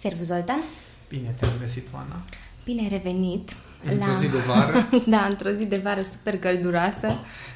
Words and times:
Servus, 0.00 0.26
Zoltan! 0.26 0.60
Bine 1.08 1.34
te-am 1.38 1.52
găsit, 1.60 1.86
Oana. 1.94 2.22
Bine 2.64 2.82
ai 2.82 2.88
revenit! 2.88 3.56
Într-o 3.84 4.06
la... 4.06 4.12
zi 4.12 4.28
de 4.28 4.38
vară. 4.38 4.88
da, 5.14 5.26
într-o 5.30 5.50
zi 5.50 5.66
de 5.66 5.76
vară 5.76 6.00
super 6.00 6.38
călduroasă, 6.38 7.06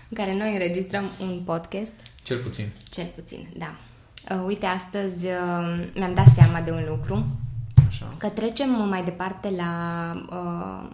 în 0.09 0.15
care 0.15 0.37
noi 0.37 0.53
înregistrăm 0.53 1.11
un 1.21 1.43
podcast. 1.45 1.93
Cel 2.23 2.39
puțin. 2.39 2.67
Cel 2.91 3.07
puțin, 3.15 3.47
da. 3.57 3.75
Uh, 4.35 4.45
uite, 4.47 4.67
astăzi 4.67 5.27
uh, 5.27 5.87
mi-am 5.95 6.15
dat 6.15 6.27
seama 6.35 6.61
de 6.61 6.71
un 6.71 6.85
lucru. 6.89 7.27
Așa. 7.89 8.09
Că 8.19 8.29
trecem 8.29 8.89
mai 8.89 9.05
departe 9.05 9.51
la 9.51 9.73
uh, 10.31 10.91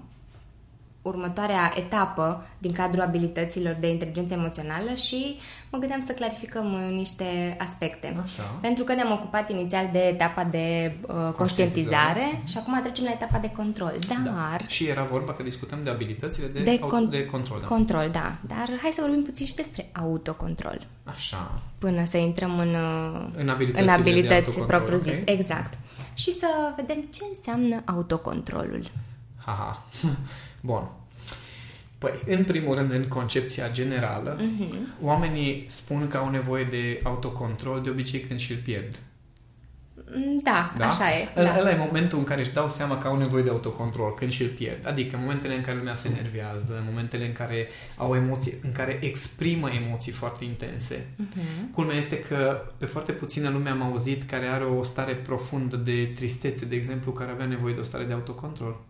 următoarea 1.03 1.73
etapă 1.77 2.47
din 2.59 2.73
cadrul 2.73 3.03
abilităților 3.03 3.77
de 3.81 3.91
inteligență 3.91 4.35
emoțională 4.35 4.95
și 4.95 5.39
mă 5.71 5.79
gândeam 5.79 6.03
să 6.07 6.13
clarificăm 6.13 6.67
niște 6.93 7.57
aspecte. 7.59 8.17
Așa. 8.23 8.43
Pentru 8.61 8.85
că 8.85 8.95
ne-am 8.95 9.13
ocupat 9.13 9.51
inițial 9.51 9.89
de 9.93 9.99
etapa 9.99 10.45
de 10.45 10.97
uh, 11.01 11.33
conștientizare 11.37 12.43
și 12.47 12.59
acum 12.59 12.81
trecem 12.83 13.05
la 13.05 13.11
etapa 13.11 13.39
de 13.39 13.51
control. 13.51 13.93
Da. 14.09 14.15
Dar... 14.25 14.61
Da. 14.61 14.67
Și 14.67 14.87
era 14.87 15.03
vorba 15.03 15.33
că 15.33 15.43
discutăm 15.43 15.79
de 15.83 15.91
abilitățile 15.91 16.47
de, 16.47 16.63
de, 16.63 16.79
con- 16.79 17.11
de 17.11 17.27
control. 17.27 17.59
Da. 17.61 17.67
Control, 17.67 18.09
da. 18.13 18.33
Dar 18.41 18.69
hai 18.83 18.91
să 18.95 19.01
vorbim 19.01 19.23
puțin 19.23 19.47
și 19.47 19.55
despre 19.55 19.91
autocontrol. 19.93 20.87
Așa. 21.05 21.63
Până 21.79 22.05
să 22.05 22.17
intrăm 22.17 22.59
în, 22.59 22.75
uh, 22.75 23.27
în 23.37 23.49
abilitățile, 23.49 23.93
în 23.93 24.01
abilități 24.01 24.61
propriu-zis. 24.61 25.19
Okay. 25.21 25.35
Exact. 25.35 25.79
Și 26.15 26.33
să 26.33 26.47
vedem 26.77 27.05
ce 27.11 27.21
înseamnă 27.35 27.83
autocontrolul. 27.85 28.91
Haha. 29.45 29.85
Bun. 30.61 30.91
Păi, 31.99 32.21
în 32.27 32.45
primul 32.45 32.75
rând, 32.75 32.93
în 32.93 33.05
concepția 33.09 33.71
generală, 33.71 34.41
uh-huh. 34.41 35.03
oamenii 35.03 35.65
spun 35.69 36.09
că 36.09 36.17
au 36.17 36.31
nevoie 36.31 36.65
de 36.65 37.01
autocontrol 37.03 37.81
de 37.81 37.91
obicei 37.91 38.21
când 38.21 38.39
și-l 38.39 38.61
pierd. 38.65 38.99
Mm, 40.15 40.41
da, 40.43 40.75
da? 40.79 40.87
așa 40.87 41.05
e. 41.09 41.29
Ăla, 41.37 41.53
da. 41.53 41.59
ăla 41.59 41.71
e 41.71 41.77
momentul 41.77 42.19
în 42.19 42.25
care 42.25 42.41
își 42.41 42.53
dau 42.53 42.69
seama 42.69 42.99
că 42.99 43.09
au 43.09 43.17
nevoie 43.17 43.43
de 43.43 43.51
autocontrol, 43.51 44.15
când 44.15 44.33
și-l 44.33 44.49
pierd. 44.49 44.87
Adică 44.87 45.17
în 45.17 45.23
momentele 45.23 45.55
în 45.55 45.63
care 45.63 45.77
lumea 45.77 45.95
se 45.95 46.09
nervează, 46.09 46.77
în 46.77 46.85
momentele 46.89 47.27
în 47.27 47.33
care 47.33 47.69
au 47.97 48.15
emoții, 48.15 48.55
în 48.63 48.73
care 48.73 48.99
exprimă 49.03 49.71
emoții 49.71 50.13
foarte 50.13 50.45
intense. 50.45 50.97
Uh-huh. 50.97 51.73
Culmea 51.75 51.97
este 51.97 52.19
că 52.19 52.63
pe 52.79 52.87
foarte 52.87 53.13
puțină 53.13 53.49
lume 53.49 53.69
am 53.69 53.83
auzit 53.83 54.23
care 54.23 54.47
are 54.47 54.65
o 54.65 54.83
stare 54.83 55.15
profundă 55.15 55.77
de 55.77 56.13
tristețe, 56.15 56.65
de 56.65 56.77
exemplu, 56.77 57.13
care 57.13 57.31
avea 57.31 57.47
nevoie 57.47 57.75
de 57.75 57.81
o 57.81 57.83
stare 57.83 58.05
de 58.05 58.13
autocontrol. 58.13 58.81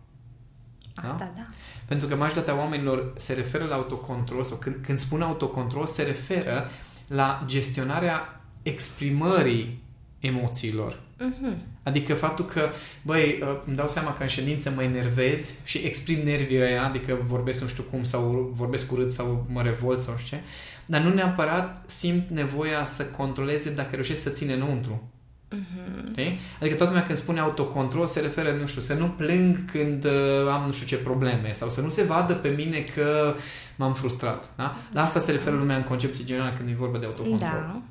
Asta 0.95 1.15
da. 1.17 1.31
da. 1.35 1.45
Pentru 1.85 2.07
că 2.07 2.15
majoritatea 2.15 2.57
oamenilor 2.57 3.13
se 3.15 3.33
referă 3.33 3.63
la 3.63 3.75
autocontrol 3.75 4.43
sau 4.43 4.57
când, 4.57 4.75
când 4.81 4.99
spun 4.99 5.21
autocontrol 5.21 5.85
se 5.85 6.03
referă 6.03 6.69
la 7.07 7.43
gestionarea 7.45 8.41
exprimării 8.63 9.83
emoțiilor. 10.19 10.93
Uh-huh. 10.93 11.57
Adică 11.83 12.13
faptul 12.13 12.45
că, 12.45 12.69
băi, 13.01 13.39
uh, 13.41 13.61
îmi 13.65 13.75
dau 13.75 13.87
seama 13.87 14.13
că 14.13 14.21
în 14.21 14.27
ședință 14.27 14.69
mă 14.69 14.83
enervez 14.83 15.53
și 15.63 15.77
exprim 15.77 16.19
nervii 16.23 16.61
ăia, 16.61 16.83
adică 16.85 17.17
vorbesc 17.25 17.61
nu 17.61 17.67
știu 17.67 17.83
cum 17.83 18.03
sau 18.03 18.49
vorbesc 18.53 18.91
urât 18.91 19.11
sau 19.11 19.45
mă 19.49 19.61
revolt 19.61 20.01
sau 20.01 20.17
știu 20.17 20.37
ce, 20.37 20.43
dar 20.85 21.01
nu 21.01 21.13
neapărat 21.13 21.83
simt 21.85 22.29
nevoia 22.29 22.85
să 22.85 23.05
controleze 23.05 23.73
dacă 23.73 23.89
reușesc 23.91 24.21
să 24.21 24.29
ține 24.29 24.53
înăuntru. 24.53 25.11
Uh-huh. 25.51 26.37
Adică 26.59 26.75
toată 26.75 26.91
lumea 26.91 27.03
când 27.03 27.17
spune 27.17 27.39
autocontrol 27.39 28.07
se 28.07 28.19
referă, 28.19 28.51
nu 28.51 28.65
știu, 28.65 28.81
să 28.81 28.93
nu 28.93 29.05
plâng 29.05 29.65
când 29.65 30.05
uh, 30.05 30.11
am 30.51 30.63
nu 30.65 30.71
știu 30.71 30.85
ce 30.85 31.03
probleme 31.03 31.51
sau 31.51 31.69
să 31.69 31.81
nu 31.81 31.89
se 31.89 32.03
vadă 32.03 32.33
pe 32.33 32.49
mine 32.49 32.79
că 32.79 33.35
m-am 33.75 33.93
frustrat. 33.93 34.49
Da? 34.55 34.77
La 34.93 35.01
asta 35.01 35.19
se 35.19 35.31
referă 35.31 35.55
lumea 35.55 35.75
în 35.75 35.83
concepție 35.83 36.25
generală 36.25 36.53
când 36.57 36.69
e 36.69 36.73
vorba 36.73 36.97
de 36.97 37.05
autocontrol. 37.05 37.39
Da. 37.39 37.81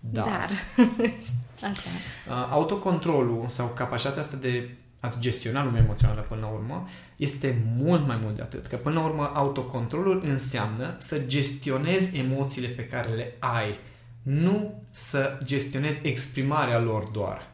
Da. 0.00 0.22
Dar. 0.22 0.50
Așa. 1.70 1.88
Uh, 2.28 2.48
autocontrolul 2.50 3.46
sau 3.48 3.66
capacitatea 3.74 4.22
asta 4.22 4.36
de 4.36 4.70
a-ți 5.00 5.20
gestiona 5.20 5.64
lumea 5.64 5.82
emoțională 5.82 6.20
până 6.20 6.40
la 6.40 6.46
urmă 6.46 6.88
este 7.16 7.62
mult 7.76 8.06
mai 8.06 8.18
mult 8.22 8.36
de 8.36 8.42
atât. 8.42 8.66
Că 8.66 8.76
până 8.76 8.94
la 8.94 9.04
urmă 9.04 9.30
autocontrolul 9.34 10.22
înseamnă 10.24 10.96
să 10.98 11.18
gestionezi 11.26 12.16
emoțiile 12.16 12.68
pe 12.68 12.86
care 12.86 13.08
le 13.08 13.34
ai 13.38 13.78
nu 14.26 14.82
să 14.90 15.38
gestionezi 15.44 16.00
exprimarea 16.02 16.78
lor 16.78 17.04
doar. 17.04 17.50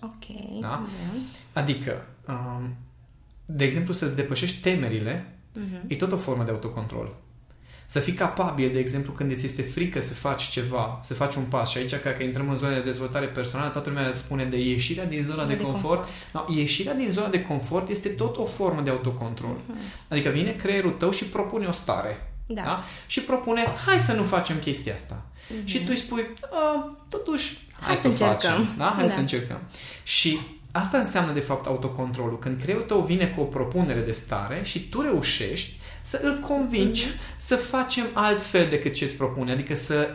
Ok. 0.00 0.60
Da? 0.60 0.84
Adică, 1.52 2.06
um, 2.28 2.76
de 3.46 3.64
exemplu, 3.64 3.92
să-ți 3.92 4.14
depășești 4.14 4.60
temerile, 4.60 5.38
uh-huh. 5.54 5.86
e 5.86 5.96
tot 5.96 6.12
o 6.12 6.16
formă 6.16 6.44
de 6.44 6.50
autocontrol. 6.50 7.16
Să 7.86 8.00
fii 8.00 8.12
capabil, 8.12 8.72
de 8.72 8.78
exemplu, 8.78 9.12
când 9.12 9.30
îți 9.30 9.44
este 9.44 9.62
frică 9.62 10.00
să 10.00 10.14
faci 10.14 10.42
ceva, 10.42 11.00
să 11.02 11.14
faci 11.14 11.34
un 11.34 11.44
pas. 11.44 11.70
Și 11.70 11.78
aici, 11.78 11.94
ca 11.94 12.10
că 12.10 12.22
intrăm 12.22 12.50
în 12.50 12.56
zona 12.56 12.74
de 12.74 12.80
dezvoltare 12.80 13.26
personală, 13.26 13.70
toată 13.70 13.88
lumea 13.88 14.12
spune 14.12 14.44
de 14.44 14.58
ieșirea 14.58 15.06
din 15.06 15.24
zona 15.24 15.44
de, 15.44 15.54
de 15.54 15.62
confort. 15.62 15.82
confort. 15.82 16.48
No, 16.48 16.54
ieșirea 16.54 16.94
din 16.94 17.10
zona 17.10 17.28
de 17.28 17.42
confort 17.42 17.88
este 17.88 18.08
tot 18.08 18.36
o 18.36 18.44
formă 18.44 18.80
de 18.80 18.90
autocontrol. 18.90 19.56
Uh-huh. 19.56 20.08
Adică 20.08 20.28
vine 20.28 20.50
creierul 20.50 20.90
tău 20.90 21.10
și 21.10 21.24
propune 21.24 21.66
o 21.66 21.72
stare. 21.72 22.32
Da. 22.46 22.62
da? 22.62 22.82
Și 23.06 23.20
propune, 23.20 23.64
hai 23.86 23.98
să 23.98 24.12
nu 24.12 24.22
facem 24.22 24.58
chestia 24.58 24.94
asta. 24.94 25.26
Uh-huh. 25.46 25.64
Și 25.64 25.78
tu 25.78 25.86
îi 25.88 25.96
spui, 25.96 26.26
totuși, 27.08 27.58
hai, 27.72 27.86
hai 27.86 27.96
să, 27.96 28.02
să 28.02 28.08
încercăm. 28.08 28.36
Facem. 28.36 28.74
Da? 28.76 28.92
Hai 28.96 29.06
da. 29.06 29.12
să 29.12 29.18
încercăm. 29.18 29.60
Și 30.02 30.38
asta 30.72 30.98
înseamnă, 30.98 31.32
de 31.32 31.40
fapt, 31.40 31.66
autocontrolul. 31.66 32.38
Când 32.38 32.60
creierul 32.60 32.86
tău 32.86 33.00
vine 33.00 33.26
cu 33.26 33.40
o 33.40 33.44
propunere 33.44 34.00
de 34.00 34.12
stare 34.12 34.60
și 34.64 34.88
tu 34.88 35.00
reușești 35.00 35.78
să 36.02 36.20
îl 36.22 36.38
convingi 36.38 37.06
uh-huh. 37.06 37.36
să 37.38 37.56
facem 37.56 38.06
altfel 38.12 38.68
decât 38.68 38.94
ce 38.94 39.04
îți 39.04 39.14
propune. 39.14 39.52
Adică 39.52 39.74
să 39.74 40.10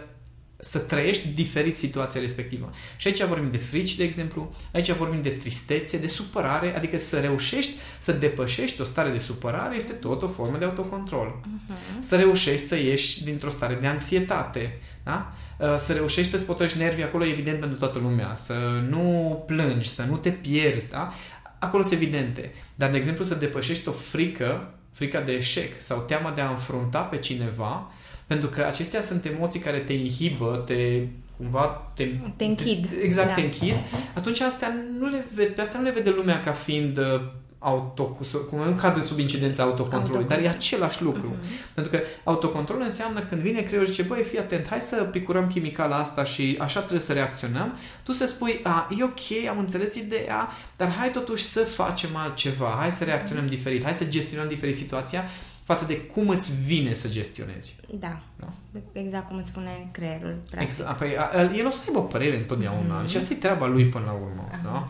să 0.62 0.80
trăiești 0.80 1.28
diferit 1.28 1.78
situația 1.78 2.22
respectivă. 2.22 2.72
Și 2.96 3.08
aici 3.08 3.24
vorbim 3.24 3.52
de 3.52 3.58
frici, 3.58 3.96
de 3.96 4.04
exemplu, 4.04 4.54
aici 4.74 4.92
vorbim 4.92 5.22
de 5.22 5.30
tristețe, 5.30 5.98
de 5.98 6.08
supărare, 6.08 6.76
adică 6.76 6.98
să 6.98 7.20
reușești 7.20 7.72
să 8.00 8.12
depășești 8.12 8.82
o 8.82 8.84
stare 8.84 9.10
de 9.10 9.18
supărare 9.18 9.76
este 9.76 9.94
tot 9.94 10.22
o 10.22 10.28
formă 10.28 10.58
de 10.58 10.66
autocontrol. 10.66 11.40
Uh-huh. 11.42 12.00
Să 12.00 12.16
reușești 12.16 12.68
să 12.68 12.76
ieși 12.76 13.24
dintr-o 13.24 13.50
stare 13.50 13.78
de 13.82 13.88
anxietate, 13.88 14.80
da? 15.04 15.34
Uh, 15.58 15.76
să 15.78 15.94
reușești 15.94 16.32
să-ți 16.32 16.46
potrești 16.46 16.78
nervii 16.78 17.04
acolo, 17.04 17.26
evident, 17.26 17.60
pentru 17.60 17.78
toată 17.78 18.00
lumea, 18.00 18.34
să 18.34 18.54
nu 18.90 19.44
plângi, 19.46 19.90
să 19.90 20.04
nu 20.10 20.18
te 20.18 20.30
pierzi, 20.30 20.90
da? 20.90 21.14
Acolo 21.60 21.84
sunt 21.84 22.02
evidente. 22.02 22.54
Dar, 22.76 22.90
de 22.90 22.98
exemplu, 22.98 23.24
să 23.24 23.36
depășești 23.36 23.88
o 23.88 23.92
frică, 23.92 24.74
frica 24.92 25.22
de 25.22 25.32
eșec 25.32 25.82
sau 25.82 26.00
teama 26.00 26.32
de 26.32 26.42
a 26.42 26.50
înfrunta 26.50 27.00
pe 27.00 27.18
cineva, 27.18 27.92
pentru 28.32 28.50
că 28.50 28.64
acestea 28.64 29.02
sunt 29.02 29.26
emoții 29.26 29.60
care 29.60 29.78
te 29.78 29.94
inhibă, 29.94 30.64
te 30.66 31.08
cumva 31.38 31.92
te, 31.96 32.08
te 32.36 32.44
închid. 32.44 32.88
Te, 32.88 32.96
exact, 33.04 33.28
da. 33.28 33.34
te 33.34 33.42
închid. 33.42 33.76
Atunci 34.16 34.40
astea 34.40 34.74
nu 35.00 35.10
le, 35.10 35.28
pe 35.56 35.62
astea 35.62 35.80
nu 35.80 35.86
le 35.86 35.92
vede 35.92 36.10
lumea 36.10 36.40
ca 36.40 36.52
fiind 36.52 36.98
uh, 36.98 37.22
auto, 37.60 38.04
cum 38.50 38.60
nu 38.60 38.72
cade 38.72 39.02
sub 39.02 39.20
incidența 39.20 39.64
autocontrolului, 39.64 40.28
dar 40.28 40.40
e 40.40 40.48
același 40.48 41.04
lucru. 41.04 41.36
Uh-huh. 41.36 41.74
Pentru 41.74 41.92
că 41.92 42.00
autocontrol 42.24 42.82
înseamnă 42.82 43.20
când 43.20 43.42
vine 43.42 43.62
creierul 43.62 43.86
și 43.86 43.94
zice, 43.94 44.08
băi, 44.08 44.24
fii 44.24 44.40
atent, 44.40 44.68
hai 44.68 44.80
să 44.80 44.96
picurăm 44.96 45.48
chimicala 45.48 45.96
asta 45.98 46.24
și 46.24 46.58
așa 46.60 46.80
trebuie 46.80 47.00
să 47.00 47.14
reacționăm, 47.14 47.78
tu 48.04 48.12
să 48.12 48.26
spui, 48.26 48.60
a, 48.64 48.90
e 49.00 49.04
ok, 49.04 49.48
am 49.50 49.58
înțeles 49.58 49.96
ideea, 49.96 50.50
dar 50.78 50.92
hai 50.92 51.12
totuși 51.12 51.44
să 51.44 51.60
facem 51.60 52.10
altceva, 52.14 52.76
hai 52.80 52.92
să 52.92 53.04
reacționăm 53.04 53.46
uh-huh. 53.46 53.50
diferit, 53.50 53.84
hai 53.84 53.94
să 53.94 54.06
gestionăm 54.06 54.48
diferit 54.48 54.76
situația 54.76 55.24
față 55.64 55.86
de 55.86 55.98
cum 55.98 56.30
îți 56.30 56.64
vine 56.66 56.94
să 56.94 57.08
gestionezi. 57.08 57.76
Da. 58.00 58.22
Da? 58.42 58.80
Exact 58.92 59.28
cum 59.28 59.38
îți 59.38 59.50
spune 59.50 59.90
creierul. 59.92 60.40
Practic. 60.50 60.70
Exact. 60.70 60.98
Păi, 60.98 61.10
el 61.58 61.68
o 61.68 61.70
să 61.70 61.84
aibă 61.88 62.00
o 62.00 62.02
părere 62.02 62.36
întotdeauna. 62.38 63.02
Mm-hmm. 63.02 63.10
Și 63.10 63.18
asta 63.18 63.34
e 63.34 63.36
treaba 63.36 63.68
lui 63.68 63.86
până 63.86 64.06
la 64.06 64.12
urmă. 64.12 64.44
Ah, 64.52 64.58
da? 64.64 64.88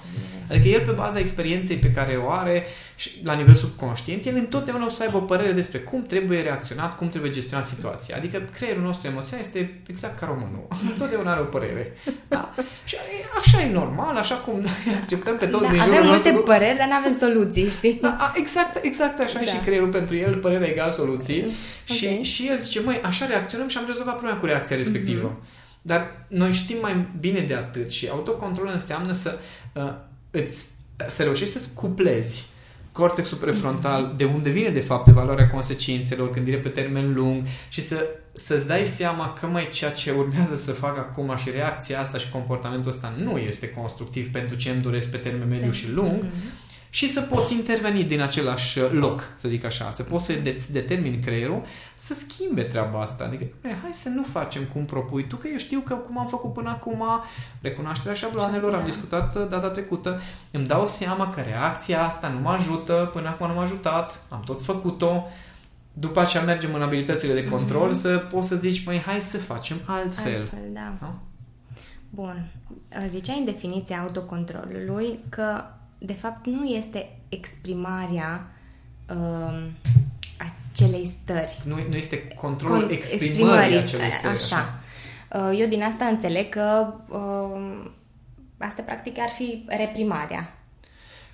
Adică 0.49 0.67
el 0.67 0.85
pe 0.85 0.91
baza 0.91 1.19
experienței 1.19 1.77
pe 1.77 1.91
care 1.91 2.15
o 2.15 2.29
are 2.31 2.65
și 2.95 3.09
la 3.23 3.33
nivel 3.33 3.53
subconștient, 3.53 4.25
el 4.25 4.35
întotdeauna 4.35 4.85
o 4.85 4.89
să 4.89 5.03
aibă 5.03 5.17
o 5.17 5.21
părere 5.21 5.51
despre 5.51 5.79
cum 5.79 6.05
trebuie 6.05 6.41
reacționat, 6.41 6.95
cum 6.97 7.09
trebuie 7.09 7.31
gestionat 7.31 7.65
situația. 7.65 8.15
Adică 8.15 8.41
creierul 8.51 8.81
nostru 8.81 9.07
emoțional 9.07 9.45
este 9.45 9.81
exact 9.87 10.19
ca 10.19 10.25
românul. 10.25 10.67
Întotdeauna 10.91 11.31
are 11.31 11.41
o 11.41 11.43
părere. 11.43 11.93
Da? 12.27 12.53
Și 12.85 12.95
așa 13.39 13.61
e 13.61 13.71
normal, 13.71 14.15
așa 14.15 14.35
cum 14.35 14.65
acceptăm 15.01 15.37
pe 15.37 15.45
toți 15.45 15.63
da, 15.63 15.69
din 15.69 15.79
jurul 15.79 15.93
avem 15.93 16.07
multe 16.07 16.29
nostru. 16.29 16.51
păreri, 16.51 16.77
dar 16.77 16.87
nu 16.87 16.93
avem 16.93 17.15
soluții, 17.17 17.69
știi? 17.69 17.97
Da, 18.01 18.31
exact, 18.35 18.83
exact 18.83 19.19
așa 19.19 19.39
da. 19.39 19.45
și 19.45 19.57
creierul 19.57 19.89
pentru 19.89 20.15
el, 20.15 20.35
părerea 20.35 20.67
egal 20.67 20.91
soluții. 20.91 21.39
Okay. 21.39 21.97
Și, 21.97 22.21
și 22.23 22.47
el 22.47 22.57
zice, 22.57 22.79
măi, 22.79 23.01
așa 23.03 23.25
reacționăm 23.41 23.67
și 23.67 23.77
am 23.77 23.83
rezolvat 23.87 24.15
problema 24.15 24.39
cu 24.39 24.45
reacția 24.45 24.75
respectivă. 24.75 25.29
Mm-hmm. 25.29 25.59
Dar 25.81 26.25
noi 26.27 26.51
știm 26.51 26.77
mai 26.81 27.07
bine 27.19 27.39
de 27.39 27.53
atât 27.53 27.91
și 27.91 28.07
autocontrol 28.07 28.69
înseamnă 28.73 29.13
să 29.13 29.37
uh, 29.73 29.93
îți, 30.31 30.67
să 31.07 31.23
reușești 31.23 31.53
să-ți 31.53 31.73
cuplezi 31.73 32.49
cortexul 32.91 33.37
prefrontal, 33.37 34.07
mm-hmm. 34.07 34.17
de 34.17 34.23
unde 34.23 34.49
vine 34.49 34.69
de 34.69 34.79
fapt 34.79 35.07
evaluarea 35.07 35.49
consecințelor, 35.49 36.31
gândire 36.31 36.57
pe 36.57 36.69
termen 36.69 37.13
lung 37.13 37.43
și 37.69 37.81
să, 37.81 38.07
să-ți 38.33 38.67
dai 38.67 38.85
seama 38.85 39.33
că 39.33 39.45
mai 39.45 39.69
ceea 39.71 39.91
ce 39.91 40.11
urmează 40.11 40.55
să 40.55 40.71
fac 40.71 40.97
acum 40.97 41.35
și 41.35 41.49
reacția 41.49 41.99
asta 41.99 42.17
și 42.17 42.29
comportamentul 42.29 42.91
ăsta 42.91 43.13
nu 43.17 43.37
este 43.37 43.69
constructiv 43.69 44.31
pentru 44.31 44.55
ce 44.55 44.69
îmi 44.69 44.81
doresc 44.81 45.11
pe 45.11 45.17
termen 45.17 45.47
mediu 45.47 45.71
și 45.71 45.91
lung 45.91 46.25
mm-hmm. 46.25 46.60
Și 46.93 47.09
să 47.09 47.21
poți 47.21 47.53
interveni 47.53 48.03
din 48.03 48.21
același 48.21 48.79
loc, 48.91 49.23
să 49.35 49.49
zic 49.49 49.63
așa, 49.63 49.89
să 49.89 50.03
poți 50.03 50.25
să 50.25 50.33
determini 50.71 51.19
creierul 51.19 51.61
să 51.95 52.13
schimbe 52.13 52.61
treaba 52.63 53.01
asta. 53.01 53.23
Adică, 53.23 53.45
hai 53.61 53.91
să 53.91 54.09
nu 54.09 54.23
facem 54.23 54.63
cum 54.63 54.85
propui 54.85 55.27
tu, 55.27 55.35
că 55.35 55.47
eu 55.47 55.57
știu 55.57 55.79
că 55.79 55.93
cum 55.93 56.19
am 56.19 56.27
făcut 56.27 56.53
până 56.53 56.69
acum, 56.69 57.03
recunoașterea 57.61 58.13
șabloanelor, 58.13 58.73
am 58.73 58.83
discutat 58.83 59.49
data 59.49 59.69
trecută, 59.69 60.21
îmi 60.51 60.65
dau 60.65 60.85
seama 60.85 61.29
că 61.29 61.41
reacția 61.41 62.05
asta 62.05 62.27
nu 62.27 62.39
mă 62.39 62.49
ajută, 62.49 63.09
până 63.13 63.27
acum 63.27 63.47
nu 63.47 63.53
m-a 63.53 63.61
ajutat, 63.61 64.21
am 64.29 64.41
tot 64.45 64.61
făcut-o, 64.61 65.27
după 65.93 66.19
aceea 66.19 66.43
mergem 66.43 66.73
în 66.73 66.81
abilitățile 66.81 67.33
de 67.33 67.47
control 67.47 67.89
mm-hmm. 67.89 68.01
să 68.01 68.17
poți 68.17 68.47
să 68.47 68.55
zici, 68.55 68.85
măi, 68.85 68.99
hai 68.99 69.19
să 69.19 69.37
facem 69.37 69.77
altfel. 69.85 70.39
Altfel, 70.39 70.69
da. 70.73 70.93
da? 70.99 71.13
Bun. 72.09 72.47
Zicea 73.09 73.33
în 73.33 73.45
definiția 73.45 73.99
autocontrolului 73.99 75.19
că 75.29 75.63
de 76.03 76.13
fapt 76.13 76.45
nu 76.45 76.65
este 76.65 77.09
exprimarea 77.29 78.51
uh, 79.09 79.67
acelei 80.37 81.05
stări. 81.05 81.61
Nu, 81.63 81.75
nu 81.89 81.95
este 81.95 82.27
controlul 82.27 82.87
Con- 82.87 82.91
exprimării, 82.91 83.29
exprimării 83.29 83.77
acelei 83.77 84.11
stări. 84.11 84.33
Așa. 84.33 84.55
așa. 84.55 85.49
Uh, 85.49 85.59
eu 85.59 85.67
din 85.67 85.83
asta 85.83 86.05
înțeleg 86.05 86.49
că 86.49 86.93
uh, 87.07 87.91
asta 88.57 88.81
practic 88.81 89.19
ar 89.19 89.29
fi 89.29 89.65
reprimarea. 89.67 90.53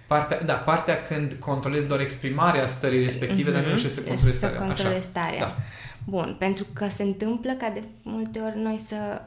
Partea, 0.07 0.41
da, 0.41 0.53
partea 0.53 1.01
când 1.01 1.33
controlezi 1.33 1.87
doar 1.87 1.99
exprimarea 1.99 2.65
stării 2.65 3.03
respective, 3.03 3.49
mm-hmm. 3.49 3.53
dar 3.53 3.63
nu 3.63 3.71
mhm. 3.71 3.87
să 3.87 4.01
controlezi 4.01 4.37
starea. 4.37 4.57
Să 4.59 4.65
controlezi 4.65 5.07
starea. 5.07 5.39
Da. 5.39 5.55
Bun, 6.05 6.35
pentru 6.39 6.65
că 6.73 6.87
se 6.87 7.03
întâmplă 7.03 7.53
ca 7.53 7.69
de 7.69 7.83
multe 8.01 8.39
ori 8.39 8.57
noi 8.57 8.81
să 8.85 9.21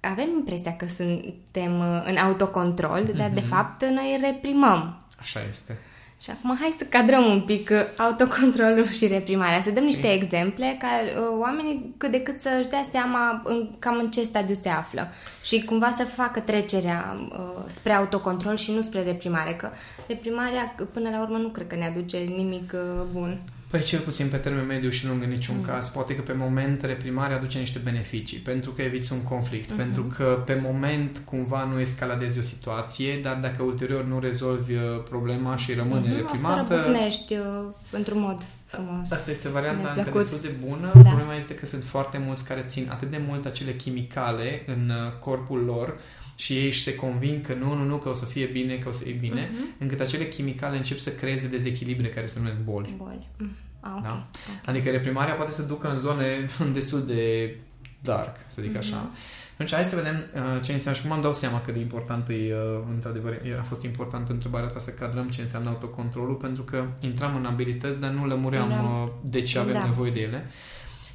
avem 0.00 0.28
impresia 0.28 0.76
că 0.76 0.86
suntem 0.86 1.78
uh, 1.78 2.02
în 2.04 2.16
autocontrol, 2.16 3.04
mm-hmm. 3.04 3.16
dar 3.16 3.30
de 3.30 3.40
mhm. 3.40 3.48
fapt 3.48 3.84
noi 3.84 4.18
reprimăm. 4.22 5.02
Așa 5.18 5.40
este. 5.48 5.78
Și 6.20 6.30
acum 6.30 6.56
hai 6.60 6.74
să 6.78 6.84
cadrăm 6.84 7.24
un 7.24 7.40
pic 7.40 7.70
uh, 7.72 7.80
autocontrolul 7.96 8.88
și 8.88 9.06
reprimarea, 9.06 9.60
să 9.60 9.70
dăm 9.70 9.84
niște 9.84 10.06
okay. 10.06 10.16
exemple 10.16 10.76
ca 10.80 10.88
uh, 10.88 11.38
oamenii 11.40 11.94
cât 11.96 12.10
de 12.10 12.20
cât 12.22 12.40
să-și 12.40 12.68
dea 12.68 12.84
seama 12.90 13.42
în, 13.44 13.68
cam 13.78 13.98
în 13.98 14.10
ce 14.10 14.22
stadiu 14.22 14.54
se 14.54 14.68
află 14.68 15.08
și 15.42 15.64
cumva 15.64 15.90
să 15.96 16.04
facă 16.04 16.40
trecerea 16.40 17.16
uh, 17.30 17.64
spre 17.66 17.92
autocontrol 17.92 18.56
și 18.56 18.72
nu 18.72 18.80
spre 18.80 19.02
reprimare, 19.02 19.54
că 19.54 19.70
reprimarea 20.06 20.74
până 20.92 21.10
la 21.10 21.20
urmă 21.20 21.36
nu 21.36 21.48
cred 21.48 21.66
că 21.66 21.74
ne 21.74 21.86
aduce 21.86 22.16
nimic 22.16 22.72
uh, 22.74 23.04
bun. 23.12 23.40
Păi 23.70 23.80
cel 23.80 24.00
puțin 24.00 24.28
pe 24.28 24.36
termen 24.36 24.66
mediu 24.66 24.90
și 24.90 25.06
lung 25.06 25.22
în 25.22 25.28
niciun 25.28 25.56
mm. 25.56 25.64
caz. 25.64 25.88
Poate 25.88 26.14
că 26.14 26.22
pe 26.22 26.32
moment 26.32 26.82
reprimarea 26.82 27.36
aduce 27.36 27.58
niște 27.58 27.78
beneficii, 27.84 28.38
pentru 28.38 28.70
că 28.70 28.82
eviți 28.82 29.12
un 29.12 29.22
conflict, 29.22 29.72
mm-hmm. 29.72 29.76
pentru 29.76 30.02
că 30.02 30.42
pe 30.46 30.60
moment 30.62 31.22
cumva 31.24 31.64
nu 31.64 31.80
escaladezi 31.80 32.38
o 32.38 32.42
situație, 32.42 33.20
dar 33.22 33.36
dacă 33.36 33.62
ulterior 33.62 34.04
nu 34.04 34.18
rezolvi 34.20 34.74
uh, 34.74 34.82
problema 35.08 35.56
și 35.56 35.74
rămâne 35.74 36.12
mm-hmm. 36.12 36.16
reprimată... 36.16 36.74
O 36.74 36.76
să 36.76 36.90
uh, 37.30 37.68
într-un 37.90 38.20
mod 38.20 38.42
frumos. 38.64 39.10
Asta 39.10 39.30
este 39.30 39.48
varianta 39.48 39.94
încă 39.96 40.18
destul 40.18 40.38
de 40.42 40.54
bună. 40.66 40.90
Da. 40.94 41.00
Problema 41.00 41.34
este 41.34 41.54
că 41.54 41.66
sunt 41.66 41.84
foarte 41.84 42.18
mulți 42.18 42.44
care 42.44 42.64
țin 42.66 42.88
atât 42.90 43.10
de 43.10 43.20
mult 43.26 43.44
acele 43.46 43.74
chimicale 43.74 44.62
în 44.66 44.90
uh, 44.90 45.12
corpul 45.18 45.58
lor 45.64 45.98
și 46.38 46.52
ei 46.52 46.72
se 46.72 46.94
convin 46.94 47.40
că 47.40 47.54
nu, 47.54 47.74
nu, 47.74 47.84
nu, 47.84 47.96
că 47.96 48.08
o 48.08 48.14
să 48.14 48.24
fie 48.24 48.46
bine, 48.46 48.76
că 48.76 48.88
o 48.88 48.92
să 48.92 49.02
fie 49.02 49.16
bine, 49.20 49.46
uh-huh. 49.46 49.78
încât 49.78 50.00
acele 50.00 50.28
chimicale 50.28 50.76
încep 50.76 50.98
să 50.98 51.10
creeze 51.10 51.46
dezechilibre 51.46 52.08
care 52.08 52.26
se 52.26 52.38
numesc 52.38 52.58
boli. 52.58 52.94
Boli. 52.96 53.28
Mm. 53.38 53.50
Ah, 53.80 53.90
okay. 53.96 54.02
Da? 54.02 54.12
okay. 54.12 54.62
Adică 54.66 54.90
reprimarea 54.90 55.34
poate 55.34 55.52
să 55.52 55.62
ducă 55.62 55.90
în 55.90 55.98
zone 55.98 56.48
destul 56.72 57.06
de 57.06 57.54
dark, 58.00 58.36
să 58.48 58.62
zic 58.62 58.74
uh-huh. 58.74 58.78
așa. 58.78 59.10
Deci 59.56 59.72
hai 59.74 59.84
să 59.84 59.96
vedem 59.96 60.14
uh, 60.34 60.62
ce 60.62 60.72
înseamnă 60.72 61.00
și 61.00 61.06
cum 61.06 61.16
am 61.16 61.22
dau 61.22 61.32
seama 61.32 61.60
cât 61.60 61.74
de 61.74 61.80
important 61.80 62.28
e, 62.28 62.32
uh, 62.32 62.82
într-adevăr, 62.94 63.40
a 63.60 63.62
fost 63.62 63.82
important 63.82 64.28
întrebarea 64.28 64.68
ta 64.68 64.78
să 64.78 64.90
cadrăm 64.90 65.28
ce 65.28 65.40
înseamnă 65.40 65.68
autocontrolul, 65.68 66.34
pentru 66.34 66.62
că 66.62 66.84
intram 67.00 67.36
în 67.36 67.44
abilități, 67.44 68.00
dar 68.00 68.10
nu 68.10 68.26
lămuream 68.26 68.70
uh, 68.70 69.08
de 69.22 69.42
ce 69.42 69.58
avem 69.58 69.72
da. 69.72 69.84
nevoie 69.84 70.10
de 70.10 70.20
ele. 70.20 70.50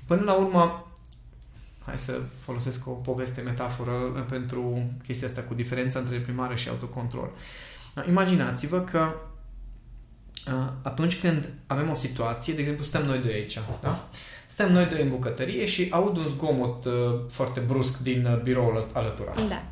Până 0.06 0.22
la 0.22 0.34
urmă, 0.34 0.93
hai 1.86 1.98
să 1.98 2.20
folosesc 2.40 2.88
o 2.88 2.92
poveste, 2.92 3.42
metaforă 3.42 4.26
pentru 4.30 4.84
chestia 5.04 5.28
asta 5.28 5.42
cu 5.42 5.54
diferența 5.54 6.00
între 6.00 6.18
primare 6.18 6.56
și 6.56 6.70
autocontrol. 6.70 7.30
Imaginați-vă 8.08 8.80
că 8.80 9.16
atunci 10.82 11.20
când 11.20 11.50
avem 11.68 11.90
o 11.90 11.94
situație, 11.94 12.54
de 12.54 12.60
exemplu, 12.60 12.84
stăm 12.84 13.06
noi 13.06 13.20
doi 13.20 13.34
aici, 13.34 13.60
da? 13.82 14.10
Stăm 14.46 14.72
noi 14.72 14.86
doi 14.86 15.02
în 15.02 15.10
bucătărie 15.10 15.66
și 15.66 15.88
aud 15.92 16.18
un 16.18 16.28
zgomot 16.28 16.86
uh, 16.86 16.94
foarte 17.28 17.60
brusc 17.60 17.98
din 17.98 18.26
uh, 18.26 18.42
biroul 18.42 18.90
alăturat. 18.94 19.48
Da. 19.48 19.64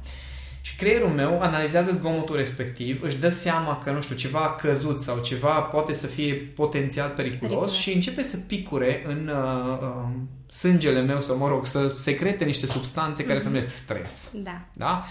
Și 0.62 0.76
creierul 0.76 1.10
meu 1.10 1.42
analizează 1.42 1.92
zgomotul 1.92 2.36
respectiv, 2.36 3.04
își 3.04 3.18
dă 3.18 3.30
seama 3.30 3.78
că, 3.78 3.92
nu 3.92 4.02
știu, 4.02 4.16
ceva 4.16 4.40
a 4.40 4.56
căzut 4.56 5.02
sau 5.02 5.18
ceva 5.18 5.60
poate 5.60 5.94
să 5.94 6.08
fie 6.08 6.34
potențial 6.34 7.10
periculos, 7.10 7.40
periculos. 7.42 7.74
și 7.74 7.94
începe 7.94 8.24
să 8.24 8.38
picure 8.38 9.04
în 9.06 9.32
uh, 9.34 9.80
uh, 9.82 10.10
sângele 10.52 11.02
meu, 11.02 11.22
sau 11.22 11.38
mă 11.38 11.48
rog, 11.48 11.66
să 11.66 11.94
secrete 11.98 12.46
niște 12.46 12.66
substanțe 12.66 13.24
mm-hmm. 13.24 13.28
care 13.28 13.40
se 13.40 13.46
mhm. 13.46 13.54
numesc 13.54 13.74
stres. 13.74 14.32
Da. 14.34 14.62
Da? 14.74 15.04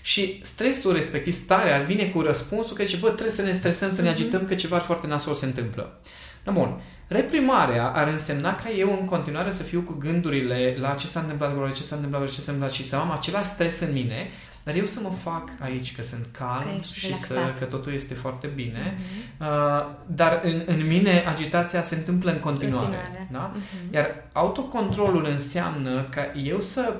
Și 0.00 0.40
stresul 0.42 0.92
respectiv, 0.92 1.32
starea, 1.32 1.78
vine 1.78 2.04
cu 2.04 2.20
răspunsul 2.20 2.76
că 2.76 2.84
zice, 2.84 2.96
bă, 2.96 3.06
trebuie 3.06 3.34
să 3.34 3.42
ne 3.42 3.52
stresăm, 3.52 3.94
să 3.94 4.02
ne 4.02 4.10
mhm. 4.10 4.20
agităm, 4.20 4.44
că 4.44 4.54
ceva 4.54 4.78
foarte 4.78 5.06
nasol 5.06 5.34
se 5.34 5.46
întâmplă. 5.46 6.00
Da, 6.44 6.52
bun. 6.52 6.80
Reprimarea 7.08 7.88
ar 7.88 8.08
însemna 8.08 8.54
ca 8.54 8.70
eu 8.70 8.96
în 9.00 9.04
continuare 9.04 9.50
să 9.50 9.62
fiu 9.62 9.80
cu 9.80 9.92
gândurile 9.92 10.76
la 10.78 10.94
ce 10.94 11.06
s-a 11.06 11.20
întâmplat, 11.20 11.74
ce 11.74 11.82
s-a 11.82 11.96
întâmplat, 11.96 12.30
ce 12.30 12.40
s-a 12.40 12.52
întâmplat 12.52 12.72
și 12.72 12.84
să 12.84 12.96
am 12.96 13.10
același 13.10 13.48
stres 13.48 13.80
în 13.80 13.92
mine, 13.92 14.30
dar 14.66 14.74
eu 14.74 14.84
să 14.84 15.00
mă 15.02 15.10
fac 15.22 15.48
aici 15.58 15.94
că 15.94 16.02
sunt 16.02 16.26
calm 16.30 16.78
că 16.78 16.82
și 16.82 17.14
să, 17.14 17.54
că 17.58 17.64
totul 17.64 17.92
este 17.92 18.14
foarte 18.14 18.46
bine. 18.46 18.94
Uh-huh. 18.96 19.40
Uh, 19.40 19.86
dar 20.06 20.40
în, 20.42 20.62
în 20.66 20.86
mine 20.86 21.24
agitația 21.28 21.82
se 21.82 21.94
întâmplă 21.94 22.30
în 22.30 22.38
continuare. 22.38 22.84
continuare. 22.84 23.28
Da? 23.32 23.52
Uh-huh. 23.52 23.94
Iar 23.94 24.24
autocontrolul 24.32 25.26
înseamnă 25.26 26.06
că 26.10 26.20
eu 26.44 26.60
să 26.60 26.94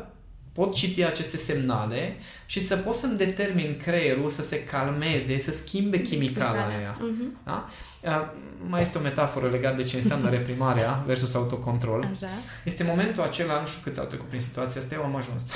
pot 0.52 0.74
citi 0.74 1.04
aceste 1.04 1.36
semnale 1.36 2.16
și 2.46 2.60
să 2.60 2.76
pot 2.76 2.94
să-mi 2.94 3.16
determin 3.16 3.76
creierul 3.82 4.28
să 4.28 4.42
se 4.42 4.64
calmeze, 4.64 5.38
să 5.38 5.50
schimbe 5.50 6.02
chimicala 6.02 6.66
aia. 6.66 6.96
Uh-huh. 6.96 7.44
Da? 7.44 7.68
Uh, 8.02 8.30
mai 8.68 8.80
este 8.80 8.98
o 8.98 9.00
metaforă 9.00 9.48
legată 9.48 9.76
de 9.76 9.82
ce 9.82 9.96
înseamnă 9.96 10.30
reprimarea 10.38 11.02
versus 11.06 11.34
autocontrol. 11.34 12.08
Așa. 12.12 12.28
Este 12.64 12.84
momentul 12.84 13.22
acela, 13.22 13.60
nu 13.60 13.66
știu 13.66 13.80
câți 13.82 13.98
au 13.98 14.04
trecut 14.04 14.28
prin 14.28 14.40
situația 14.40 14.80
asta, 14.80 14.94
eu 14.94 15.04
am 15.04 15.16
ajuns. 15.16 15.52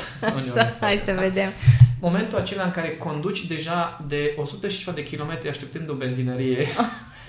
Așa, 0.54 0.76
hai 0.80 1.02
să 1.04 1.12
vedem. 1.12 1.50
Momentul 2.00 2.38
acela 2.38 2.64
în 2.64 2.70
care 2.70 2.97
conduci 2.97 3.47
deja 3.47 4.05
de 4.08 4.35
100 4.37 4.69
și 4.69 4.79
ceva 4.79 4.93
de 4.93 5.02
kilometri 5.02 5.49
așteptând 5.49 5.91
o 5.91 5.94
benzinărie. 5.94 6.67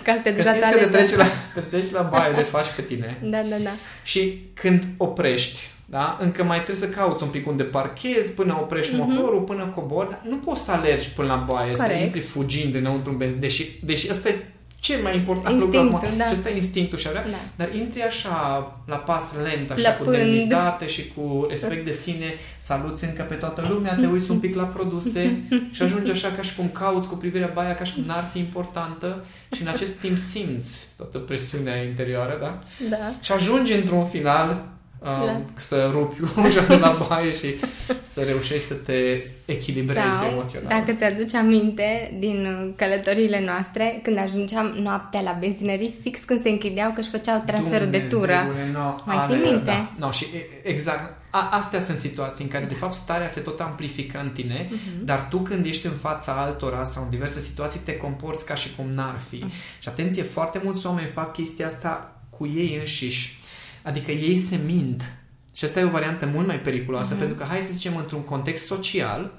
Ca 0.04 0.16
să 0.16 0.22
te 0.22 0.32
duci 0.32 0.44
la 0.44 0.52
că 0.52 0.78
te 0.78 0.86
treci 0.86 1.16
la, 1.16 1.26
te 1.54 1.60
treci 1.60 1.90
la 1.90 2.02
baie, 2.02 2.34
de 2.34 2.42
faci 2.42 2.66
pe 2.76 2.82
tine. 2.82 3.18
Da, 3.24 3.42
da, 3.50 3.56
da. 3.64 3.70
Și 4.04 4.42
când 4.54 4.84
oprești, 4.98 5.60
da? 5.86 6.18
Încă 6.22 6.44
mai 6.44 6.64
trebuie 6.64 6.90
să 6.90 6.90
cauți 6.90 7.24
un 7.24 7.30
pic 7.30 7.48
unde 7.48 7.64
parchezi, 7.64 8.32
până 8.32 8.58
oprești 8.62 8.94
mm-hmm. 8.94 8.98
motorul, 8.98 9.42
până 9.42 9.66
cobori. 9.66 10.18
Nu 10.24 10.36
poți 10.36 10.64
să 10.64 10.72
alergi 10.72 11.10
până 11.10 11.28
la 11.28 11.36
baie, 11.36 11.72
Corect. 11.72 11.98
să 11.98 12.04
intri 12.04 12.20
fugind 12.20 12.76
înăuntru 12.76 13.12
un 13.12 13.18
benzin, 13.18 13.40
deși, 13.40 13.86
deși 13.86 14.08
ăsta 14.10 14.30
e 14.30 14.46
cel 14.82 15.02
mai 15.02 15.16
important 15.16 15.62
instinctul, 15.62 15.92
lucru 15.92 16.18
Da. 16.18 16.26
Și 16.26 16.32
ăsta 16.32 16.50
e 16.50 16.56
instinctul 16.56 16.98
și 16.98 17.08
avea. 17.08 17.24
Da. 17.24 17.38
Dar 17.56 17.76
intri 17.76 18.02
așa 18.02 18.36
la 18.86 18.96
pas 18.96 19.24
lent, 19.44 19.72
așa 19.72 19.90
Lăpând. 19.90 20.10
cu 20.10 20.16
demnitate 20.16 20.88
și 20.88 21.08
cu 21.16 21.46
respect 21.50 21.86
de 21.86 21.92
sine, 21.92 22.34
saluți 22.58 23.06
încă 23.06 23.22
pe 23.22 23.36
toată 23.36 23.66
lumea, 23.70 23.96
te 23.96 24.06
uiți 24.06 24.32
un 24.32 24.40
pic 24.40 24.56
la 24.56 24.64
produse 24.64 25.42
și 25.76 25.82
ajungi 25.82 26.12
așa 26.12 26.32
ca 26.36 26.42
și 26.42 26.56
cum 26.56 26.70
cauți 26.70 27.08
cu 27.08 27.16
privirea 27.16 27.52
baia 27.54 27.76
ca 27.76 27.84
și 27.84 27.94
cum 27.94 28.04
n-ar 28.08 28.30
fi 28.32 28.40
importantă 28.40 29.26
și 29.56 29.62
în 29.62 29.68
acest 29.68 29.92
timp 29.92 30.18
simți 30.18 30.88
toată 30.98 31.18
presiunea 31.18 31.76
interioară, 31.76 32.38
da? 32.40 32.60
Da. 32.90 33.14
Și 33.22 33.32
ajungi 33.32 33.74
într-un 33.74 34.06
final 34.06 34.62
um, 35.02 35.46
să 35.56 35.90
rupi 35.92 36.22
ușa 36.46 36.76
la 36.76 36.94
baie 37.10 37.32
și 37.32 37.56
să 38.04 38.22
reușești 38.22 38.68
să 38.68 38.74
te 38.74 39.22
echilibrezi 39.46 40.18
Sau, 40.20 40.32
emoțional. 40.32 40.70
dacă 40.70 40.98
ți-aduci 40.98 41.34
aminte 41.34 42.16
din 42.20 42.48
călătoriile 42.76 43.44
noastre, 43.46 44.00
când 44.04 44.18
ajungeam 44.18 44.66
noaptea 44.66 45.22
la 45.22 45.38
benzinării, 45.40 45.94
fix 46.02 46.20
când 46.24 46.42
se 46.42 46.50
închideau 46.50 46.92
că 46.92 47.00
își 47.00 47.10
făceau 47.10 47.44
transferul 47.46 47.90
de 47.90 48.00
tură. 48.00 48.36
No, 48.74 48.96
Mai 49.06 49.26
ții 49.28 49.52
minte? 49.52 49.66
Da, 49.66 49.92
no, 49.98 50.12
și 50.12 50.26
exact. 50.64 51.20
A, 51.30 51.50
astea 51.52 51.80
sunt 51.80 51.98
situații 51.98 52.44
în 52.44 52.50
care, 52.50 52.66
de 52.66 52.74
fapt, 52.74 52.94
starea 52.94 53.28
se 53.28 53.40
tot 53.40 53.60
amplifică 53.60 54.20
în 54.20 54.30
tine, 54.30 54.68
uh-huh. 54.68 55.04
dar 55.04 55.28
tu 55.30 55.38
când 55.38 55.66
ești 55.66 55.86
în 55.86 55.92
fața 55.92 56.32
altora 56.32 56.84
sau 56.84 57.04
în 57.04 57.10
diverse 57.10 57.40
situații, 57.40 57.80
te 57.80 57.98
comporți 57.98 58.46
ca 58.46 58.56
și 58.56 58.76
cum 58.76 58.86
n-ar 58.94 59.20
fi. 59.30 59.38
Uh-huh. 59.38 59.80
Și 59.80 59.90
atenție, 59.90 60.24
foarte 60.24 60.62
mulți 60.64 60.86
oameni 60.86 61.10
fac 61.14 61.34
chestia 61.34 61.68
asta 61.68 62.16
cu 62.30 62.48
ei 62.56 62.78
înșiși 62.80 63.40
Adică 63.84 64.12
ei 64.12 64.38
se 64.38 64.60
mint. 64.66 65.14
Și 65.54 65.66
asta 65.66 65.80
e 65.80 65.84
o 65.84 65.90
variantă 65.90 66.30
mult 66.34 66.48
mai 66.48 66.60
periculoasă, 66.60 67.16
uh-huh. 67.16 67.20
pentru 67.20 67.36
că, 67.36 67.44
hai 67.44 67.60
să 67.60 67.74
zicem, 67.74 67.98
într-un 67.98 68.22
context 68.24 68.66
social, 68.66 69.32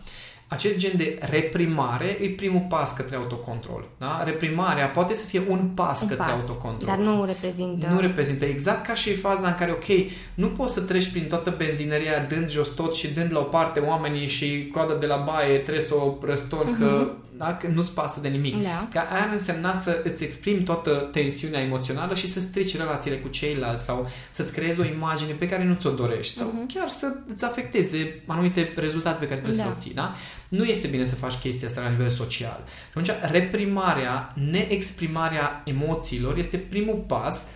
acest 0.53 0.77
gen 0.77 0.93
de 0.97 1.19
reprimare 1.21 2.19
e 2.21 2.29
primul 2.29 2.67
pas 2.69 2.93
către 2.93 3.17
autocontrol. 3.17 3.89
Da? 3.99 4.23
Reprimarea 4.25 4.87
poate 4.87 5.15
să 5.15 5.27
fie 5.27 5.43
un 5.49 5.69
pas 5.75 6.03
un 6.03 6.09
către 6.09 6.25
pas, 6.31 6.41
autocontrol. 6.41 6.97
Dar 6.97 6.99
nu 6.99 7.25
reprezintă... 7.25 7.87
Nu 7.87 8.01
reprezintă. 8.01 8.45
Exact 8.45 8.87
ca 8.87 8.95
și 8.95 9.15
faza 9.15 9.49
în 9.49 9.55
care, 9.55 9.71
ok, 9.71 10.11
nu 10.35 10.47
poți 10.47 10.75
să 10.75 10.81
treci 10.81 11.11
prin 11.11 11.27
toată 11.27 11.55
benzinăria 11.57 12.19
dând 12.29 12.51
jos 12.51 12.69
tot 12.69 12.95
și 12.95 13.15
dând 13.15 13.33
la 13.33 13.39
o 13.39 13.43
parte 13.43 13.81
oamenii 13.81 14.27
și 14.27 14.69
coada 14.73 14.95
de 14.95 15.07
la 15.07 15.17
baie 15.17 15.59
trebuie 15.59 15.85
să 15.85 15.95
o 15.95 16.15
răstorn 16.23 16.75
uh-huh. 16.75 16.79
că 16.79 17.13
da? 17.45 17.55
că 17.57 17.67
nu-ți 17.67 17.93
pasă 17.95 18.21
de 18.21 18.29
nimic. 18.29 18.63
Da. 18.63 18.89
Că 18.93 18.99
aia 18.99 19.23
ar 19.23 19.29
însemna 19.33 19.75
să 19.75 20.01
îți 20.05 20.25
exprimi 20.25 20.63
toată 20.63 20.91
tensiunea 20.91 21.61
emoțională 21.61 22.15
și 22.15 22.27
să 22.27 22.41
strici 22.41 22.77
relațiile 22.77 23.17
cu 23.17 23.29
ceilalți 23.29 23.85
sau 23.85 24.09
să-ți 24.31 24.53
creezi 24.53 24.81
o 24.81 24.85
imagine 24.85 25.33
pe 25.33 25.49
care 25.49 25.65
nu 25.65 25.75
ți-o 25.75 25.91
dorești 25.91 26.37
sau 26.37 26.47
Mhm. 26.47 26.67
chiar 26.75 26.89
să 26.89 27.15
îți 27.33 27.45
afecteze 27.45 28.23
anumite 28.27 28.73
rezultate 28.77 29.19
pe 29.19 29.25
care 29.27 29.41
trebuie 29.41 29.53
să 29.59 29.63
Da. 29.63 29.69
le 29.69 29.75
obții. 29.75 29.95
Da? 29.95 30.15
Nu 30.49 30.65
este 30.65 30.87
bine 30.87 31.05
să 31.05 31.15
faci 31.15 31.35
chestia 31.35 31.69
asta 31.69 31.81
la 31.81 31.89
nivel 31.89 32.09
social. 32.09 32.61
Și 32.67 32.99
atunci, 32.99 33.11
reprimarea, 33.31 34.35
neexprimarea 34.51 35.63
emoțiilor 35.65 36.37
este 36.39 36.57
primul 36.57 37.05
pas 37.07 37.47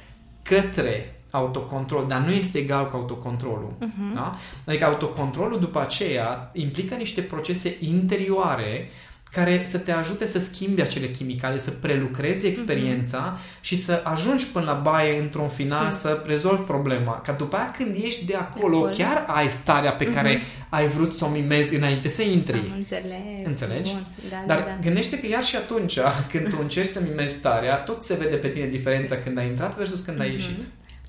către 0.43 1.11
autocontrol, 1.31 2.07
dar 2.09 2.21
nu 2.21 2.33
este 2.33 2.59
egal 2.59 2.91
cu 2.91 2.97
autocontrolul. 2.97 3.75
Mhm. 3.81 4.15
Da? 4.15 4.37
Adică 4.67 4.85
autocontrolul 4.85 5.61
după 5.61 5.81
aceea 5.81 6.51
implică 6.55 6.95
niște 6.95 7.21
procese 7.21 7.77
interioare 7.81 8.89
care 9.37 9.63
să 9.65 9.79
te 9.79 9.93
ajute 9.93 10.27
să 10.27 10.39
schimbi 10.39 10.81
acele 10.83 11.07
chimicale, 11.11 11.59
să 11.59 11.71
prelucrezi 11.71 12.47
experiența 12.47 13.39
și 13.61 13.77
să 13.77 14.01
ajungi 14.05 14.47
până 14.47 14.65
la 14.65 14.73
baie 14.73 15.19
într-un 15.21 15.49
final 15.49 15.85
Mhm. 15.85 15.95
să 15.97 16.23
rezolvi 16.27 16.63
problema. 16.63 17.21
Ca 17.21 17.33
după 17.33 17.57
aia 17.57 17.71
când 17.71 17.95
ești 18.05 18.25
de 18.25 18.35
acolo, 18.35 18.77
acolo. 18.77 18.91
chiar 18.97 19.25
ai 19.29 19.51
starea 19.51 19.93
pe 19.93 20.05
care 20.05 20.41
ai 20.69 20.89
vrut 20.89 21.15
să 21.17 21.25
o 21.25 21.29
mimezi 21.29 21.77
înainte 21.77 22.09
să 22.09 22.23
intri. 22.23 22.57
Am 22.59 22.75
înțeles. 22.77 23.13
Înțelegi? 23.45 23.93
Bun. 23.93 24.07
Da, 24.31 24.43
Dar 24.47 24.59
da, 24.59 24.65
da. 24.65 24.79
gândește 24.83 25.19
că 25.19 25.27
iar 25.27 25.45
și 25.45 25.57
atunci, 25.57 25.99
când 26.31 26.49
tu 26.51 26.57
încerci 26.61 26.89
să 26.89 27.01
mimezi 27.09 27.35
starea, 27.35 27.77
tot 27.77 28.03
se 28.03 28.15
vede 28.15 28.37
pe 28.37 28.49
tine 28.49 28.67
diferența 28.67 29.17
când 29.17 29.39
ai 29.39 29.47
intrat 29.47 29.77
versus 29.77 30.01
când 30.01 30.21
ai 30.21 30.31
ieșit. 30.31 30.61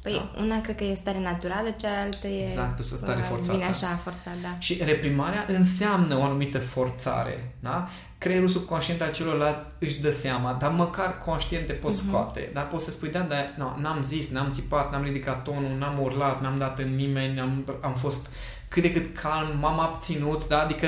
Păi, 0.01 0.29
una 0.39 0.61
cred 0.61 0.75
că 0.75 0.83
e 0.83 0.91
o 0.91 0.95
stare 0.95 1.19
naturală, 1.19 1.75
cealaltă 1.79 2.27
e... 2.27 2.43
Exact, 2.43 2.79
o 2.79 2.81
stare 2.81 3.19
uh, 3.19 3.25
forțată. 3.29 3.51
Vine 3.51 3.65
așa, 3.65 3.99
forțat, 4.03 4.33
da. 4.41 4.55
Și 4.59 4.81
reprimarea 4.85 5.45
înseamnă 5.47 6.17
o 6.17 6.23
anumită 6.23 6.59
forțare, 6.59 7.51
da? 7.59 7.87
Creierul 8.17 8.47
subconștient 8.47 9.01
al 9.01 9.11
celorlalți 9.11 9.65
își 9.79 10.01
dă 10.01 10.09
seama, 10.09 10.53
dar 10.53 10.71
măcar 10.71 11.17
conștient 11.17 11.65
te 11.65 11.73
poți 11.73 11.97
Mhm. 12.01 12.07
scoate. 12.07 12.49
Dar 12.53 12.67
poți 12.67 12.85
să 12.85 12.91
spui, 12.91 13.09
da, 13.09 13.19
dar 13.19 13.53
no, 13.57 13.73
n-am 13.79 14.03
zis, 14.03 14.29
n-am 14.29 14.51
țipat, 14.51 14.91
n-am 14.91 15.03
ridicat 15.03 15.43
tonul, 15.43 15.77
n-am 15.77 15.99
urlat, 16.01 16.41
n-am 16.41 16.57
dat 16.57 16.79
în 16.79 16.95
nimeni, 16.95 17.39
am, 17.39 17.77
am 17.81 17.93
fost 17.93 18.27
cât 18.67 18.81
de 18.81 18.91
cât 18.91 19.17
calm, 19.17 19.57
m-am 19.59 19.79
abținut, 19.79 20.47
da? 20.47 20.61
Adică 20.61 20.87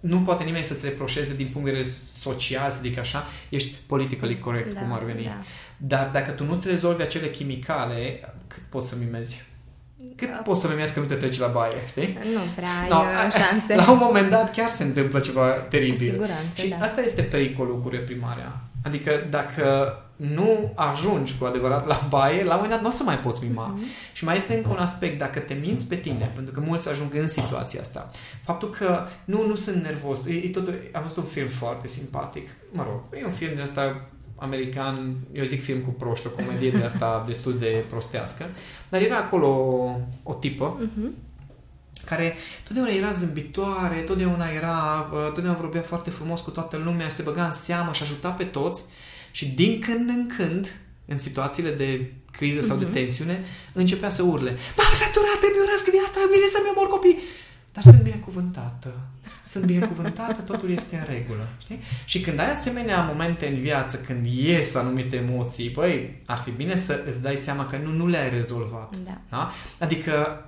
nu 0.00 0.20
poate 0.20 0.44
nimeni 0.44 0.64
să-ți 0.64 0.84
reproșeze 0.84 1.34
din 1.34 1.48
punct 1.48 1.64
de 1.66 1.70
vedere 1.72 1.90
social, 2.14 2.70
să 2.70 2.78
zic 2.82 2.98
așa, 2.98 3.24
ești 3.48 3.74
politically 3.86 4.38
correct, 4.38 4.74
da, 4.74 4.80
cum 4.80 4.92
ar 4.92 5.02
veni. 5.04 5.22
Da. 5.22 5.38
Dar 5.76 6.08
dacă 6.12 6.30
tu 6.30 6.44
nu-ți 6.44 6.68
rezolvi 6.68 7.02
acele 7.02 7.30
chimicale, 7.30 8.20
cât 8.46 8.62
poți 8.68 8.88
să 8.88 8.96
mimezi? 8.98 9.46
Cât 10.16 10.30
Da. 10.30 10.36
poți 10.36 10.60
să 10.60 10.68
mimezi 10.68 10.94
că 10.94 11.00
nu 11.00 11.06
te 11.06 11.14
treci 11.14 11.38
la 11.38 11.46
baie, 11.46 11.72
știi? 11.88 12.18
Nu 12.34 12.40
prea 12.54 12.68
ai 12.82 12.88
No, 12.88 12.96
uh, 12.98 13.32
șanse. 13.32 13.74
La 13.74 13.90
un 13.90 13.98
moment 14.00 14.30
dat 14.30 14.52
chiar 14.52 14.70
se 14.70 14.82
întâmplă 14.84 15.20
ceva 15.20 15.46
Cu 15.50 15.66
teribil. 15.68 16.10
siguranță, 16.10 16.54
Și 16.54 16.68
da. 16.68 16.76
asta 16.76 17.00
este 17.00 17.22
pericolul 17.22 17.78
cu 17.78 17.88
reprimarea. 17.88 18.60
Adică 18.84 19.26
dacă 19.30 19.96
nu 20.16 20.72
ajungi 20.74 21.38
cu 21.38 21.44
adevărat 21.44 21.86
la 21.86 22.00
baie, 22.08 22.44
la 22.44 22.50
un 22.54 22.54
moment 22.54 22.70
dat 22.70 22.80
nu 22.82 22.88
o 22.88 22.90
să 22.90 23.02
mai 23.02 23.18
poți 23.18 23.44
mima. 23.44 23.66
Mhm. 23.66 23.84
Și 24.12 24.24
mai 24.24 24.36
este 24.36 24.54
încă 24.54 24.68
un 24.68 24.76
aspect, 24.78 25.18
dacă 25.18 25.38
te 25.38 25.54
minți 25.54 25.86
pe 25.86 25.94
tine, 25.94 26.30
pentru 26.34 26.52
că 26.54 26.60
mulți 26.60 26.88
ajung 26.88 27.14
în 27.14 27.28
situația 27.28 27.80
asta, 27.80 28.10
faptul 28.44 28.70
că 28.70 29.06
nu, 29.24 29.46
nu 29.46 29.54
sunt 29.54 29.82
nervos, 29.82 30.26
e, 30.26 30.32
e 30.32 30.48
totul, 30.48 30.74
am 30.92 31.02
văzut 31.02 31.16
un 31.16 31.24
film 31.24 31.48
foarte 31.48 31.86
simpatic, 31.86 32.48
mă 32.70 32.82
rog, 32.82 33.20
e 33.20 33.24
un 33.24 33.32
film 33.32 33.54
de 33.54 33.62
asta 33.62 34.00
american, 34.38 35.14
eu 35.32 35.44
zic 35.44 35.62
film 35.62 35.80
cu 35.80 35.90
proști, 35.90 36.26
o 36.26 36.30
comedie 36.30 36.70
de 36.70 36.84
asta 36.84 37.22
destul 37.26 37.58
de 37.58 37.84
prostească, 37.88 38.46
dar 38.88 39.00
era 39.00 39.16
acolo 39.16 39.46
o, 39.46 39.94
o 40.22 40.34
tipă 40.34 40.80
Mhm. 40.96 41.14
care 42.04 42.34
totdeauna 42.64 42.92
era 42.92 43.12
zâmbitoare, 43.12 44.00
totdeauna 44.00 44.46
era, 44.48 45.08
uh, 45.12 45.24
totdeauna 45.24 45.60
vorbea 45.60 45.82
foarte 45.82 46.10
frumos 46.10 46.40
cu 46.40 46.50
toată 46.50 46.76
lumea, 46.84 47.08
se 47.08 47.22
băga 47.22 47.44
în 47.44 47.52
seamă 47.52 47.92
și 47.92 48.02
ajuta 48.02 48.30
pe 48.30 48.44
toți 48.44 48.84
și 49.30 49.46
din 49.54 49.80
când 49.80 50.08
în 50.08 50.30
când, 50.36 50.68
în 51.06 51.18
situațiile 51.18 51.70
de 51.70 52.12
criză 52.30 52.60
sau 52.60 52.76
de 52.76 52.84
tensiune, 52.84 53.44
începea 53.72 54.10
să 54.10 54.22
urle. 54.22 54.50
M-am 54.50 54.92
săturat, 54.92 55.40
îmi 55.42 55.60
urăsc 55.66 55.90
viața, 55.90 56.20
îmi 56.24 56.32
vine 56.34 56.48
să-mi 56.52 56.72
omor 56.76 56.88
copii. 56.88 57.18
Dar 57.72 57.82
sunt 57.82 58.02
binecuvântată. 58.02 58.94
Sunt 59.48 59.64
binecuvântată, 59.64 60.40
totul 60.40 60.70
este 60.70 60.96
în 60.96 61.14
regulă. 61.14 61.48
Știi? 61.58 61.78
Și 62.04 62.20
când 62.20 62.38
ai 62.38 62.50
asemenea 62.50 63.04
momente 63.04 63.46
în 63.46 63.60
viață, 63.60 63.96
când 63.96 64.26
ies 64.26 64.74
anumite 64.74 65.16
emoții, 65.16 65.70
băi, 65.70 66.22
ar 66.26 66.38
fi 66.38 66.50
bine 66.50 66.76
să 66.76 67.04
îți 67.06 67.22
dai 67.22 67.36
seama 67.36 67.66
că 67.66 67.76
nu, 67.76 67.92
nu 67.92 68.06
le-ai 68.06 68.30
rezolvat. 68.30 68.96
Da. 69.04 69.18
Da? 69.28 69.50
Adică, 69.78 70.44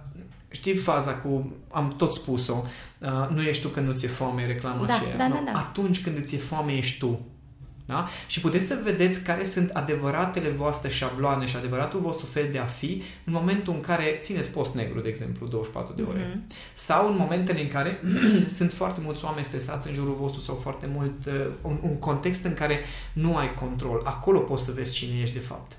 știi 0.50 0.76
faza 0.76 1.12
cu, 1.14 1.52
am 1.70 1.94
tot 1.96 2.12
spus-o, 2.12 2.64
uh, 2.98 3.28
nu 3.34 3.42
ești 3.42 3.62
tu 3.62 3.68
când 3.68 3.86
nu 3.86 3.92
ți-e 3.94 4.08
foame, 4.08 4.42
e 4.42 4.46
reclama 4.46 4.86
Da, 4.86 4.94
aceea. 4.94 5.16
da, 5.16 5.28
nu? 5.28 5.34
da, 5.34 5.50
da. 5.52 5.58
Atunci 5.58 6.02
când 6.02 6.16
îți 6.16 6.34
e 6.34 6.38
foame, 6.38 6.72
ești 6.72 6.98
tu. 6.98 7.20
Da? 7.90 8.08
Și 8.26 8.40
puteți 8.40 8.66
să 8.66 8.80
vedeți 8.84 9.22
care 9.22 9.44
sunt 9.44 9.70
adevăratele 9.70 10.48
voastre 10.48 10.88
șabloane 10.88 11.46
și 11.46 11.56
adevăratul 11.56 12.00
vostru 12.00 12.26
fel 12.26 12.48
de 12.52 12.58
a 12.58 12.64
fi 12.64 13.02
în 13.24 13.32
momentul 13.32 13.72
în 13.72 13.80
care 13.80 14.18
țineți 14.22 14.50
post 14.50 14.74
negru, 14.74 15.00
de 15.00 15.08
exemplu, 15.08 15.46
24 15.46 15.94
de 15.96 16.02
ore. 16.08 16.26
Mhm. 16.30 16.46
Sau 16.74 17.08
în 17.08 17.16
momentele 17.16 17.60
în 17.60 17.68
care 17.68 18.00
sunt 18.58 18.72
foarte 18.72 19.00
mulți 19.02 19.24
oameni 19.24 19.44
stresați 19.44 19.88
în 19.88 19.94
jurul 19.94 20.14
vostru 20.14 20.40
sau 20.40 20.54
foarte 20.54 20.88
mult 20.94 21.26
uh, 21.26 21.32
un, 21.62 21.78
un 21.82 21.98
context 21.98 22.44
în 22.44 22.54
care 22.54 22.80
nu 23.12 23.36
ai 23.36 23.54
control. 23.54 24.02
Acolo 24.04 24.38
poți 24.38 24.64
să 24.64 24.72
vezi 24.72 24.92
cine 24.92 25.20
ești 25.20 25.34
de 25.34 25.40
fapt. 25.40 25.72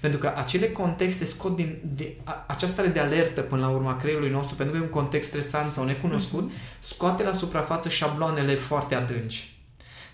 Pentru 0.00 0.18
că 0.20 0.32
acele 0.36 0.68
contexte 0.68 1.24
scot 1.24 1.56
din 1.56 1.78
de, 1.94 2.16
a, 2.24 2.44
această 2.46 2.74
stare 2.74 2.88
de 2.88 3.00
alertă 3.00 3.40
până 3.40 3.60
la 3.60 3.68
urma 3.68 3.96
creierului 3.96 4.30
nostru, 4.30 4.54
pentru 4.54 4.74
că 4.74 4.80
e 4.80 4.84
un 4.86 4.92
context 4.92 5.28
stresant 5.28 5.72
sau 5.72 5.84
necunoscut, 5.84 6.50
scoate 6.78 7.22
la 7.22 7.32
suprafață 7.32 7.88
șabloanele 7.88 8.54
foarte 8.54 8.94
adânci. 8.94 9.55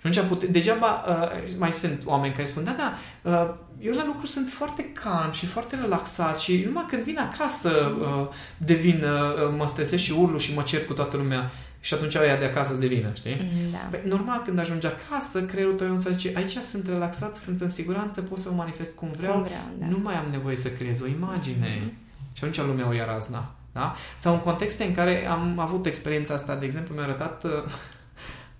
Și 0.03 0.19
atunci 0.19 0.27
pute, 0.29 0.47
degeaba 0.47 1.05
uh, 1.09 1.55
mai 1.59 1.73
sunt 1.73 2.03
oameni 2.05 2.33
care 2.33 2.45
spun, 2.45 2.65
da, 2.65 2.77
da, 2.79 2.95
uh, 3.31 3.55
eu 3.81 3.95
la 3.95 4.05
lucru 4.07 4.27
sunt 4.27 4.49
foarte 4.49 4.85
calm 4.93 5.33
și 5.33 5.47
foarte 5.47 5.77
relaxat 5.77 6.41
și 6.41 6.63
numai 6.67 6.85
când 6.89 7.03
vin 7.03 7.19
acasă 7.19 7.97
uh, 8.01 8.29
devin, 8.57 9.05
uh, 9.05 9.55
mă 9.57 9.67
stresez 9.67 10.01
și 10.01 10.13
urlu 10.13 10.39
și 10.39 10.55
mă 10.55 10.63
cert 10.63 10.87
cu 10.87 10.93
toată 10.93 11.17
lumea 11.17 11.51
și 11.81 11.95
atunci 11.95 12.17
aia 12.17 12.37
de 12.37 12.45
acasă 12.45 12.73
îți 12.73 12.81
devină, 12.81 13.11
știi? 13.15 13.51
Mm, 13.53 13.71
Da. 13.73 13.79
Păi, 13.91 14.01
normal, 14.05 14.43
când 14.45 14.59
ajungi 14.59 14.87
acasă, 14.87 15.43
creierul 15.43 15.75
tău 15.75 16.01
să 16.01 16.11
zice, 16.11 16.33
aici 16.37 16.57
sunt 16.57 16.87
relaxat, 16.89 17.37
sunt 17.37 17.61
în 17.61 17.69
siguranță, 17.69 18.21
pot 18.21 18.39
să 18.39 18.49
mă 18.51 18.57
manifest 18.57 18.95
cum 18.97 19.09
vreau, 19.17 19.33
Cum 19.33 19.43
vreau, 19.43 19.63
da. 19.79 19.87
nu 19.87 19.99
mai 20.03 20.15
am 20.15 20.27
nevoie 20.31 20.57
să 20.57 20.69
creez 20.69 21.01
o 21.01 21.07
imagine. 21.07 21.79
Mhm. 21.81 21.93
Și 22.33 22.45
atunci 22.45 22.67
lumea 22.67 22.89
o 22.89 22.93
ia 22.93 23.05
razna. 23.05 23.55
Da? 23.73 23.95
Sau 24.17 24.33
în 24.33 24.41
contexte 24.41 24.85
în 24.85 24.95
care 24.95 25.27
am 25.27 25.59
avut 25.59 25.87
experiența 25.87 26.35
asta, 26.35 26.55
de 26.55 26.65
exemplu, 26.65 26.95
mi-a 26.95 27.03
arătat, 27.05 27.45
uh, 27.45 27.51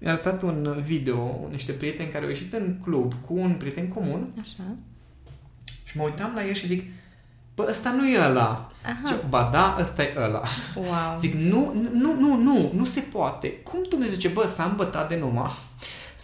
mi-a 0.03 0.13
arătat 0.13 0.43
un 0.43 0.83
video, 0.85 1.49
niște 1.51 1.73
prieteni 1.73 2.09
care 2.09 2.25
au 2.25 2.31
ieșit 2.31 2.53
în 2.53 2.77
club 2.83 3.15
cu 3.27 3.35
un 3.35 3.55
prieten 3.55 3.89
comun 3.89 4.33
Așa. 4.41 4.63
și 5.85 5.97
mă 5.97 6.03
uitam 6.03 6.33
la 6.35 6.47
el 6.47 6.53
și 6.55 6.67
zic, 6.67 6.91
bă, 7.55 7.67
ăsta 7.69 7.91
nu 7.91 8.09
e 8.09 8.29
ăla. 8.29 8.73
Aha. 8.85 9.01
Zice, 9.07 9.21
ba 9.29 9.49
da, 9.53 9.77
ăsta 9.81 10.03
e 10.03 10.15
ăla. 10.17 10.43
Wow. 10.75 11.17
Zic, 11.19 11.35
nu, 11.35 11.89
nu, 11.93 12.15
nu, 12.21 12.37
nu, 12.37 12.71
nu 12.75 12.85
se 12.85 13.01
poate. 13.01 13.51
Cum 13.51 13.79
Dumnezeu 13.89 14.15
zice, 14.15 14.29
bă, 14.29 14.47
s-a 14.47 14.65
îmbătat 14.65 15.09
de 15.09 15.17
numai. 15.17 15.51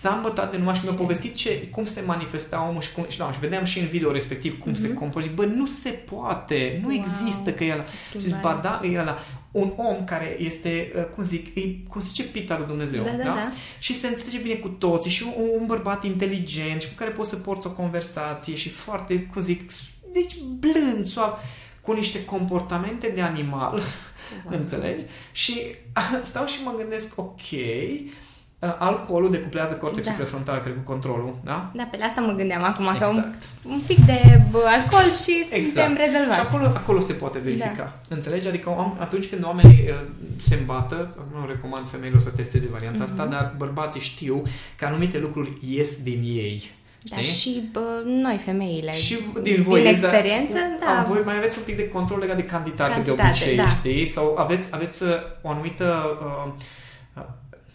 S-a 0.00 0.14
îmbătat 0.14 0.50
de 0.50 0.56
numai 0.56 0.74
și 0.74 0.84
mi-a 0.84 0.92
povestit 0.92 1.34
ce, 1.34 1.68
cum 1.70 1.84
se 1.84 2.00
manifesta 2.06 2.66
omul 2.68 2.80
și, 2.80 2.92
cum, 2.92 3.06
și, 3.08 3.18
da, 3.18 3.32
și 3.32 3.38
vedeam 3.38 3.64
și 3.64 3.78
în 3.78 3.86
video 3.86 4.12
respectiv 4.12 4.58
cum 4.58 4.74
se 4.74 4.92
comportă. 4.92 5.28
Zic, 5.28 5.36
bă, 5.36 5.44
nu 5.44 5.66
se 5.66 5.88
poate, 5.90 6.78
nu 6.82 6.88
Mhm. 6.88 6.96
Wow. 6.98 7.04
există 7.04 7.52
că 7.52 7.64
e 7.64 7.72
ăla. 7.72 7.82
Ce 7.82 7.94
Și 8.10 8.18
zic, 8.20 8.40
ba 8.40 8.50
schimbare. 8.50 8.60
da, 8.62 8.88
e 8.88 9.00
ăla. 9.00 9.18
Un 9.50 9.72
om 9.76 10.04
care 10.04 10.36
este, 10.40 10.92
uh, 10.96 11.04
cum 11.14 11.22
zic, 11.22 11.56
e, 11.56 11.60
cum 11.88 12.00
se 12.00 12.06
zice, 12.08 12.22
pita 12.24 12.56
lui 12.58 12.66
Dumnezeu. 12.66 13.02
Da, 13.04 13.10
da, 13.10 13.22
da. 13.24 13.50
Și 13.78 13.94
se 13.94 14.06
înțelege 14.06 14.38
bine 14.38 14.54
cu 14.54 14.68
toții 14.68 15.10
și 15.10 15.22
un, 15.36 15.44
un 15.60 15.66
bărbat 15.66 16.04
inteligent 16.04 16.80
și 16.80 16.88
cu 16.88 16.94
care 16.96 17.10
poți 17.10 17.30
să 17.30 17.36
porți 17.36 17.66
o 17.66 17.70
conversație 17.70 18.54
și 18.54 18.68
foarte, 18.68 19.20
cum 19.32 19.42
zic, 19.42 19.70
deci 20.12 20.36
blând, 20.58 21.06
suav, 21.06 21.38
cu 21.80 21.92
niște 21.92 22.24
comportamente 22.24 23.08
de 23.14 23.20
animal. 23.20 23.72
Wow. 23.72 23.82
Înțelegi? 24.58 25.04
Și 25.32 25.60
stau 26.22 26.46
și 26.46 26.58
mă 26.64 26.74
gândesc, 26.76 27.12
ok, 27.18 27.40
uh, 27.52 28.10
alcoolul 28.78 29.30
decuplează 29.30 29.74
cortexul 29.74 30.12
Da. 30.16 30.22
prefrontal, 30.22 30.58
cred, 30.60 30.74
cu 30.74 30.90
controlul, 30.92 31.34
da? 31.44 31.70
Da, 31.74 31.82
pe 31.90 31.96
la 31.96 32.04
asta 32.04 32.20
mă 32.20 32.32
gândeam 32.32 32.62
acum, 32.62 32.84
că 32.98 33.08
un, 33.08 33.16
Exact. 33.16 33.42
un 33.68 33.80
pic 33.86 33.98
de 34.06 34.40
bă, 34.50 34.62
alcool 34.66 35.12
și 35.24 35.46
Exact. 35.50 35.86
suntem 35.86 36.04
rezolvați. 36.06 36.40
Și 36.40 36.46
acolo, 36.46 36.64
acolo 36.66 37.00
se 37.00 37.12
poate 37.12 37.38
verifica. 37.38 37.74
Da. 38.08 38.14
Înțelegi? 38.14 38.48
Adică 38.48 38.68
om, 38.70 38.94
atunci 38.98 39.26
când 39.28 39.44
oamenii 39.44 39.84
uh, 39.88 39.94
se 40.48 40.54
îmbată, 40.54 41.14
nu 41.34 41.46
recomand 41.46 41.88
femeilor 41.88 42.20
să 42.20 42.28
testeze 42.30 42.68
varianta 42.72 43.02
Mhm. 43.02 43.12
asta, 43.12 43.24
dar 43.26 43.54
bărbații 43.56 44.00
știu 44.00 44.42
că 44.76 44.84
anumite 44.86 45.18
lucruri 45.18 45.52
ies 45.68 46.02
din 46.02 46.20
ei. 46.24 46.70
Da, 47.02 47.16
Știi? 47.16 47.32
și 47.34 47.68
bă, 47.72 48.02
noi, 48.04 48.40
femeile, 48.44 48.92
Și 48.92 49.18
din 49.42 49.62
voi 49.62 49.80
din 49.80 49.90
ies, 49.90 50.00
dar 50.00 50.14
experiență, 50.14 50.56
da. 50.80 50.98
am- 50.98 51.06
Voi 51.12 51.22
mai 51.24 51.36
aveți 51.36 51.58
un 51.58 51.64
pic 51.64 51.76
de 51.76 51.88
control 51.88 52.18
legat 52.18 52.36
de 52.36 52.42
cantitate, 52.44 52.92
Cantitate, 52.92 53.22
de 53.22 53.28
obicei, 53.28 53.56
da. 53.56 53.66
știi? 53.68 54.06
Sau 54.06 54.34
aveți, 54.38 54.68
aveți 54.70 55.02
uh, 55.02 55.08
o 55.42 55.48
anumită 55.50 56.18
uh, 56.22 56.26
uh, 56.46 56.52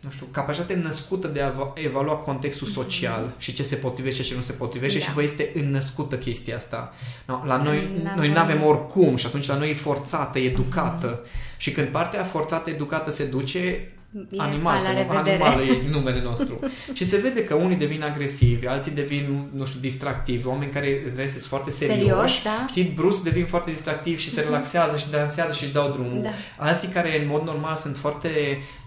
nu 0.03 0.09
știu, 0.11 0.25
capacitate 0.31 0.79
născută 0.83 1.27
de 1.27 1.41
a 1.41 1.45
eva- 1.47 1.71
evalua 1.75 2.15
contextul 2.15 2.67
social 2.67 3.33
și 3.37 3.53
ce 3.53 3.63
se 3.63 3.75
potrivește 3.75 4.23
și 4.23 4.29
ce 4.29 4.35
nu 4.35 4.41
se 4.41 4.51
potrivește 4.53 4.97
Da. 4.99 5.03
și 5.05 5.13
vă 5.13 5.23
este 5.23 5.51
înnăscută 5.55 6.15
chestia 6.17 6.55
asta. 6.55 6.93
No, 7.25 7.41
la 7.45 7.57
noi, 7.63 8.01
La 8.03 8.15
noi 8.15 8.25
voi- 8.25 8.35
nu 8.35 8.39
avem 8.39 8.63
oricum 8.65 9.15
și 9.15 9.25
atunci 9.25 9.47
la 9.47 9.57
noi 9.57 9.69
e 9.69 9.73
forțată, 9.73 10.39
educată. 10.39 11.19
Și 11.57 11.71
când 11.71 11.87
partea 11.87 12.23
forțată, 12.23 12.69
educată 12.69 13.11
se 13.11 13.23
duce, 13.25 13.87
E 14.29 14.35
animal 14.37 14.75
pa, 14.75 14.81
la 14.81 14.87
sau 14.89 14.93
revedere. 14.97 15.43
animal 15.43 15.67
e 15.67 15.89
numele 15.97 16.21
nostru. 16.21 16.59
și 16.93 17.05
se 17.05 17.17
vede 17.17 17.43
că 17.43 17.53
unii 17.53 17.75
devin 17.77 18.03
agresivi, 18.03 18.67
alții 18.67 18.91
devin, 18.91 19.49
nu 19.53 19.65
știu, 19.65 19.79
distractivi, 19.79 20.47
oameni 20.47 20.71
care 20.71 21.03
sunt 21.15 21.41
foarte 21.43 21.69
serioși, 21.69 21.99
Serios, 22.01 22.43
da. 22.43 22.65
știi, 22.69 22.83
brusc 22.95 23.21
devin 23.23 23.45
foarte 23.45 23.71
distractivi 23.71 24.21
și 24.21 24.29
se 24.29 24.41
relaxează 24.41 24.97
și 24.97 25.09
dansează 25.09 25.53
și 25.53 25.63
își 25.63 25.73
dau 25.73 25.91
drumul. 25.91 26.21
Da. 26.21 26.29
Alții 26.57 26.87
care 26.87 27.21
în 27.21 27.27
mod 27.27 27.43
normal 27.43 27.75
sunt 27.75 27.97
foarte, 27.97 28.29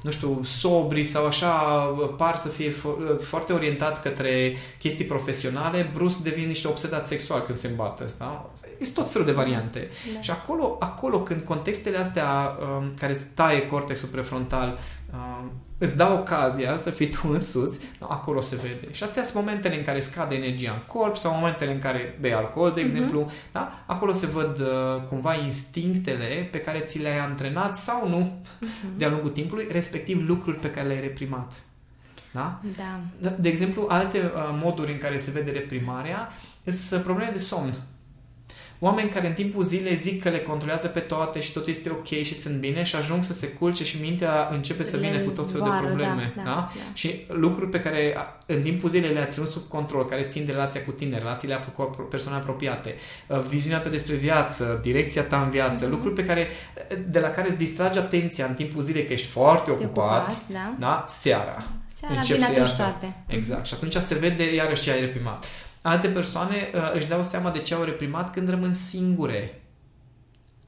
nu 0.06 0.12
știu, 0.12 0.40
sobri 0.42 1.04
sau 1.04 1.26
așa, 1.26 1.52
par 2.16 2.36
să 2.36 2.48
fie 2.48 2.70
fo- 2.70 3.20
foarte 3.20 3.52
orientați 3.52 4.02
către 4.02 4.56
chestii 4.78 5.04
profesionale, 5.04 5.90
brusc 5.94 6.18
devin 6.18 6.46
niște 6.46 6.68
obsedați 6.68 7.08
sexual 7.08 7.42
când 7.42 7.58
se 7.58 7.68
îmbată. 7.68 8.04
Da? 8.18 8.50
Este 8.78 9.00
tot 9.00 9.10
felul 9.10 9.26
de 9.26 9.32
variante. 9.32 9.88
Da. 10.14 10.20
Și 10.20 10.30
acolo, 10.30 10.76
acolo 10.80 11.20
când 11.20 11.40
contextele 11.42 11.98
astea 11.98 12.58
um, 12.60 12.94
care 12.98 13.12
îți 13.12 13.24
taie 13.34 13.66
cortexul 13.66 14.08
prefrontal 14.08 14.78
um, 15.12 15.52
îți 15.78 15.96
dau 15.96 16.16
ocazia 16.18 16.76
să 16.76 16.90
fii 16.90 17.08
tu 17.08 17.28
însuți, 17.32 17.80
no, 18.00 18.06
acolo 18.10 18.40
se 18.40 18.56
vede. 18.56 18.92
Și 18.92 19.02
astea 19.02 19.22
sunt 19.22 19.34
momentele 19.34 19.76
în 19.76 19.84
care 19.84 20.00
scade 20.00 20.34
energia 20.34 20.70
în 20.72 20.82
corp 20.98 21.16
sau 21.16 21.34
momentele 21.34 21.72
în 21.72 21.78
care 21.78 22.18
bei 22.20 22.32
alcool, 22.34 22.72
de 22.74 22.80
Mhm. 22.80 22.88
exemplu. 22.90 23.30
Da? 23.52 23.82
Acolo 23.86 24.12
se 24.12 24.26
văd 24.26 24.60
uh, 24.60 24.66
cumva 25.08 25.34
instinctele 25.34 26.48
pe 26.50 26.60
care 26.60 26.78
ți 26.78 26.98
le-ai 26.98 27.18
antrenat 27.18 27.78
sau 27.78 28.08
nu 28.08 28.18
Mhm. 28.60 28.70
de-a 28.98 29.08
lungul 29.10 29.30
timpului, 29.30 29.66
respectiv 29.70 30.28
lucruri 30.28 30.58
pe 30.58 30.70
care 30.70 30.86
le-ai 30.86 31.00
reprimat. 31.00 31.52
Da? 32.32 32.60
Da. 32.76 33.30
De 33.38 33.48
exemplu, 33.48 33.86
alte 33.88 34.18
uh, 34.18 34.58
moduri 34.62 34.92
în 34.92 34.98
care 34.98 35.16
se 35.16 35.30
vede 35.30 35.50
reprimarea 35.50 36.28
sunt 36.64 37.02
probleme 37.02 37.30
de 37.32 37.38
somn. 37.38 37.74
Oameni 38.78 39.08
care 39.08 39.26
în 39.26 39.32
timpul 39.32 39.62
zilei 39.64 39.94
zic 39.96 40.22
că 40.22 40.28
le 40.28 40.38
controlează 40.38 40.86
pe 40.86 41.00
toate 41.00 41.40
și 41.40 41.52
totul 41.52 41.68
este 41.70 41.90
ok 41.90 42.06
și 42.06 42.34
sunt 42.34 42.54
bine 42.56 42.82
și 42.82 42.96
ajung 42.96 43.24
să 43.24 43.32
se 43.32 43.46
culce 43.48 43.84
și 43.84 43.96
mintea 44.00 44.48
începe 44.52 44.82
să 44.82 44.96
Le 44.96 45.06
vină 45.08 45.18
cu 45.22 45.30
tot 45.30 45.46
felul 45.50 45.62
de 45.62 45.68
zboară, 45.68 45.86
probleme. 45.86 46.32
da, 46.36 46.42
Da, 46.42 46.50
da, 46.50 46.54
da? 46.54 46.70
da. 46.74 46.82
Și 46.94 47.24
lucruri 47.28 47.70
pe 47.70 47.80
care 47.80 48.14
a, 48.16 48.36
în 48.46 48.62
timpul 48.62 48.88
zilei 48.90 49.12
le-a 49.12 49.24
ținut 49.26 49.50
sub 49.50 49.62
control, 49.68 50.04
care 50.04 50.22
țin 50.22 50.46
de 50.46 50.52
relația 50.52 50.84
cu 50.84 50.90
tine, 50.90 51.18
relațiile 51.18 51.58
cu 51.76 51.82
persoane 52.10 52.38
apropiate, 52.38 52.94
uh, 53.26 53.40
viziunea 53.40 53.78
ta 53.80 53.88
despre 53.88 54.14
viață, 54.14 54.78
direcția 54.82 55.22
ta 55.22 55.40
în 55.42 55.50
viață, 55.50 55.84
Mhm. 55.84 55.94
lucruri 55.94 56.14
pe 56.14 56.24
care, 56.24 56.48
de 57.08 57.18
la 57.20 57.28
care 57.30 57.48
îți 57.48 57.56
distragi 57.58 57.98
atenția 57.98 58.46
în 58.46 58.54
timpul 58.54 58.82
zilei 58.82 59.04
că 59.04 59.12
ești 59.12 59.26
foarte 59.26 59.70
Te 59.70 59.84
ocupat, 59.84 60.20
ocupat, 60.28 60.40
da. 60.52 60.74
da? 60.78 61.04
seara. 61.08 61.64
Seara 62.00 62.14
Încep 62.14 62.36
vin 62.36 62.44
să 62.44 62.50
atunci 62.50 62.68
iasă. 62.68 62.82
toate. 62.82 63.16
Exact. 63.26 63.66
Și 63.66 63.74
atunci 63.74 63.94
se 63.94 64.14
vede 64.14 64.54
iarăși 64.54 64.82
ce 64.82 64.90
ai 64.90 65.00
reprimat. 65.00 65.44
Alte 65.86 66.08
persoane 66.08 66.70
uh, 66.74 66.94
își 66.94 67.06
dau 67.08 67.22
seama 67.22 67.50
de 67.50 67.58
ce 67.58 67.74
au 67.74 67.82
reprimat 67.82 68.32
când 68.32 68.48
rămân 68.48 68.72
singure. 68.72 69.60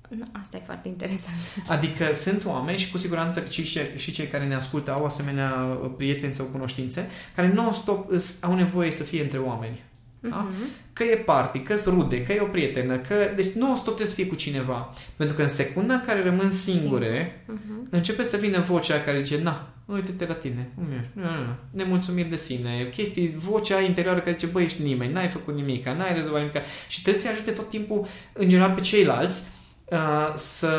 Nu, 0.09 0.25
asta 0.43 0.57
e 0.57 0.63
foarte 0.65 0.89
interesant. 0.89 1.37
Adică 1.69 2.13
sunt 2.13 2.45
oameni 2.45 2.79
și 2.79 2.91
cu 2.91 2.99
siguranță 2.99 3.41
că 3.43 3.51
și, 3.51 3.65
și, 3.67 3.79
și 3.97 4.13
cei 4.13 4.27
care 4.27 4.47
ne 4.47 4.55
ascultă 4.55 4.93
au 4.93 5.05
asemenea 5.05 5.79
uh, 5.83 5.91
prieteni 5.97 6.35
sau 6.35 6.47
cunoștințe 6.47 7.09
care 7.35 7.53
non-stop 7.53 8.11
îs, 8.11 8.35
au 8.41 8.55
nevoie 8.55 8.91
să 8.91 9.03
fie 9.03 9.23
între 9.23 9.39
oameni. 9.39 9.81
Da? 10.21 10.37
Mhm. 10.37 10.69
Că 10.93 11.05
e 11.05 11.17
party, 11.17 11.59
că 11.59 11.77
sunt 11.77 11.95
rude, 11.95 12.23
că 12.23 12.33
e 12.33 12.41
o 12.41 12.45
prietenă, 12.47 12.97
că... 12.97 13.15
Deci 13.37 13.53
non-stop 13.53 13.85
trebuie 13.85 14.07
să 14.07 14.15
fie 14.15 14.27
cu 14.27 14.35
cineva. 14.35 14.93
Pentru 15.17 15.37
că 15.37 15.43
în 15.43 15.49
secunda 15.49 15.95
în 15.95 16.03
care 16.07 16.23
rămân 16.23 16.51
singure, 16.51 17.45
Mhm. 17.47 17.87
începe 17.91 18.23
să 18.23 18.37
vină 18.37 18.61
vocea 18.61 19.01
care 19.01 19.21
zice, 19.21 19.43
na, 19.43 19.69
uite-te 19.93 20.27
la 20.27 20.35
tine, 20.35 20.71
cum 20.75 20.87
ești? 20.99 21.11
Na, 21.13 21.31
na, 21.31 21.41
na. 21.41 21.57
nemulțumiri 21.71 22.29
de 22.29 22.37
sine, 22.37 22.89
chestii, 22.91 23.35
vocea 23.37 23.81
interioară 23.81 24.19
care 24.19 24.33
zice, 24.33 24.47
băi, 24.47 24.65
ești 24.65 24.83
nimeni, 24.83 25.13
n-ai 25.13 25.29
făcut 25.29 25.55
nimic, 25.55 25.87
n-ai 25.87 26.15
rezolvat 26.15 26.41
nimic 26.41 26.57
și 26.89 27.03
trebuie 27.03 27.23
să-i 27.23 27.31
ajute 27.33 27.51
tot 27.51 27.69
timpul, 27.69 28.07
în 28.33 28.49
general, 28.49 28.73
pe 28.75 28.81
ceilalți 28.81 29.43
uh, 29.85 30.33
să 30.35 30.73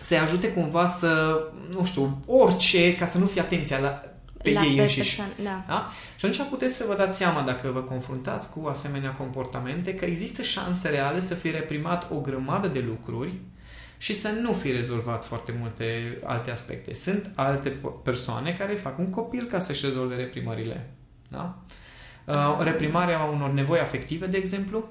să-i 0.00 0.18
ajute 0.18 0.52
cumva 0.52 0.86
să, 0.86 1.42
nu 1.70 1.84
știu, 1.84 2.22
orice, 2.26 2.96
ca 2.96 3.06
să 3.06 3.18
nu 3.18 3.26
fie 3.26 3.40
atenția 3.40 3.78
la, 3.78 4.02
pe 4.42 4.52
La 4.52 4.64
ei 4.64 4.74
pe 4.74 4.82
înșiși. 4.82 5.16
persoană, 5.16 5.32
da. 5.42 5.74
Da? 5.74 5.90
Și 6.16 6.26
atunci 6.26 6.48
puteți 6.48 6.74
să 6.76 6.84
vă 6.88 6.94
dați 6.94 7.16
seama 7.16 7.42
dacă 7.42 7.70
vă 7.72 7.80
confruntați 7.80 8.50
cu 8.50 8.66
asemenea 8.66 9.10
comportamente 9.10 9.94
că 9.94 10.04
există 10.04 10.42
șanse 10.42 10.88
reale 10.88 11.20
să 11.20 11.34
fie 11.34 11.50
reprimat 11.50 12.10
o 12.10 12.16
grămadă 12.20 12.68
de 12.68 12.84
lucruri 12.86 13.34
și 14.04 14.14
să 14.14 14.28
nu 14.28 14.52
fi 14.52 14.70
rezolvat 14.70 15.24
foarte 15.24 15.54
multe 15.60 16.18
alte 16.24 16.50
aspecte. 16.50 16.94
Sunt 16.94 17.30
alte 17.34 17.70
po- 17.70 18.02
persoane 18.02 18.52
care 18.52 18.72
fac 18.72 18.98
un 18.98 19.10
copil 19.10 19.44
ca 19.44 19.58
să-și 19.58 19.84
rezolve 19.84 20.14
reprimările. 20.14 20.90
Da? 21.28 21.58
Uh, 22.24 22.60
reprimarea 22.62 23.22
unor 23.22 23.50
nevoi 23.50 23.78
afective, 23.78 24.26
de 24.26 24.36
exemplu, 24.36 24.88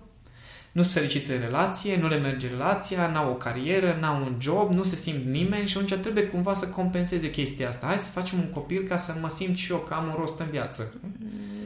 nu 0.71 0.81
sunt 0.81 0.93
fericiți 0.93 1.31
în 1.31 1.39
relație, 1.39 1.97
nu 1.97 2.07
le 2.07 2.17
merge 2.17 2.47
relația, 2.47 3.07
n-au 3.07 3.29
o 3.29 3.33
carieră, 3.33 3.97
n-au 3.99 4.21
un 4.21 4.35
job, 4.39 4.71
nu 4.71 4.83
se 4.83 4.95
simt 4.95 5.25
nimeni 5.25 5.67
și 5.67 5.77
atunci 5.77 6.01
trebuie 6.01 6.23
cumva 6.23 6.53
să 6.53 6.67
compenseze 6.67 7.29
chestia 7.29 7.67
asta. 7.67 7.85
Hai 7.85 7.97
să 7.97 8.09
facem 8.09 8.39
un 8.39 8.49
copil 8.49 8.83
ca 8.87 8.97
să 8.97 9.15
mă 9.21 9.29
simt 9.29 9.57
și 9.57 9.71
eu 9.71 9.77
că 9.77 9.93
am 9.93 10.05
un 10.05 10.15
rost 10.17 10.39
în 10.39 10.47
viață. 10.51 10.93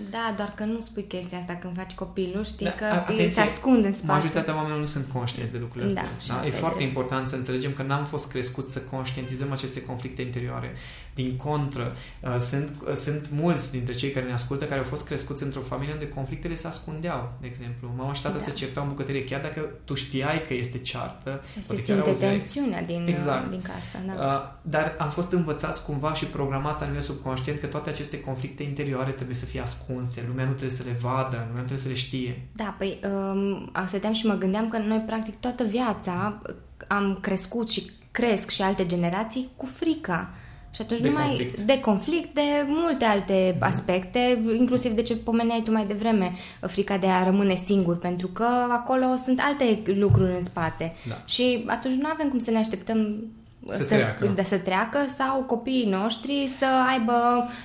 Da, 0.09 0.33
doar 0.35 0.53
că 0.55 0.63
nu 0.63 0.81
spui 0.81 1.03
chestia 1.03 1.37
asta 1.37 1.53
când 1.61 1.75
faci 1.75 1.93
copilul, 1.93 2.43
știi 2.45 2.65
Da, 2.65 2.71
că 2.71 2.85
atenție, 2.85 3.29
se 3.29 3.39
ascund 3.41 3.85
în 3.85 3.93
spate. 3.93 4.11
Majoritatea 4.11 4.53
oamenilor 4.53 4.79
nu 4.79 4.85
sunt 4.85 5.05
conștienți 5.13 5.51
de 5.51 5.57
lucrurile 5.57 5.93
Da, 5.93 6.01
astea. 6.01 6.17
și 6.21 6.27
Da, 6.27 6.33
asta 6.33 6.45
E 6.47 6.49
e 6.49 6.53
foarte 6.53 6.77
drept. 6.77 6.89
important 6.91 7.27
să 7.27 7.35
înțelegem 7.35 7.71
că 7.73 7.83
n-am 7.83 8.05
fost 8.05 8.29
crescuți 8.29 8.71
să 8.71 8.79
conștientizăm 8.79 9.51
aceste 9.51 9.81
conflicte 9.83 10.21
interioare. 10.21 10.73
Din 11.15 11.35
contră, 11.35 11.95
uh, 12.23 12.35
sunt, 12.39 12.69
uh, 12.87 12.93
sunt 12.95 13.27
mulți 13.31 13.71
dintre 13.71 13.93
cei 13.93 14.09
care 14.11 14.25
ne 14.25 14.33
ascultă 14.33 14.65
care 14.65 14.79
au 14.79 14.85
fost 14.85 15.05
crescuți 15.05 15.43
într-o 15.43 15.59
familie 15.61 15.93
unde 15.93 16.07
conflictele 16.09 16.55
se 16.55 16.67
ascundeau, 16.67 17.31
de 17.41 17.47
exemplu. 17.47 17.91
Mama 17.97 18.13
și 18.13 18.21
tata 18.21 18.37
Da. 18.37 18.43
se 18.43 18.51
certau 18.51 18.83
în 18.83 18.89
bucătărie, 18.89 19.23
chiar 19.23 19.41
dacă 19.41 19.59
tu 19.85 19.93
știai 19.93 20.41
că 20.47 20.53
este 20.53 20.77
ceartă, 20.77 21.41
Se 21.53 21.59
poate 21.67 21.75
chiar 21.83 21.95
simte 21.95 22.09
auzeai. 22.09 22.29
tensiunea 22.31 22.81
din, 22.83 23.05
Exact. 23.09 23.49
din 23.49 23.61
casă, 23.61 23.97
da. 24.17 24.25
Uh, 24.25 24.59
dar 24.61 24.95
am 24.97 25.09
fost 25.09 25.31
învățați 25.31 25.83
cumva 25.83 26.13
și 26.13 26.25
programați 26.25 26.79
la 26.81 26.85
nivel 26.87 27.01
subconștient 27.01 27.59
că 27.59 27.65
toate 27.65 27.89
aceste 27.89 28.19
conflicte 28.19 28.63
interioare 28.63 29.11
trebuie 29.11 29.35
să 29.35 29.45
fie 29.45 29.61
ascunse, 29.61 30.06
lumea 30.27 30.43
nu 30.45 30.49
trebuie 30.49 30.77
să 30.77 30.83
le 30.85 30.97
vadă, 31.01 31.35
lumea 31.35 31.61
nu 31.61 31.67
trebuie 31.67 31.77
să 31.77 31.87
le 31.87 31.93
știe. 31.93 32.47
Da, 32.55 32.75
păi 32.77 32.99
um, 33.33 33.71
stăteam 33.85 34.13
și 34.13 34.25
mă 34.25 34.33
gândeam 34.33 34.69
că 34.69 34.77
noi 34.77 35.03
practic 35.05 35.35
toată 35.35 35.63
viața 35.63 36.41
uh, 36.49 36.55
am 36.87 37.17
crescut 37.21 37.69
și 37.69 37.89
cresc 38.11 38.49
și 38.49 38.61
alte 38.61 38.85
generații 38.85 39.49
cu 39.55 39.65
frica. 39.65 40.29
Și 40.71 40.81
atunci 40.81 40.99
De 40.99 41.07
nu 41.07 41.13
mai 41.13 41.27
conflict. 41.27 41.57
de 41.59 41.79
conflict, 41.79 42.33
de 42.33 42.41
multe 42.67 43.05
alte 43.05 43.57
aspecte, 43.59 44.41
inclusiv 44.59 44.91
de 44.91 45.01
ce 45.01 45.15
pomeneai 45.15 45.61
tu 45.65 45.71
mai 45.71 45.85
devreme, 45.85 46.31
frica 46.61 46.97
de 46.97 47.07
a 47.07 47.23
rămâne 47.23 47.55
singur, 47.55 47.97
pentru 47.97 48.27
că 48.27 48.47
acolo 48.69 49.15
sunt 49.23 49.39
alte 49.41 49.81
lucruri 49.85 50.35
în 50.35 50.41
spate. 50.41 50.93
Da. 51.07 51.21
Și 51.25 51.63
atunci 51.67 51.93
nu 51.93 52.09
avem 52.13 52.29
cum 52.29 52.39
să 52.39 52.51
ne 52.51 52.57
așteptăm 52.57 53.23
Să 53.71 53.83
treacă. 53.83 54.27
de 54.27 54.43
să 54.43 54.57
treacă 54.57 55.05
sau 55.17 55.43
copiii 55.43 55.89
noștri 55.89 56.47
să 56.57 56.65
aibă 56.89 57.13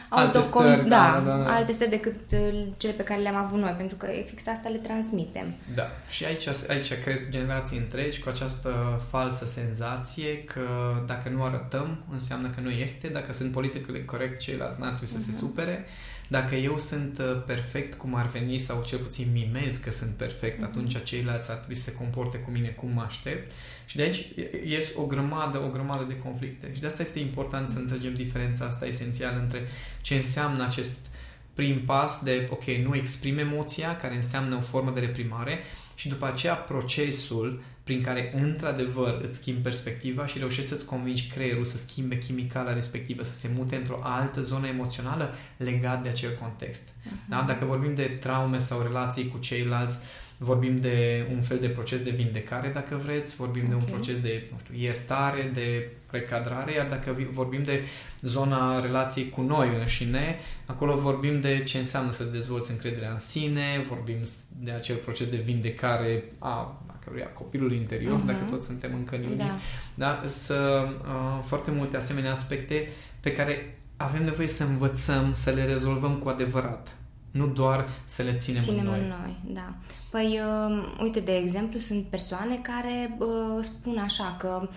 Alte 0.08 0.36
autocon, 0.36 0.62
stări, 0.62 0.88
da, 0.88 1.22
da, 1.24 1.30
da, 1.30 1.36
da. 1.36 1.54
alte 1.54 1.72
stări 1.72 1.90
decât 1.90 2.32
uh, 2.32 2.66
cele 2.76 2.92
pe 2.92 3.02
care 3.02 3.20
le-am 3.20 3.36
avut 3.36 3.58
noi, 3.58 3.74
pentru 3.76 3.96
că 3.96 4.06
e 4.06 4.24
fix 4.28 4.46
asta 4.46 4.68
le 4.68 4.76
transmitem. 4.76 5.54
Da, 5.74 5.86
și 6.10 6.24
aici, 6.24 6.46
aici 6.68 6.98
cresc 7.02 7.30
generații 7.30 7.78
întregi 7.78 8.20
cu 8.20 8.28
această 8.28 9.00
falsă 9.10 9.46
senzație 9.46 10.44
că 10.44 10.60
dacă 11.06 11.28
nu 11.28 11.42
arătăm, 11.42 11.98
înseamnă 12.12 12.48
că 12.48 12.60
nu 12.60 12.70
este, 12.70 13.08
dacă 13.08 13.32
sunt 13.32 13.52
politically 13.52 14.04
corect, 14.04 14.40
ceilalți 14.40 14.80
n-ar 14.80 14.90
trebui 14.90 15.08
să 15.08 15.20
se 15.20 15.32
supere, 15.32 15.86
dacă 16.28 16.54
eu 16.54 16.78
sunt 16.78 17.18
uh, 17.18 17.42
perfect 17.46 17.94
cum 17.94 18.14
ar 18.14 18.26
veni 18.26 18.58
sau 18.58 18.82
cel 18.86 18.98
puțin 18.98 19.28
mimez 19.32 19.76
că 19.76 19.90
sunt 19.90 20.10
perfect, 20.10 20.62
atunci 20.62 21.02
ceilalți 21.02 21.50
ar 21.50 21.56
trebui 21.56 21.74
să 21.74 21.82
se 21.82 21.94
comporte 21.94 22.38
cu 22.38 22.50
mine 22.50 22.68
cum 22.68 22.90
mă 22.94 23.02
aștept 23.06 23.52
și 23.92 23.98
de 23.98 24.04
aici 24.04 24.26
ies 24.66 24.92
o 24.96 25.06
grămadă, 25.06 25.58
o 25.58 25.68
grămadă 25.68 26.04
de 26.04 26.16
conflicte 26.16 26.70
și 26.74 26.80
de 26.80 26.86
asta 26.86 27.02
este 27.02 27.18
important 27.18 27.70
să 27.70 27.78
înțelegem 27.78 28.14
diferența 28.14 28.64
asta 28.64 28.86
esențială 28.86 29.40
între 29.40 29.62
ce 30.00 30.14
înseamnă 30.14 30.64
acest 30.64 31.06
prim 31.54 31.80
pas 31.84 32.22
de, 32.22 32.48
ok, 32.50 32.64
nu 32.64 32.94
exprim 32.96 33.38
emoția, 33.38 33.96
care 33.96 34.14
înseamnă 34.14 34.56
o 34.56 34.60
formă 34.60 34.90
de 34.90 35.00
reprimare, 35.00 35.58
și 35.94 36.08
după 36.08 36.26
aceea 36.26 36.54
procesul 36.54 37.62
prin 37.84 38.02
care, 38.02 38.32
într-adevăr, 38.36 39.20
îți 39.22 39.36
schimbi 39.36 39.60
perspectiva 39.60 40.26
și 40.26 40.38
reușești 40.38 40.70
să-ți 40.70 40.84
convingi 40.84 41.30
creierul 41.30 41.64
să 41.64 41.78
schimbe 41.78 42.18
chimicala 42.18 42.72
respectivă, 42.72 43.22
să 43.22 43.34
se 43.34 43.50
mute 43.56 43.76
într-o 43.76 44.00
altă 44.02 44.40
zonă 44.40 44.66
emoțională 44.66 45.34
legat 45.56 46.02
de 46.02 46.08
acel 46.08 46.30
context. 46.40 46.88
Da? 47.28 47.44
Dacă 47.46 47.64
vorbim 47.64 47.94
de 47.94 48.18
traume 48.20 48.58
sau 48.58 48.82
relații 48.82 49.28
cu 49.28 49.38
ceilalți, 49.38 50.00
vorbim 50.42 50.76
de 50.76 51.26
un 51.34 51.40
fel 51.42 51.58
de 51.60 51.68
proces 51.68 52.00
de 52.02 52.10
vindecare, 52.10 52.70
dacă 52.74 53.00
vreți, 53.04 53.36
vorbim 53.36 53.64
de 53.68 53.74
un 53.74 53.80
Ok. 53.80 53.90
proces 53.90 54.20
de, 54.20 54.42
nu 54.52 54.58
știu, 54.64 54.74
iertare, 54.84 55.50
de 55.54 55.88
recadrare, 56.10 56.72
iar 56.74 56.86
dacă 56.86 57.12
vi- 57.16 57.24
vorbim 57.30 57.62
de 57.62 57.80
zona 58.20 58.80
relației 58.80 59.28
cu 59.28 59.40
noi 59.42 59.68
înșine, 59.80 60.36
acolo 60.66 60.96
vorbim 60.96 61.40
de 61.40 61.62
ce 61.62 61.78
înseamnă 61.78 62.10
să-ți 62.10 62.32
dezvolți 62.32 62.70
încrederea 62.70 63.10
în 63.10 63.18
sine, 63.18 63.84
vorbim 63.88 64.16
de 64.58 64.70
acel 64.70 64.96
proces 64.96 65.26
de 65.28 65.36
vindecare 65.36 66.24
a, 66.38 66.48
a 66.86 66.98
căruia 67.04 67.26
copilul 67.26 67.72
interior, 67.72 68.16
Mhm. 68.16 68.26
dacă 68.26 68.44
toți 68.50 68.66
suntem 68.66 68.94
încă 68.94 69.16
în 69.16 69.22
iunie, 69.22 69.36
Da. 69.36 69.58
da? 69.94 70.22
să 70.28 70.88
uh, 71.04 71.44
foarte 71.44 71.70
multe 71.70 71.96
asemenea 71.96 72.30
aspecte 72.30 72.88
pe 73.20 73.32
care 73.32 73.78
avem 73.96 74.24
nevoie 74.24 74.48
să 74.48 74.64
învățăm, 74.64 75.34
să 75.34 75.50
le 75.50 75.64
rezolvăm 75.64 76.14
cu 76.14 76.28
adevărat. 76.28 76.96
Nu 77.32 77.46
doar 77.46 77.88
să 78.04 78.22
le 78.22 78.32
ținem, 78.32 78.62
Ținem 78.62 78.78
în 78.78 78.84
noi. 78.84 78.98
în 78.98 79.06
noi, 79.06 79.36
da. 79.44 79.74
Păi, 80.10 80.40
uh, 80.68 81.02
uite, 81.02 81.20
de 81.20 81.36
exemplu, 81.36 81.78
sunt 81.78 82.04
persoane 82.04 82.60
care 82.62 83.16
uh, 83.18 83.62
spun 83.62 83.98
așa 83.98 84.36
că 84.38 84.68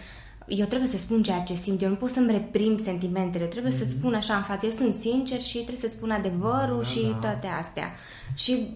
eu 0.48 0.66
trebuie 0.66 0.90
să 0.90 0.98
spun 0.98 1.24
ceea 1.24 1.40
ce 1.40 1.54
simt, 1.54 1.82
eu 1.82 1.90
nu 1.90 1.96
pot 1.96 2.10
să-mi 2.10 2.32
reprim 2.32 2.78
sentimentele, 2.78 3.44
eu 3.44 3.50
trebuie 3.50 3.72
mm-hmm. 3.72 3.76
să 3.76 3.86
spun 3.86 4.14
așa 4.14 4.36
în 4.36 4.42
față, 4.42 4.66
eu 4.66 4.72
sunt 4.72 4.94
sincer 4.94 5.42
și 5.42 5.54
trebuie 5.54 5.90
să 5.90 5.90
spun 5.90 6.12
adevărul 6.12 6.82
da, 6.82 6.88
și 6.88 7.02
da. 7.02 7.18
toate 7.18 7.48
astea. 7.48 7.96
Și 8.34 8.70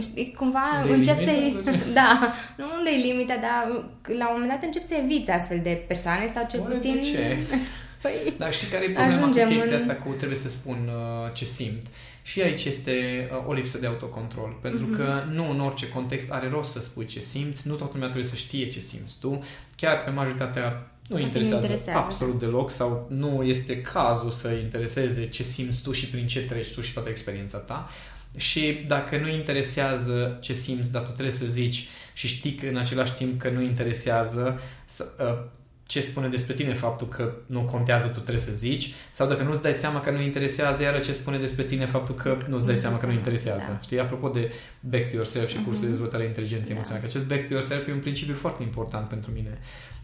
știi, 0.00 0.34
cumva 0.36 0.80
unde 0.82 0.94
încep 0.94 1.18
să 1.24 1.30
Da, 1.98 2.32
nu 2.56 2.64
unde 2.78 2.90
e 2.90 3.06
limita, 3.06 3.34
dar 3.34 3.84
la 4.18 4.28
un 4.28 4.32
moment 4.32 4.50
dat 4.50 4.62
încep 4.62 4.86
să 4.86 4.94
eviți 5.02 5.30
astfel 5.30 5.60
de 5.62 5.84
persoane 5.86 6.26
sau 6.34 6.46
cel 6.50 6.60
Oare 6.60 6.74
puțin... 6.74 6.94
De 6.94 7.00
ce? 7.00 7.38
Păi, 8.02 8.34
Dar 8.38 8.52
știi 8.52 8.68
care 8.68 8.84
e 8.84 8.90
problema 8.90 9.26
cu 9.26 9.30
chestia 9.30 9.76
în... 9.76 9.80
asta 9.80 9.94
cu 9.94 10.12
trebuie 10.12 10.38
să 10.38 10.48
spun 10.48 10.78
uh, 10.86 11.32
ce 11.32 11.44
simt? 11.44 11.82
Și 12.22 12.40
aici 12.42 12.64
este 12.64 13.28
uh, 13.32 13.46
o 13.46 13.52
lipsă 13.52 13.78
de 13.78 13.86
autocontrol. 13.86 14.58
Pentru 14.60 14.86
mm-hmm. 14.86 14.96
că 14.96 15.24
nu 15.30 15.50
în 15.50 15.60
orice 15.60 15.88
context 15.88 16.30
are 16.30 16.48
rost 16.48 16.70
să 16.70 16.80
spui 16.80 17.06
ce 17.06 17.20
simți, 17.20 17.68
nu 17.68 17.74
toată 17.74 17.92
lumea 17.92 18.08
trebuie 18.08 18.30
să 18.30 18.36
știe 18.36 18.68
ce 18.68 18.78
simți 18.78 19.18
tu. 19.20 19.44
Chiar 19.76 20.04
pe 20.04 20.10
majoritatea 20.10 20.92
nu 21.08 21.18
interesează, 21.18 21.64
interesează 21.64 21.98
absolut 21.98 22.38
deloc 22.38 22.70
sau 22.70 23.06
nu 23.10 23.42
este 23.42 23.80
cazul 23.80 24.30
să 24.30 24.50
intereseze 24.50 25.28
ce 25.28 25.42
simți 25.42 25.82
tu 25.82 25.92
și 25.92 26.06
prin 26.06 26.26
ce 26.26 26.44
treci 26.44 26.72
tu 26.72 26.80
și 26.80 26.92
toată 26.92 27.08
experiența 27.08 27.58
ta. 27.58 27.88
Și 28.36 28.84
dacă 28.86 29.18
nu 29.18 29.28
interesează 29.28 30.38
ce 30.40 30.52
simți, 30.52 30.92
dar 30.92 31.02
tu 31.02 31.10
trebuie 31.10 31.30
să 31.30 31.46
zici 31.46 31.86
și 32.12 32.26
știi 32.26 32.54
că 32.54 32.66
în 32.66 32.76
același 32.76 33.12
timp 33.12 33.40
că 33.40 33.50
nu 33.50 33.62
interesează, 33.62 34.60
să, 34.84 35.06
uh, 35.18 35.50
ce 35.86 36.00
spune 36.00 36.28
despre 36.28 36.54
tine 36.54 36.74
faptul 36.74 37.08
că 37.08 37.32
nu 37.46 37.60
contează, 37.60 38.06
tu 38.06 38.12
trebuie 38.12 38.38
să 38.38 38.52
zici, 38.52 38.92
sau 39.10 39.28
dacă 39.28 39.42
nu-ți 39.42 39.62
dai 39.62 39.72
seama 39.72 40.00
că 40.00 40.10
nu 40.10 40.20
interesează, 40.20 40.82
iară 40.82 40.98
ce 40.98 41.12
spune 41.12 41.38
despre 41.38 41.62
tine 41.62 41.86
faptul 41.86 42.14
că 42.14 42.38
nu-ți 42.48 42.66
dai 42.66 42.76
seama 42.76 42.98
că 42.98 43.06
nu 43.06 43.12
interesează. 43.12 43.66
Da. 43.68 43.80
Știi? 43.82 44.00
Apropo 44.00 44.28
de 44.28 44.52
back 44.80 45.08
to 45.08 45.14
yourself 45.14 45.48
și 45.48 45.54
cursul 45.54 45.78
uh-huh. 45.78 45.80
de 45.80 45.88
dezvoltare 45.88 46.24
inteligenței 46.24 46.68
da. 46.68 46.74
emoționale, 46.74 47.04
că 47.04 47.10
acest 47.10 47.26
back 47.26 47.46
to 47.46 47.52
yourself 47.52 47.88
e 47.88 47.92
un 47.92 47.98
principiu 47.98 48.34
foarte 48.34 48.62
important 48.62 49.08
pentru 49.08 49.30
mine. 49.30 49.58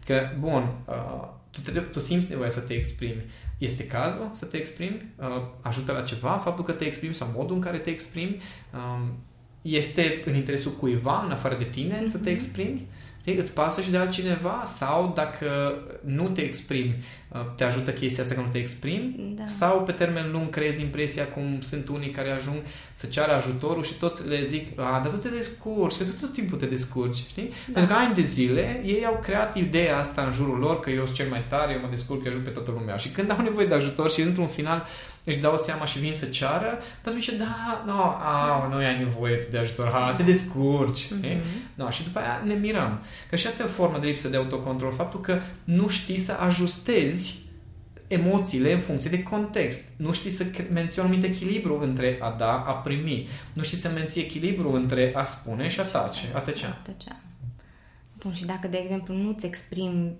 Că, 0.05 0.29
bun, 0.39 0.75
uh, 0.85 1.27
tu, 1.51 1.61
trebuie, 1.61 1.83
tu 1.83 1.99
simți 1.99 2.29
nevoia 2.29 2.49
să 2.49 2.59
te 2.59 2.73
exprimi. 2.73 3.25
Este 3.57 3.87
cazul 3.87 4.29
să 4.31 4.45
te 4.45 4.57
exprimi? 4.57 5.13
Uh, 5.15 5.25
ajută 5.61 5.91
la 5.91 6.01
ceva 6.01 6.41
faptul 6.43 6.63
că 6.63 6.71
te 6.71 6.85
exprimi 6.85 7.13
sau 7.13 7.31
modul 7.35 7.55
în 7.55 7.61
care 7.61 7.77
te 7.77 7.89
exprimi? 7.89 8.37
Uh, 8.73 9.07
este 9.61 10.21
în 10.25 10.35
interesul 10.35 10.71
cuiva, 10.71 11.23
în 11.25 11.31
afară 11.31 11.55
de 11.57 11.63
tine, 11.63 12.01
uh-huh. 12.01 12.07
să 12.07 12.17
te 12.17 12.29
exprimi? 12.29 12.87
Știi? 13.21 13.35
Îți 13.35 13.51
pasă 13.51 13.81
și 13.81 13.89
de 13.89 13.97
altcineva 13.97 14.63
sau 14.65 15.11
dacă 15.15 15.77
nu 16.05 16.29
te 16.29 16.41
exprimi, 16.41 17.03
uh, 17.27 17.39
te 17.55 17.63
ajută 17.63 17.91
chestia 17.91 18.23
asta 18.23 18.35
că 18.35 18.41
nu 18.41 18.47
te 18.51 18.57
exprimi 18.57 19.33
da. 19.37 19.47
sau 19.47 19.83
pe 19.83 19.91
termen 19.91 20.31
lung 20.31 20.49
creezi 20.49 20.81
impresia 20.81 21.27
cum 21.27 21.57
sunt 21.61 21.87
unii 21.87 22.09
care 22.09 22.31
ajung 22.31 22.55
să 22.93 23.05
ceară 23.05 23.31
ajutorul 23.31 23.83
și 23.83 23.93
toți 23.93 24.27
le 24.27 24.43
zic, 24.43 24.79
a, 24.79 24.99
dar 25.03 25.11
tu 25.11 25.17
te 25.17 25.29
descurci, 25.29 25.97
că 25.97 26.03
tu 26.03 26.11
tot 26.19 26.33
timpul 26.33 26.57
te 26.57 26.65
descurci, 26.65 27.15
știi? 27.15 27.49
Da. 27.49 27.73
Pentru 27.73 27.93
că 27.93 27.99
ani 27.99 28.15
de 28.15 28.21
zile 28.21 28.81
ei 28.85 29.05
au 29.05 29.19
creat 29.21 29.57
ideea 29.57 29.97
asta 29.97 30.21
în 30.21 30.31
jurul 30.31 30.57
lor 30.57 30.79
că 30.79 30.89
eu 30.89 31.03
sunt 31.03 31.15
cel 31.15 31.29
mai 31.29 31.45
tare, 31.47 31.73
eu 31.73 31.79
mă 31.79 31.87
descurc, 31.89 32.23
eu 32.23 32.31
ajut 32.31 32.43
pe 32.43 32.49
toată 32.49 32.71
lumea 32.71 32.97
și 32.97 33.09
când 33.09 33.31
au 33.31 33.41
nevoie 33.41 33.67
de 33.67 33.73
ajutor 33.73 34.11
și 34.11 34.21
într-un 34.21 34.47
final 34.47 34.85
își 35.29 35.39
dau 35.39 35.57
seama 35.57 35.85
și 35.85 35.99
vin 35.99 36.13
să 36.13 36.25
ceară, 36.25 36.79
tot 37.03 37.13
zice, 37.13 37.37
da, 37.37 37.83
no, 37.85 38.01
a, 38.03 38.67
nu 38.69 38.75
ai 38.75 38.97
nevoie 38.97 39.47
de 39.51 39.57
ajutor, 39.57 39.89
ha, 39.91 40.13
te 40.13 40.23
descurci. 40.23 41.05
Mm-hmm. 41.05 41.39
No, 41.75 41.89
și 41.89 42.03
după 42.03 42.19
aia 42.19 42.41
ne 42.45 42.53
mirăm. 42.53 42.99
Că 43.29 43.35
și 43.35 43.47
asta 43.47 43.63
e 43.63 43.65
o 43.65 43.69
formă 43.69 43.97
de 43.97 44.07
lipsă 44.07 44.27
de 44.27 44.37
autocontrol, 44.37 44.93
faptul 44.93 45.19
că 45.19 45.39
nu 45.63 45.87
știi 45.87 46.17
să 46.17 46.37
ajustezi 46.39 47.47
emoțiile 48.07 48.73
în 48.73 48.79
funcție 48.79 49.09
de 49.09 49.23
context. 49.23 49.83
Nu 49.97 50.11
știi 50.11 50.29
să 50.29 50.45
menții 50.71 51.01
un 51.01 51.07
anumit 51.07 51.25
echilibru 51.25 51.79
între 51.81 52.17
a 52.21 52.35
da, 52.37 52.63
a 52.67 52.73
primi. 52.73 53.27
Nu 53.53 53.63
știi 53.63 53.77
să 53.77 53.89
menții 53.89 54.21
echilibru 54.21 54.71
între 54.71 55.11
a 55.15 55.23
spune 55.23 55.67
și 55.67 55.79
a 55.79 55.83
tace, 55.83 56.25
a 56.33 56.39
tăcea. 56.39 56.67
A 56.67 56.81
tăcea. 56.83 57.19
Bun, 58.17 58.33
și 58.33 58.45
dacă, 58.45 58.67
de 58.67 58.77
exemplu, 58.77 59.13
nu-ți 59.13 59.45
exprimi 59.45 60.15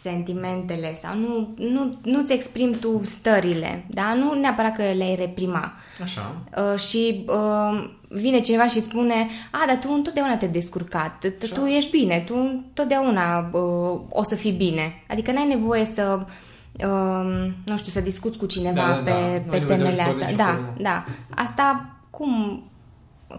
sentimentele 0.00 0.98
sau 1.02 1.16
nu, 1.16 1.54
nu, 1.56 1.98
nu-ți 2.02 2.32
exprimi 2.32 2.76
tu 2.76 3.00
stările, 3.04 3.84
da? 3.88 4.14
Nu 4.14 4.34
neapărat 4.34 4.76
că 4.76 4.82
le-ai 4.82 5.14
reprima. 5.14 5.72
Așa. 6.02 6.34
Uh, 6.56 6.78
și 6.78 7.24
uh, 7.28 7.90
vine 8.08 8.40
cineva 8.40 8.66
și 8.66 8.82
spune, 8.82 9.28
a, 9.50 9.66
dar 9.66 9.78
tu 9.78 9.88
întotdeauna 9.92 10.36
te-ai 10.36 10.50
descurcat, 10.50 11.24
Așa. 11.42 11.54
tu 11.54 11.64
ești 11.64 11.90
bine, 11.90 12.22
tu 12.26 12.34
întotdeauna 12.36 13.38
uh, 13.52 14.00
o 14.08 14.22
să 14.22 14.34
fii 14.34 14.52
bine. 14.52 15.04
Adică 15.08 15.32
n-ai 15.32 15.46
nevoie 15.46 15.84
să, 15.84 16.26
uh, 16.72 17.52
nu 17.64 17.76
știu, 17.76 17.92
să 17.92 18.00
discuți 18.00 18.38
cu 18.38 18.46
cineva 18.46 18.74
da, 18.74 19.02
da, 19.04 19.10
pe, 19.10 19.42
da. 19.44 19.50
pe 19.50 19.58
temele 19.58 20.02
astea. 20.02 20.32
Da, 20.32 20.74
da. 20.80 21.04
Asta 21.34 21.96
cum, 22.10 22.62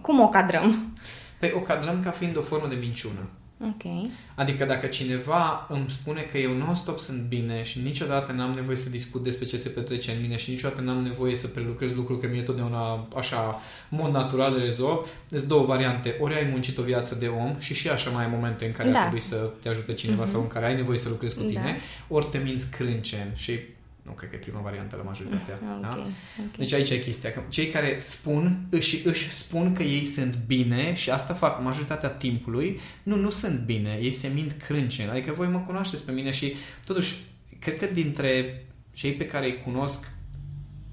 cum 0.02 0.20
o 0.20 0.30
cadrăm? 0.30 0.94
Păi 1.40 1.52
o 1.56 1.60
cadrăm 1.60 2.02
ca 2.04 2.10
fiind 2.10 2.38
o 2.38 2.42
formă 2.42 2.68
de 2.68 2.78
minciună. 2.80 3.30
Ok. 3.62 4.10
Adică 4.36 4.66
dacă 4.66 4.86
cineva 4.86 5.68
îmi 5.70 5.86
spune 5.88 6.22
că 6.22 6.38
eu 6.38 6.54
non-stop 6.54 7.00
sunt 7.00 7.22
bine 7.22 7.64
și 7.64 7.82
niciodată 7.82 8.32
n-am 8.32 8.54
nevoie 8.54 8.76
să 8.76 8.90
discut 8.90 9.24
despre 9.24 9.46
ce 9.46 9.58
se 9.58 9.70
petrece 9.70 10.12
în 10.12 10.22
mine 10.22 10.38
și 10.38 10.50
niciodată 10.50 10.82
n-am 10.82 11.04
nevoie 11.04 11.36
să 11.36 11.48
prelucrez 11.48 11.92
lucruri, 11.92 12.20
că 12.20 12.28
mie 12.28 12.42
totdeauna 12.42 13.08
așa, 13.16 13.62
mod 13.90 14.12
natural 14.12 14.54
le 14.54 14.64
rezolv, 14.64 15.08
sunt 15.30 15.44
două 15.44 15.66
variante. 15.66 16.18
Ori 16.20 16.36
ai 16.36 16.50
muncit 16.52 16.78
o 16.78 16.84
viață 16.84 17.16
de 17.16 17.28
om 17.28 17.56
și 17.60 17.74
și 17.74 17.90
așa 17.90 18.10
mai 18.10 18.24
ai 18.24 18.32
momente 18.32 18.66
în 18.66 18.72
care 18.72 18.90
da. 18.90 18.98
ar 18.98 19.04
trebui 19.04 19.22
să 19.22 19.50
te 19.62 19.70
ajute 19.70 19.94
cineva 19.94 20.24
uh-huh. 20.24 20.32
sau 20.32 20.42
în 20.42 20.48
care 20.48 20.66
ai 20.66 20.76
nevoie 20.76 20.98
să 20.98 21.10
lucrezi 21.10 21.36
cu 21.36 21.42
da. 21.42 21.48
tine, 21.48 21.78
ori 22.08 22.26
te 22.26 22.38
minți 22.38 22.72
crâncen 22.72 23.32
și 23.36 23.60
nu 24.08 24.14
cred 24.14 24.30
că 24.30 24.36
e 24.36 24.40
prima 24.40 24.60
variantă 24.60 24.96
la 24.96 25.04
majoritatea. 25.04 25.60
Okay, 25.62 25.82
da? 25.82 25.90
okay. 25.90 26.12
Deci 26.58 26.74
aici 26.74 26.90
e 26.90 27.00
chestia. 27.00 27.32
Că 27.32 27.42
cei 27.50 27.68
care 27.68 28.00
spun 28.00 28.68
și 28.80 29.02
își 29.04 29.32
spun 29.32 29.74
că 29.74 29.84
ei 29.84 30.06
sunt 30.06 30.36
bine 30.46 30.94
și 30.94 31.10
asta 31.10 31.34
fac 31.34 31.64
majoritatea 31.64 32.10
timpului, 32.10 32.80
nu, 33.04 33.16
nu 33.16 33.30
sunt 33.30 33.60
bine. 33.60 34.00
Ei 34.02 34.12
se 34.12 34.28
mint 34.28 34.52
crâncen. 34.52 35.10
Adică 35.10 35.32
voi 35.32 35.48
mă 35.48 35.60
cunoașteți 35.60 36.06
pe 36.06 36.12
mine 36.12 36.32
și 36.32 36.56
totuși 36.86 37.16
cred 37.60 37.78
că 37.78 37.86
dintre 37.86 38.62
cei 38.94 39.12
pe 39.12 39.26
care 39.26 39.46
îi 39.46 39.62
cunosc 39.64 40.12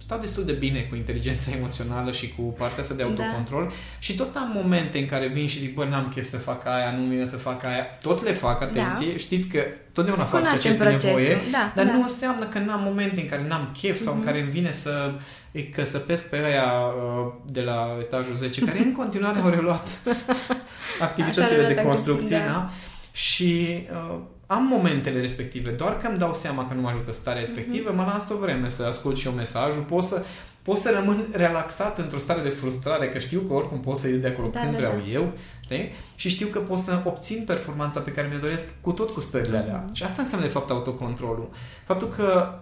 stau 0.04 0.18
destul 0.18 0.44
de 0.44 0.52
bine 0.52 0.80
cu 0.80 0.94
inteligența 0.94 1.50
emoțională 1.56 2.12
și 2.12 2.34
cu 2.36 2.42
partea 2.42 2.82
asta 2.82 2.94
de 2.94 3.02
da. 3.02 3.08
autocontrol 3.08 3.64
da. 3.64 3.74
și 3.98 4.14
tot 4.14 4.36
am 4.36 4.50
momente 4.54 4.98
în 4.98 5.06
care 5.06 5.26
vin 5.26 5.46
și 5.46 5.58
zic, 5.58 5.74
bă, 5.74 5.84
n-am 5.84 6.10
chef 6.14 6.24
să 6.24 6.38
fac 6.38 6.66
aia, 6.66 6.90
nu 6.90 7.04
vine 7.04 7.24
să 7.24 7.36
fac 7.36 7.64
aia. 7.64 7.84
Tot 8.00 8.22
le 8.22 8.32
fac, 8.32 8.58
da. 8.58 8.64
atenție, 8.64 9.10
da. 9.10 9.18
știți 9.18 9.46
că 9.46 9.60
totdeauna 9.92 10.24
fac 10.24 10.40
ceea 10.40 10.56
ce 10.56 10.68
este 10.68 10.84
nevoie, 10.84 11.38
da, 11.50 11.72
dar 11.74 11.86
da. 11.86 11.92
nu 11.92 12.02
înseamnă 12.02 12.44
că 12.44 12.58
n-am 12.58 12.80
momente 12.82 13.20
în 13.20 13.28
care 13.28 13.44
n-am 13.48 13.76
chef 13.80 13.98
sau 13.98 14.12
mm-hmm. 14.12 14.16
în 14.16 14.18
mhm. 14.18 14.26
care 14.26 14.40
îmi 14.40 14.50
vine 14.50 14.70
să 14.70 15.12
îi 15.52 15.68
căsăpesc 15.68 16.28
pe 16.28 16.36
aia 16.36 16.72
uh, 16.86 17.32
de 17.46 17.60
la 17.60 17.96
etajul 18.00 18.36
10, 18.36 18.64
care 18.64 18.78
în 18.78 18.92
continuare 18.92 19.38
au 19.38 19.48
reluat 19.48 19.88
activitățile 21.08 21.66
de 21.66 21.82
construcție, 21.82 22.36
da. 22.36 22.44
da? 22.44 22.70
Și 23.12 23.82
uh, 23.92 24.18
am 24.46 24.66
momentele 24.66 25.20
respective, 25.20 25.70
doar 25.70 25.96
că 25.96 26.06
îmi 26.06 26.18
dau 26.18 26.34
seama 26.34 26.68
că 26.68 26.74
nu 26.74 26.80
mă 26.80 26.88
ajută 26.88 27.12
starea 27.12 27.40
respectivă, 27.40 27.92
mm-hmm. 27.92 27.96
mă 27.96 28.10
las 28.12 28.30
o 28.30 28.36
vreme 28.36 28.68
să 28.68 28.82
ascult 28.82 29.16
și 29.16 29.26
eu 29.26 29.32
mesajul, 29.32 29.82
pot 29.82 30.04
să, 30.04 30.24
pot 30.62 30.76
să 30.76 30.90
rămân 30.90 31.26
relaxat 31.32 31.98
într-o 31.98 32.18
stare 32.18 32.42
de 32.42 32.48
frustrare, 32.48 33.08
că 33.08 33.18
știu 33.18 33.40
că 33.40 33.52
oricum 33.52 33.80
pot 33.80 33.96
să 33.96 34.08
ies 34.08 34.20
de 34.20 34.26
acolo 34.26 34.48
da, 34.48 34.60
când 34.60 34.72
da, 34.72 34.78
vreau 34.78 34.92
da. 34.92 35.10
eu, 35.10 35.32
știi? 35.60 35.92
Și 36.14 36.28
știu 36.28 36.46
că 36.46 36.58
pot 36.58 36.78
să 36.78 37.02
obțin 37.04 37.44
performanța 37.46 38.00
pe 38.00 38.10
care 38.12 38.28
mi-o 38.30 38.38
doresc 38.38 38.64
cu 38.80 38.92
tot 38.92 39.10
cu 39.10 39.20
stările 39.20 39.58
alea. 39.58 39.84
Mm-hmm. 39.84 39.92
Și 39.92 40.02
asta 40.02 40.22
înseamnă 40.22 40.46
de 40.46 40.52
fapt 40.52 40.70
autocontrolul. 40.70 41.50
Faptul 41.86 42.08
că 42.08 42.58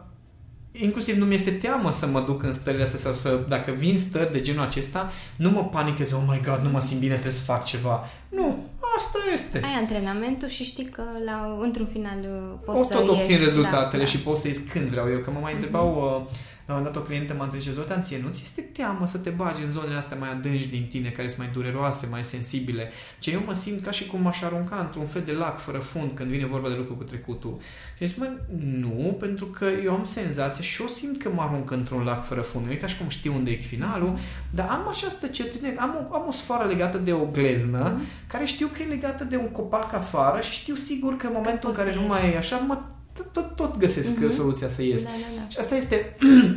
inclusiv 0.73 1.17
nu 1.17 1.25
mi-este 1.25 1.51
teamă 1.51 1.93
să 1.93 2.07
mă 2.07 2.21
duc 2.21 2.43
în 2.43 2.53
stările 2.53 2.83
astea 2.83 2.99
sau 2.99 3.13
să, 3.13 3.41
dacă 3.49 3.71
vin 3.71 3.99
stări 3.99 4.33
de 4.33 4.41
genul 4.41 4.65
acesta, 4.65 5.13
nu 5.37 5.51
mă 5.51 5.65
panichez, 5.65 6.13
oh 6.13 6.23
my 6.27 6.41
god, 6.45 6.61
nu 6.63 6.71
mă 6.71 6.81
simt 6.81 7.01
bine, 7.01 7.13
trebuie 7.13 7.33
să 7.33 7.45
fac 7.45 7.65
ceva. 7.65 8.09
Nu, 8.29 8.57
asta 8.97 9.19
este. 9.35 9.61
Ai 9.65 9.75
antrenamentul 9.81 10.49
și 10.49 10.65
știi 10.65 10.85
că 10.85 11.03
la, 11.25 11.59
într-un 11.61 11.89
final 11.93 12.19
uh, 12.23 12.59
poți 12.65 12.79
o, 12.79 12.85
să 12.85 12.95
tot 12.95 13.09
obțin 13.09 13.31
ieși, 13.31 13.45
rezultatele 13.45 14.03
da, 14.03 14.09
și 14.09 14.17
da. 14.17 14.23
poți 14.25 14.41
să 14.41 14.49
ies 14.49 14.59
când 14.73 14.89
vreau 14.89 15.11
eu. 15.11 15.19
Că 15.19 15.31
mă 15.31 15.39
mai 15.41 15.51
mm-hmm. 15.53 15.55
întrebau 15.55 16.25
uh, 16.27 16.31
la 16.66 16.75
un 16.75 16.83
dat 16.83 16.96
o 16.96 17.01
clientă 17.01 17.35
m-a 17.35 17.44
întrebat, 17.44 17.75
Zoltan, 17.75 18.03
ție 18.03 18.20
nu 18.22 18.29
ți 18.31 18.40
este 18.44 18.61
teamă 18.61 19.07
să 19.07 19.18
te 19.18 19.31
bagi 19.31 19.62
în 19.62 19.70
zonele 19.70 19.96
astea 19.96 20.16
mai 20.16 20.31
adânci 20.31 20.66
din 20.66 20.87
tine, 20.90 21.09
care 21.09 21.29
sunt 21.29 21.40
mai 21.40 21.51
dureroase, 21.53 22.07
mai 22.11 22.25
sensibile? 22.25 22.90
Ce 23.18 23.31
eu 23.31 23.42
mă 23.46 23.53
simt 23.53 23.85
ca 23.85 23.90
și 23.90 24.07
cum 24.07 24.20
m-aș 24.20 24.42
arunca 24.42 24.77
într-un 24.77 25.05
fel 25.05 25.22
de 25.25 25.33
lac 25.33 25.59
fără 25.59 25.79
fund 25.79 26.11
când 26.14 26.31
vine 26.31 26.46
vorba 26.46 26.68
de 26.68 26.75
lucru 26.75 26.94
cu 26.94 27.03
trecutul. 27.03 27.61
Și 27.98 28.07
zic, 28.07 28.16
mă, 28.16 28.31
nu, 28.64 29.16
pentru 29.20 29.46
că 29.46 29.66
eu 29.85 29.92
am 29.94 30.05
senzația 30.05 30.64
și 30.64 30.81
eu 30.81 30.88
simt 30.88 31.22
că 31.22 31.31
mă 31.35 31.42
arunc 31.42 31.70
într-un 31.70 32.03
lac 32.03 32.25
fără 32.25 32.40
fund. 32.40 32.66
Nu 32.66 32.72
e 32.72 32.75
ca 32.75 32.87
și 32.87 32.96
cum 32.96 33.09
știu 33.09 33.35
unde 33.35 33.51
e 33.51 33.57
finalul, 33.57 34.18
dar 34.51 34.68
am 34.68 34.88
această 34.88 35.27
certitudine, 35.27 35.75
am 35.79 36.09
o, 36.11 36.14
am 36.14 36.25
o 36.29 36.31
sfoară 36.31 36.68
legată 36.68 36.98
de 36.98 37.12
o 37.12 37.25
gleznă, 37.25 37.94
mm-hmm. 37.94 38.27
care 38.27 38.44
știu 38.44 38.66
că 38.66 38.83
e 38.83 38.87
legată 38.87 39.25
de 39.25 39.37
un 39.37 39.48
copac 39.48 39.92
afară 39.92 40.40
și 40.40 40.53
știu 40.53 40.75
sigur 40.75 41.16
că 41.16 41.27
în 41.27 41.33
momentul 41.37 41.68
în 41.68 41.75
care 41.75 41.94
nu 41.94 42.03
mai 42.03 42.33
e 42.33 42.37
așa, 42.37 42.57
mă 42.57 42.79
tot, 43.12 43.33
tot, 43.33 43.57
tot 43.57 43.77
găsesc 43.77 44.11
uh-huh. 44.11 44.37
soluția 44.37 44.68
să 44.68 44.83
ies. 44.83 45.03
Da, 45.03 45.09
da, 45.11 45.40
da. 45.40 45.48
Și 45.48 45.59
asta 45.59 45.75
este 45.75 46.16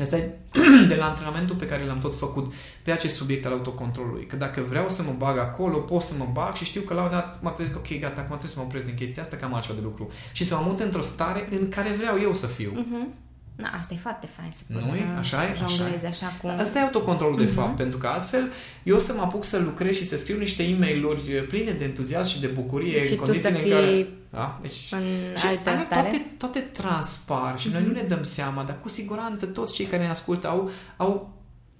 Asta 0.00 0.16
e 0.16 0.30
de 0.88 0.94
la 0.94 1.04
antrenamentul 1.04 1.56
pe 1.56 1.66
care 1.66 1.84
l-am 1.84 1.98
tot 1.98 2.14
făcut 2.14 2.52
pe 2.82 2.90
acest 2.90 3.14
subiect 3.14 3.46
al 3.46 3.52
autocontrolului. 3.52 4.26
Că 4.26 4.36
dacă 4.36 4.64
vreau 4.68 4.88
să 4.88 5.02
mă 5.02 5.14
bag 5.18 5.38
acolo, 5.38 5.76
pot 5.76 6.02
să 6.02 6.14
mă 6.18 6.28
bag 6.32 6.54
și 6.54 6.64
știu 6.64 6.80
că 6.80 6.94
la 6.94 7.02
un 7.02 7.10
dat 7.10 7.42
mă 7.42 7.50
trezesc, 7.50 7.76
ok, 7.76 8.00
gata, 8.00 8.20
acum 8.20 8.26
trebuie 8.26 8.50
să 8.50 8.58
mă 8.58 8.64
opresc 8.64 8.86
din 8.86 8.94
chestia 8.94 9.22
asta, 9.22 9.36
că 9.36 9.44
am 9.44 9.54
altceva 9.54 9.74
de 9.74 9.84
lucru. 9.84 10.10
Și 10.32 10.44
să 10.44 10.54
mă 10.54 10.62
mut 10.66 10.80
într-o 10.80 11.00
stare 11.00 11.48
în 11.50 11.68
care 11.68 11.88
vreau 11.88 12.20
eu 12.20 12.32
să 12.34 12.46
fiu. 12.46 12.72
Uh-huh. 12.72 13.25
Na, 13.56 13.68
asta 13.80 13.94
e 13.94 13.96
foarte 13.96 14.28
fain 14.36 14.50
să 14.52 14.62
poți 14.72 14.84
nu 14.84 14.90
să 14.90 15.02
așa 15.18 15.44
e? 15.44 15.54
jonglezi 15.56 16.06
așa, 16.06 16.26
cum... 16.40 16.50
Asta 16.50 16.78
e 16.78 16.82
autocontrolul, 16.82 17.38
de 17.38 17.50
uh-huh. 17.50 17.54
fapt, 17.54 17.76
pentru 17.76 17.98
că 17.98 18.06
altfel 18.06 18.52
eu 18.82 18.96
o 18.96 18.98
să 18.98 19.12
mă 19.12 19.22
apuc 19.22 19.44
să 19.44 19.58
lucrez 19.58 19.96
și 19.96 20.04
să 20.04 20.16
scriu 20.16 20.38
niște 20.38 20.62
e 20.62 20.76
mail 20.78 21.44
pline 21.48 21.70
de 21.70 21.84
entuziasm 21.84 22.28
și 22.28 22.40
de 22.40 22.46
bucurie 22.46 23.04
și 23.04 23.12
în 23.12 23.18
condițiile 23.18 23.62
în 23.62 23.70
care... 23.70 24.08
Da? 24.30 24.58
Deci, 24.60 24.88
în 24.90 25.36
și 25.36 25.46
altă 25.46 25.84
stare? 25.84 26.08
Toate, 26.08 26.26
toate 26.38 26.58
transpar 26.58 27.58
și 27.58 27.68
uh-huh. 27.68 27.72
noi 27.72 27.82
nu 27.82 27.92
ne 27.92 28.02
dăm 28.02 28.22
seama, 28.22 28.62
dar 28.62 28.78
cu 28.82 28.88
siguranță 28.88 29.46
toți 29.46 29.74
cei 29.74 29.86
care 29.86 30.02
ne 30.02 30.08
ascultă 30.08 30.48
au, 30.48 30.70
au 30.96 31.35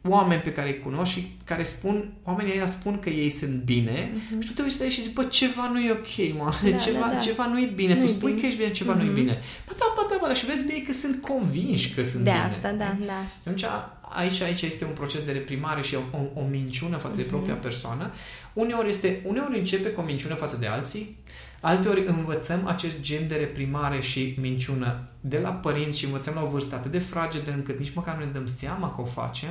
oameni 0.08 0.40
pe 0.40 0.52
care 0.52 0.68
îi 0.68 0.78
cunosc 0.78 1.12
și 1.12 1.36
care 1.44 1.62
spun, 1.62 2.12
oamenii 2.22 2.52
ăia 2.52 2.66
spun 2.66 2.98
că 2.98 3.08
ei 3.08 3.30
sunt 3.30 3.52
bine 3.52 4.10
uh-huh. 4.10 4.40
și 4.40 4.48
tu 4.48 4.52
te 4.52 4.62
uiți 4.62 4.78
la 4.78 4.84
ei 4.84 4.90
și 4.90 5.02
zici, 5.02 5.12
bă, 5.12 5.24
ceva 5.24 5.70
nu 5.72 5.80
e 5.80 5.90
ok, 5.90 6.36
mă, 6.38 6.52
da, 6.70 6.76
ceva, 6.76 7.06
da, 7.06 7.12
da. 7.12 7.18
ceva 7.18 7.46
nu 7.46 7.60
e 7.60 7.66
bine, 7.74 7.94
nu 7.94 8.00
tu 8.00 8.06
spui 8.06 8.28
bine. 8.28 8.40
că 8.40 8.46
ești 8.46 8.58
bine, 8.58 8.72
ceva 8.72 8.94
uh-huh. 8.94 9.00
nu 9.00 9.04
e 9.04 9.12
bine. 9.12 9.40
Bă, 9.66 9.74
da, 9.78 9.92
bă, 9.96 10.06
da, 10.10 10.16
bă, 10.20 10.26
da, 10.26 10.34
și 10.34 10.46
vezi 10.46 10.66
bine 10.66 10.78
că 10.78 10.92
sunt 10.92 11.22
convinși 11.22 11.94
că 11.94 12.02
sunt 12.02 12.22
de 12.22 12.30
bine. 12.30 12.42
De 12.42 12.48
asta, 12.48 12.72
da, 12.72 12.96
da. 13.06 13.20
Atunci, 13.40 13.64
aici, 14.00 14.40
aici 14.40 14.62
este 14.62 14.84
un 14.84 14.92
proces 14.94 15.22
de 15.22 15.32
reprimare 15.32 15.82
și 15.82 15.94
o, 15.94 16.18
o, 16.18 16.40
o 16.40 16.44
minciună 16.50 16.96
față 16.96 17.14
uh-huh. 17.14 17.16
de 17.16 17.22
mhm. 17.22 17.30
propria 17.30 17.54
persoană. 17.54 18.12
Uneori, 18.52 18.88
este, 18.88 19.20
uneori 19.24 19.58
începe 19.58 19.88
cu 19.88 20.00
o 20.00 20.04
minciună 20.04 20.34
față 20.34 20.56
de 20.60 20.66
alții, 20.66 21.16
Alteori 21.60 22.06
învățăm 22.06 22.66
acest 22.66 23.00
gen 23.00 23.28
de 23.28 23.34
reprimare 23.34 24.00
și 24.00 24.36
minciună 24.40 25.08
de 25.20 25.38
la 25.38 25.50
părinți 25.50 25.98
și 25.98 26.04
învățăm 26.04 26.34
la 26.34 26.42
o 26.42 26.48
vârstă 26.48 26.74
atât 26.74 26.90
de 26.90 26.98
fragedă 26.98 27.52
încât 27.52 27.78
nici 27.78 27.94
măcar 27.94 28.16
nu 28.16 28.24
ne 28.24 28.30
dăm 28.30 28.46
seama 28.46 28.94
că 28.94 29.00
o 29.00 29.04
facem 29.04 29.50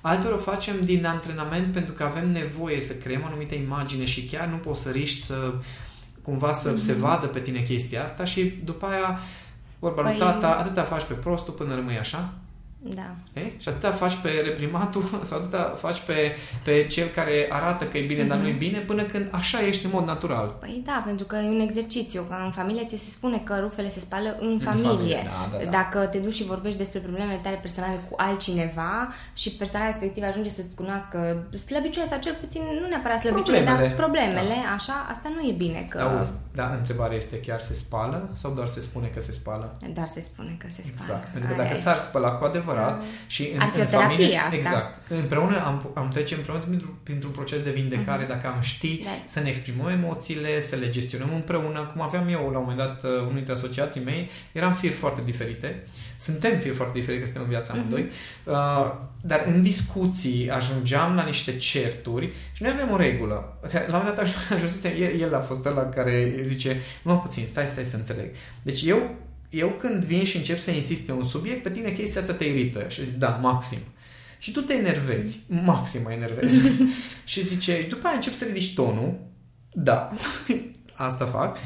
Alteori 0.00 0.36
o 0.36 0.38
facem 0.38 0.80
din 0.80 1.06
antrenament 1.06 1.72
pentru 1.72 1.94
că 1.94 2.02
avem 2.02 2.28
nevoie 2.28 2.80
să 2.80 2.92
creăm 2.92 3.24
anumite 3.24 3.54
imagine 3.54 4.04
și 4.04 4.24
chiar 4.24 4.46
nu 4.46 4.56
poți 4.56 4.82
să 4.82 4.90
riști 4.90 5.22
să 5.22 5.54
cumva 6.22 6.52
să 6.52 6.72
mm-hmm. 6.72 6.78
se 6.78 6.92
vadă 6.92 7.26
pe 7.26 7.40
tine 7.40 7.60
chestia 7.60 8.04
asta 8.04 8.24
și 8.24 8.54
după 8.64 8.86
aia 8.86 9.18
vorba 9.78 10.02
păi... 10.02 10.10
lui 10.10 10.20
tata, 10.20 10.48
atâta 10.50 10.82
faci 10.82 11.04
pe 11.04 11.14
prostul 11.14 11.52
până 11.52 11.74
rămâi 11.74 11.98
așa 11.98 12.32
da. 12.82 13.10
Okay? 13.30 13.56
Și 13.58 13.68
atâta 13.68 13.90
faci 13.90 14.16
pe 14.22 14.28
reprimatul 14.44 15.02
sau 15.28 15.38
atâta 15.38 15.74
faci 15.78 16.00
pe, 16.00 16.36
pe 16.64 16.86
cel 16.86 17.06
care 17.06 17.48
arată 17.50 17.84
că 17.84 17.98
e 17.98 18.06
bine, 18.06 18.24
mm-hmm. 18.24 18.28
dar 18.28 18.38
nu 18.38 18.48
e 18.48 18.52
bine, 18.52 18.78
până 18.78 19.02
când 19.02 19.28
așa 19.30 19.66
ești 19.66 19.84
în 19.84 19.90
mod 19.94 20.06
natural. 20.06 20.56
Păi 20.60 20.82
da, 20.86 21.02
pentru 21.06 21.24
că 21.24 21.36
e 21.36 21.48
un 21.48 21.60
exercițiu. 21.60 22.22
Că 22.22 22.34
în 22.44 22.50
familie 22.50 22.84
ți 22.84 22.96
se 22.96 23.10
spune 23.10 23.38
că 23.38 23.58
rufele 23.60 23.90
se 23.90 24.00
spală 24.00 24.36
în, 24.40 24.48
în 24.48 24.58
familie. 24.58 24.88
familie 24.88 25.22
da, 25.24 25.56
da, 25.58 25.64
da. 25.64 25.70
Dacă 25.70 26.06
te 26.06 26.18
duci 26.18 26.34
și 26.34 26.44
vorbești 26.44 26.78
despre 26.78 26.98
problemele 26.98 27.40
tale 27.42 27.56
personale 27.56 28.00
cu 28.08 28.14
altcineva 28.16 29.12
și 29.32 29.50
persoana 29.50 29.86
respectivă 29.86 30.26
ajunge 30.26 30.50
să-ți 30.50 30.74
cunoască 30.74 31.46
slăbiciunile 31.66 32.10
sau 32.10 32.20
cel 32.20 32.36
puțin, 32.40 32.62
nu 32.80 32.88
neapărat 32.88 33.20
slăbiciunile, 33.20 33.64
problemele. 33.64 33.94
dar 33.96 34.04
problemele, 34.04 34.56
da. 34.64 34.74
așa, 34.74 35.06
asta 35.10 35.32
nu 35.34 35.48
e 35.48 35.52
bine. 35.52 35.86
Că... 35.88 35.98
Auzi, 35.98 36.32
da, 36.54 36.74
întrebarea 36.78 37.16
este 37.16 37.40
chiar 37.40 37.60
se 37.60 37.74
spală 37.74 38.28
sau 38.34 38.52
doar 38.52 38.66
se 38.66 38.80
spune 38.80 39.06
că 39.06 39.20
se 39.20 39.32
spală? 39.32 39.76
Doar 39.94 40.06
se 40.06 40.20
spune 40.20 40.56
că 40.58 40.66
se 40.68 40.82
spală. 40.82 40.92
Exact, 40.92 41.32
pentru 41.32 41.50
că 41.50 41.62
dacă 41.62 41.74
s-ar 41.74 41.96
spăla 41.96 42.30
cu 42.30 42.44
adevărat 42.44 42.68
adevărat 42.70 43.00
mm. 43.00 43.06
și 43.26 43.50
în, 43.54 43.60
Ar 43.60 43.68
fi 43.68 43.80
în 43.80 43.86
familie, 43.86 44.38
asta. 44.38 44.56
exact. 44.56 44.98
Împreună 45.08 45.64
am, 45.64 45.90
am 45.94 46.08
trece 46.08 46.34
împreună 46.34 46.62
printr-un 47.02 47.30
proces 47.30 47.62
de 47.62 47.70
vindecare 47.70 48.24
mm-hmm. 48.24 48.28
dacă 48.28 48.46
am 48.46 48.60
ști 48.60 49.02
da. 49.02 49.10
să 49.26 49.40
ne 49.40 49.48
exprimăm 49.48 49.88
emoțiile, 49.88 50.60
să 50.60 50.76
le 50.76 50.88
gestionăm 50.88 51.28
împreună, 51.34 51.90
cum 51.92 52.02
aveam 52.02 52.28
eu 52.28 52.50
la 52.52 52.58
un 52.58 52.64
moment 52.68 52.78
dat 52.78 53.04
uh, 53.04 53.10
unul 53.20 53.34
dintre 53.34 53.52
asociații 53.52 54.00
mei, 54.04 54.30
eram 54.52 54.74
firi 54.74 54.92
foarte 54.92 55.20
diferite. 55.24 55.86
Suntem 56.16 56.58
firi 56.58 56.74
foarte 56.74 56.98
diferite 56.98 57.20
că 57.20 57.26
suntem 57.26 57.44
în 57.44 57.48
viața 57.48 57.72
amândoi, 57.72 58.04
mm-hmm. 58.04 58.44
uh, 58.44 58.92
dar 59.20 59.44
în 59.46 59.62
discuții 59.62 60.50
ajungeam 60.50 61.14
la 61.14 61.22
niște 61.22 61.56
certuri 61.56 62.32
și 62.52 62.62
noi 62.62 62.72
avem 62.74 62.92
o 62.92 62.96
regulă. 62.96 63.58
La 63.72 63.96
un 63.96 64.02
moment 64.04 64.14
dat 64.14 64.28
ajunsese, 64.50 64.96
el, 65.04 65.20
el 65.20 65.34
a 65.34 65.40
fost 65.40 65.66
ăla 65.66 65.82
care 65.82 66.34
zice, 66.44 66.80
nu 67.02 67.16
puțin, 67.16 67.46
stai, 67.46 67.66
stai 67.66 67.84
să 67.84 67.96
înțeleg. 67.96 68.30
Deci 68.62 68.82
eu 68.82 69.10
eu 69.50 69.68
când 69.68 70.04
vin 70.04 70.24
și 70.24 70.36
încep 70.36 70.58
să 70.58 70.70
insist 70.70 71.02
pe 71.06 71.12
un 71.12 71.24
subiect, 71.24 71.62
pe 71.62 71.70
tine 71.70 71.90
chestia 71.90 72.20
asta 72.20 72.32
te 72.32 72.44
irită 72.44 72.86
și 72.88 73.04
zici, 73.04 73.18
da, 73.18 73.28
maxim. 73.28 73.78
Și 74.38 74.52
tu 74.52 74.60
te 74.60 74.74
enervezi, 74.74 75.40
maxim 75.64 76.00
mă 76.02 76.12
enervezi. 76.12 76.60
și 77.24 77.44
zice, 77.44 77.86
după 77.88 78.06
aia 78.06 78.14
încep 78.14 78.34
să 78.34 78.44
ridici 78.44 78.74
tonul, 78.74 79.18
da, 79.72 80.10
asta 80.94 81.24
fac, 81.24 81.58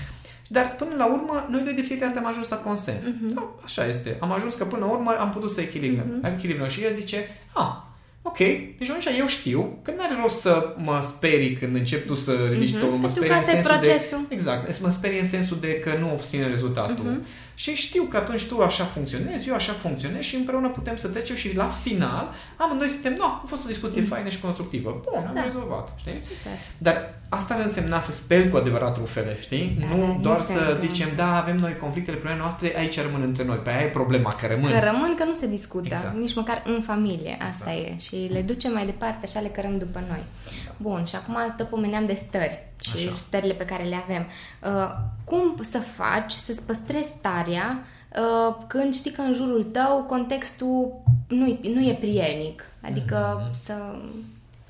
dar 0.48 0.74
până 0.74 0.94
la 0.96 1.06
urmă, 1.06 1.46
noi 1.50 1.62
doi 1.62 1.72
de 1.72 1.82
fiecare 1.82 2.12
dată 2.12 2.24
am 2.24 2.30
ajuns 2.30 2.48
la 2.48 2.56
consens. 2.56 3.04
Uh-huh. 3.04 3.34
Da, 3.34 3.54
așa 3.64 3.86
este. 3.86 4.16
Am 4.20 4.32
ajuns 4.32 4.54
că 4.54 4.64
până 4.64 4.84
la 4.84 4.90
urmă 4.90 5.16
am 5.18 5.30
putut 5.30 5.52
să 5.52 5.60
echilibrăm. 5.60 6.20
Uh-huh. 6.22 6.34
echilibrăm. 6.34 6.68
Și 6.68 6.82
el 6.82 6.92
zice, 6.92 7.28
a, 7.52 7.62
ah, 7.62 7.92
Ok, 8.26 8.36
deci 8.38 8.88
atunci 8.88 9.18
eu 9.18 9.26
știu 9.26 9.78
că 9.82 9.90
nu 9.90 9.96
are 10.00 10.20
rost 10.22 10.40
să 10.40 10.74
mă 10.76 11.00
sperii 11.02 11.52
când 11.52 11.76
încep 11.76 12.06
tu 12.06 12.14
să 12.14 12.32
ridici 12.50 12.76
uh-huh. 12.76 12.80
tonul, 12.80 12.96
mă 12.96 13.08
sperii 13.08 13.36
în 13.36 13.42
sensul 13.42 13.70
procesul. 13.70 14.24
de... 14.28 14.34
Exact, 14.34 14.80
mă 14.80 14.88
sperii 14.88 15.18
în 15.18 15.26
sensul 15.26 15.56
de 15.60 15.78
că 15.78 15.90
nu 16.00 16.12
obține 16.12 16.46
rezultatul. 16.46 17.04
Uh-huh. 17.04 17.53
Și 17.54 17.74
știu 17.74 18.02
că 18.02 18.16
atunci 18.16 18.46
tu 18.46 18.62
așa 18.62 18.84
funcționezi, 18.84 19.48
eu 19.48 19.54
așa 19.54 19.72
funcționez 19.72 20.22
și 20.22 20.36
împreună 20.36 20.68
putem 20.68 20.96
să 20.96 21.08
trecem 21.08 21.36
și 21.36 21.56
la 21.56 21.68
final 21.68 22.32
amândoi 22.56 22.88
suntem, 22.88 23.14
nu, 23.14 23.24
a 23.24 23.44
fost 23.46 23.64
o 23.64 23.68
discuție 23.68 24.00
mm. 24.00 24.06
faină 24.06 24.28
și 24.28 24.40
constructivă. 24.40 25.00
Bun, 25.10 25.24
am 25.26 25.34
da. 25.34 25.42
rezolvat, 25.42 25.92
știi? 25.96 26.12
Super. 26.12 26.52
Dar 26.78 27.14
asta 27.28 27.56
nu 27.56 27.62
însemna 27.62 28.00
să 28.00 28.12
speli 28.12 28.48
cu 28.48 28.56
adevărat 28.56 28.96
rufele, 28.96 29.36
știi? 29.40 29.78
Da, 29.80 29.96
nu 29.96 30.18
doar 30.20 30.36
nu 30.36 30.42
să 30.42 30.76
zicem, 30.80 31.08
da, 31.16 31.40
avem 31.40 31.56
noi 31.56 31.76
conflictele, 31.76 32.16
problemele 32.16 32.48
noastre, 32.48 32.78
aici 32.78 33.00
rămân 33.00 33.22
între 33.22 33.44
noi. 33.44 33.56
Pe 33.56 33.70
aia 33.70 33.80
e 33.80 33.88
problema, 33.88 34.34
că 34.34 34.46
rămân. 34.46 34.70
Că 34.70 34.78
rămân, 34.78 35.14
că 35.18 35.24
nu 35.24 35.34
se 35.34 35.46
discută, 35.46 35.86
exact. 35.86 36.18
nici 36.18 36.34
măcar 36.34 36.62
în 36.66 36.82
familie, 36.82 37.36
asta 37.48 37.72
exact. 37.72 38.00
e. 38.00 38.02
Și 38.02 38.28
le 38.32 38.40
ducem 38.40 38.72
mai 38.72 38.84
departe, 38.84 39.26
așa 39.26 39.40
le 39.40 39.48
cărăm 39.48 39.78
după 39.78 40.02
noi. 40.08 40.24
Da. 40.66 40.72
Bun, 40.76 41.04
și 41.04 41.14
acum 41.14 41.54
tot 41.56 41.68
pomeneam 41.68 42.06
de 42.06 42.14
stări 42.14 42.66
și 42.80 43.08
Așa. 43.08 43.16
stările 43.16 43.54
pe 43.54 43.64
care 43.64 43.82
le 43.82 43.96
avem. 44.04 44.26
Uh, 44.62 44.96
cum 45.24 45.56
să 45.70 45.78
faci 45.78 46.32
să-ți 46.32 46.62
păstrezi 46.62 47.08
starea 47.08 47.84
uh, 48.16 48.56
când 48.66 48.94
știi 48.94 49.10
că 49.10 49.20
în 49.20 49.34
jurul 49.34 49.62
tău 49.62 50.04
contextul 50.08 51.02
nu, 51.28 51.58
nu 51.62 51.86
e 51.86 51.96
prielnic? 52.00 52.64
Adică 52.82 53.40
mm-hmm. 53.40 53.60
să... 53.62 53.74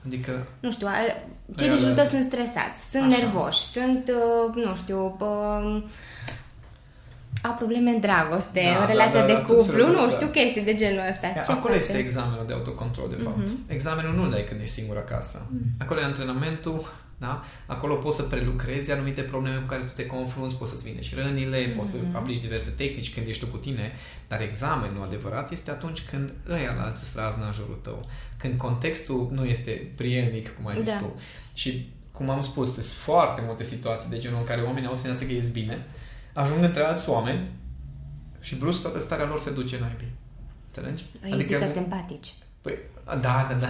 Adică... 0.07 0.47
Nu 0.61 0.73
știu, 0.73 0.87
cei 1.57 1.69
din 1.69 1.79
jurul 1.79 1.95
tău 1.95 2.05
sunt 2.05 2.25
stresați, 2.25 2.91
sunt 2.91 3.13
Așa. 3.13 3.23
nervoși, 3.23 3.61
sunt, 3.61 4.09
uh, 4.09 4.65
nu 4.65 4.75
știu, 4.75 5.17
uh, 5.21 5.83
au 7.43 7.55
probleme 7.55 7.91
în 7.91 8.01
dragoste, 8.01 8.63
da, 8.75 8.81
în 8.81 8.87
relația 8.87 9.21
da, 9.21 9.27
da, 9.27 9.33
de 9.33 9.43
cuplu, 9.43 9.87
nu 9.87 10.11
știu, 10.11 10.27
da. 10.27 10.33
chestii 10.33 10.63
de 10.63 10.75
genul 10.75 11.05
ăsta. 11.11 11.27
Ce 11.27 11.53
Acolo 11.53 11.75
face? 11.75 11.79
este 11.79 11.99
examenul 11.99 12.45
de 12.47 12.53
autocontrol, 12.53 13.09
de 13.09 13.17
fapt. 13.25 13.43
Uh-huh. 13.43 13.67
Examenul 13.67 14.15
nu 14.15 14.29
dai 14.29 14.45
când 14.49 14.61
ești 14.61 14.75
singur 14.75 14.97
acasă. 14.97 15.47
Uh-huh. 15.47 15.83
Acolo 15.83 16.01
e 16.01 16.05
antrenamentul 16.05 16.93
da? 17.19 17.43
Acolo 17.67 17.95
poți 17.95 18.17
să 18.17 18.23
prelucrezi 18.23 18.93
anumite 18.93 19.23
probleme 19.23 19.57
cu 19.57 19.67
care 19.67 19.83
tu 19.83 19.93
te 19.93 20.07
confrunți, 20.07 20.55
poți 20.55 20.71
să-ți 20.71 20.85
vindești 20.85 21.15
rănile, 21.15 21.67
mm-hmm. 21.67 21.77
poți 21.77 21.91
să 21.91 21.97
mhm. 21.97 22.17
aplici 22.17 22.41
diverse 22.41 22.71
tehnici 22.71 23.15
când 23.15 23.29
ești 23.29 23.45
tu 23.45 23.51
cu 23.51 23.57
tine, 23.57 23.93
dar 24.29 24.41
examenul 24.41 25.05
adevărat 25.05 25.53
este 25.53 25.71
atunci 25.71 26.03
când 26.03 26.33
ăia 26.49 26.75
la 26.75 26.83
alții 26.83 27.07
straznă 27.07 27.47
în 27.47 27.53
jurul 27.53 27.79
tău, 27.83 28.09
când 28.37 28.59
contextul 28.59 29.29
nu 29.33 29.45
este 29.45 29.93
prielnic, 29.97 30.57
cum 30.57 30.67
ai 30.67 30.77
zis 30.77 30.93
da. 30.93 30.99
tu. 30.99 31.21
Și, 31.53 31.93
cum 32.13 32.31
am 32.31 32.41
spus, 32.41 32.73
sunt 32.73 32.85
foarte 32.85 33.43
multe 33.47 33.63
situații 33.63 34.11
de 34.11 34.19
genul 34.19 34.39
în 34.39 34.45
care 34.45 34.61
oamenii 34.61 34.89
au 34.89 34.95
senzația 34.95 35.27
că 35.27 35.33
ies 35.33 35.49
bine, 35.49 35.87
ajung 36.33 36.65
între 36.65 36.83
alți 36.83 37.09
oameni 37.09 37.51
și 38.41 38.55
brusc 38.55 38.81
toată 38.81 38.99
starea 38.99 39.27
lor 39.27 39.39
se 39.39 39.53
duce 39.53 39.75
în 39.75 39.81
naibii. 39.81 40.13
Înțelegi? 40.67 41.05
Păi 41.21 41.33
adică 41.33 41.49
zic 41.49 41.67
că 41.67 41.73
simpatici. 41.73 42.35
Păi, 42.61 42.79
da, 43.05 43.17
da, 43.21 43.55
da. 43.61 43.67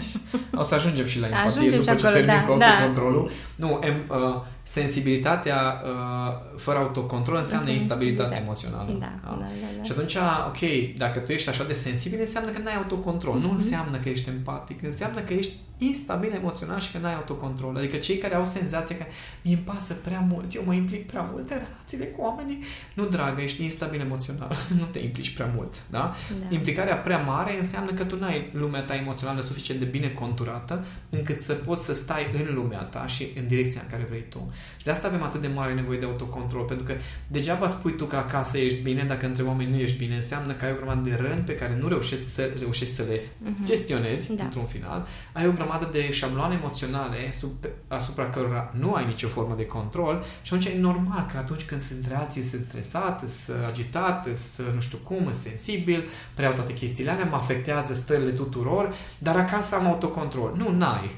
O 0.60 0.62
să 0.62 0.74
ajungem 0.74 1.06
și 1.06 1.20
la 1.20 1.26
empatie 1.26 1.48
ajungem 1.48 1.82
după 1.82 1.94
ce 1.94 2.06
termin 2.06 2.26
da, 2.26 2.42
cu 2.42 2.58
da. 2.58 2.66
autocontrolul. 2.66 3.30
Da. 3.56 3.66
Nu, 3.66 3.78
em, 3.82 3.96
uh, 4.08 4.40
sensibilitatea 4.70 5.82
uh, 5.84 6.34
fără 6.56 6.78
autocontrol 6.78 7.36
înseamnă 7.36 7.70
instabilitate 7.70 8.36
emoțională. 8.42 8.90
Da, 8.90 9.12
da? 9.24 9.30
Da, 9.30 9.36
da, 9.36 9.46
da. 9.76 9.82
Și 9.82 9.92
atunci, 9.92 10.16
ok, 10.46 10.96
dacă 10.96 11.18
tu 11.18 11.32
ești 11.32 11.48
așa 11.48 11.64
de 11.64 11.72
sensibil, 11.72 12.18
înseamnă 12.20 12.50
că 12.50 12.58
n-ai 12.58 12.76
autocontrol. 12.76 13.38
Mm-hmm. 13.38 13.42
Nu 13.42 13.50
înseamnă 13.50 13.96
că 13.96 14.08
ești 14.08 14.28
empatic, 14.28 14.82
înseamnă 14.82 15.20
că 15.20 15.32
ești 15.32 15.52
instabil 15.80 16.32
emoțional 16.32 16.80
și 16.80 16.92
că 16.92 16.98
n-ai 16.98 17.14
autocontrol. 17.14 17.76
Adică 17.76 17.96
cei 17.96 18.16
care 18.16 18.34
au 18.34 18.44
senzația 18.44 18.96
că 18.96 19.04
mi 19.42 19.52
îmi 19.52 19.62
pasă 19.62 19.94
prea 19.94 20.20
mult, 20.28 20.54
eu 20.54 20.62
mă 20.66 20.74
implic 20.74 21.06
prea 21.06 21.28
mult 21.32 21.50
în 21.50 21.56
relațiile 21.56 22.04
cu 22.04 22.20
oamenii, 22.22 22.58
nu, 22.94 23.06
dragă, 23.06 23.40
ești 23.40 23.62
instabil 23.62 24.00
emoțional, 24.00 24.56
nu 24.78 24.84
te 24.84 24.98
implici 24.98 25.34
prea 25.34 25.50
mult. 25.54 25.74
Da? 25.90 26.14
da? 26.40 26.54
Implicarea 26.54 26.96
prea 26.96 27.18
mare 27.18 27.58
înseamnă 27.58 27.92
că 27.92 28.04
tu 28.04 28.18
n-ai 28.18 28.50
lumea 28.52 28.82
ta 28.82 28.94
emoțională 28.94 29.40
suficient 29.40 29.80
de 29.80 29.86
bine 29.86 30.08
conturată 30.08 30.84
încât 31.10 31.40
să 31.40 31.52
poți 31.52 31.84
să 31.84 31.94
stai 31.94 32.26
în 32.34 32.54
lumea 32.54 32.82
ta 32.82 33.06
și 33.06 33.28
în 33.36 33.46
direcția 33.46 33.80
în 33.80 33.90
care 33.90 34.06
vrei 34.08 34.24
tu. 34.28 34.52
Și 34.76 34.84
de 34.84 34.90
asta 34.90 35.06
avem 35.06 35.22
atât 35.22 35.40
de 35.40 35.50
mare 35.54 35.74
nevoie 35.74 35.98
de 35.98 36.04
autocontrol, 36.04 36.64
pentru 36.64 36.86
că 36.86 36.94
degeaba 37.26 37.66
spui 37.66 37.96
tu 37.96 38.04
că 38.04 38.16
acasă 38.16 38.58
ești 38.58 38.80
bine, 38.82 39.02
dacă 39.02 39.26
între 39.26 39.42
oameni 39.42 39.70
nu 39.70 39.76
ești 39.76 39.98
bine, 39.98 40.14
înseamnă 40.14 40.52
că 40.52 40.64
ai 40.64 40.72
o 40.72 40.74
grămadă 40.74 41.08
de 41.08 41.18
răni 41.20 41.40
pe 41.40 41.54
care 41.54 41.76
nu 41.80 41.88
reușești 41.88 42.26
să, 42.26 42.50
reușești 42.58 42.94
să 42.94 43.02
le 43.08 43.20
uh-huh. 43.20 43.64
gestionezi 43.64 44.34
da. 44.34 44.44
într-un 44.44 44.64
final. 44.64 45.06
Ai 45.32 45.46
o 45.46 45.50
grămadă 45.50 45.88
de 45.92 46.10
șabloane 46.10 46.54
emoționale 46.54 47.30
sub, 47.30 47.50
asupra 47.88 48.28
cărora 48.28 48.72
nu 48.78 48.94
ai 48.94 49.06
nicio 49.06 49.28
formă 49.28 49.54
de 49.56 49.66
control 49.66 50.24
și 50.42 50.54
atunci 50.54 50.72
e 50.72 50.78
normal 50.78 51.26
că 51.32 51.36
atunci 51.36 51.62
când 51.62 51.80
sunt 51.80 52.06
reacții, 52.08 52.42
sunt 52.42 52.64
stresat, 52.64 53.28
sunt 53.28 53.64
agitat, 53.66 54.28
sunt 54.34 54.74
nu 54.74 54.80
știu 54.80 54.98
cum, 54.98 55.22
sunt 55.22 55.34
sensibil, 55.34 56.04
preiau 56.34 56.54
toate 56.54 56.72
chestiile 56.72 57.10
alea, 57.10 57.24
mă 57.24 57.36
afectează 57.36 57.94
stările 57.94 58.30
tuturor, 58.30 58.94
dar 59.18 59.36
acasă 59.36 59.74
am 59.74 59.86
autocontrol. 59.86 60.54
Nu, 60.56 60.70
n-ai. 60.70 61.10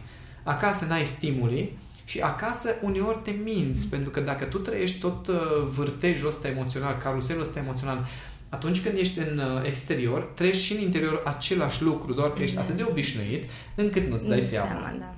Acasă 0.42 0.84
n-ai 0.84 1.04
stimuli 1.04 1.78
și 2.04 2.20
acasă 2.20 2.74
uneori 2.82 3.18
te 3.22 3.30
minți, 3.44 3.86
pentru 3.86 4.10
că 4.10 4.20
dacă 4.20 4.44
tu 4.44 4.58
trăiești 4.58 4.98
tot 4.98 5.26
uh, 5.26 5.36
vârtejul 5.70 6.28
ăsta 6.28 6.48
emoțional, 6.48 6.96
caruselul 6.96 7.42
ăsta 7.42 7.58
emoțional, 7.58 8.06
atunci 8.48 8.82
când 8.82 8.98
ești 8.98 9.18
în 9.18 9.38
uh, 9.38 9.66
exterior, 9.66 10.20
treci 10.34 10.56
și 10.56 10.72
în 10.72 10.80
interior 10.80 11.22
același 11.24 11.82
lucru, 11.82 12.12
doar 12.12 12.32
că 12.32 12.42
ești 12.42 12.58
atât 12.58 12.76
de 12.76 12.86
obișnuit 12.90 13.50
încât 13.74 14.08
nu-ți 14.08 14.28
dai 14.28 14.40
seama. 14.40 14.66
seama 14.66 14.94
da. 14.98 15.14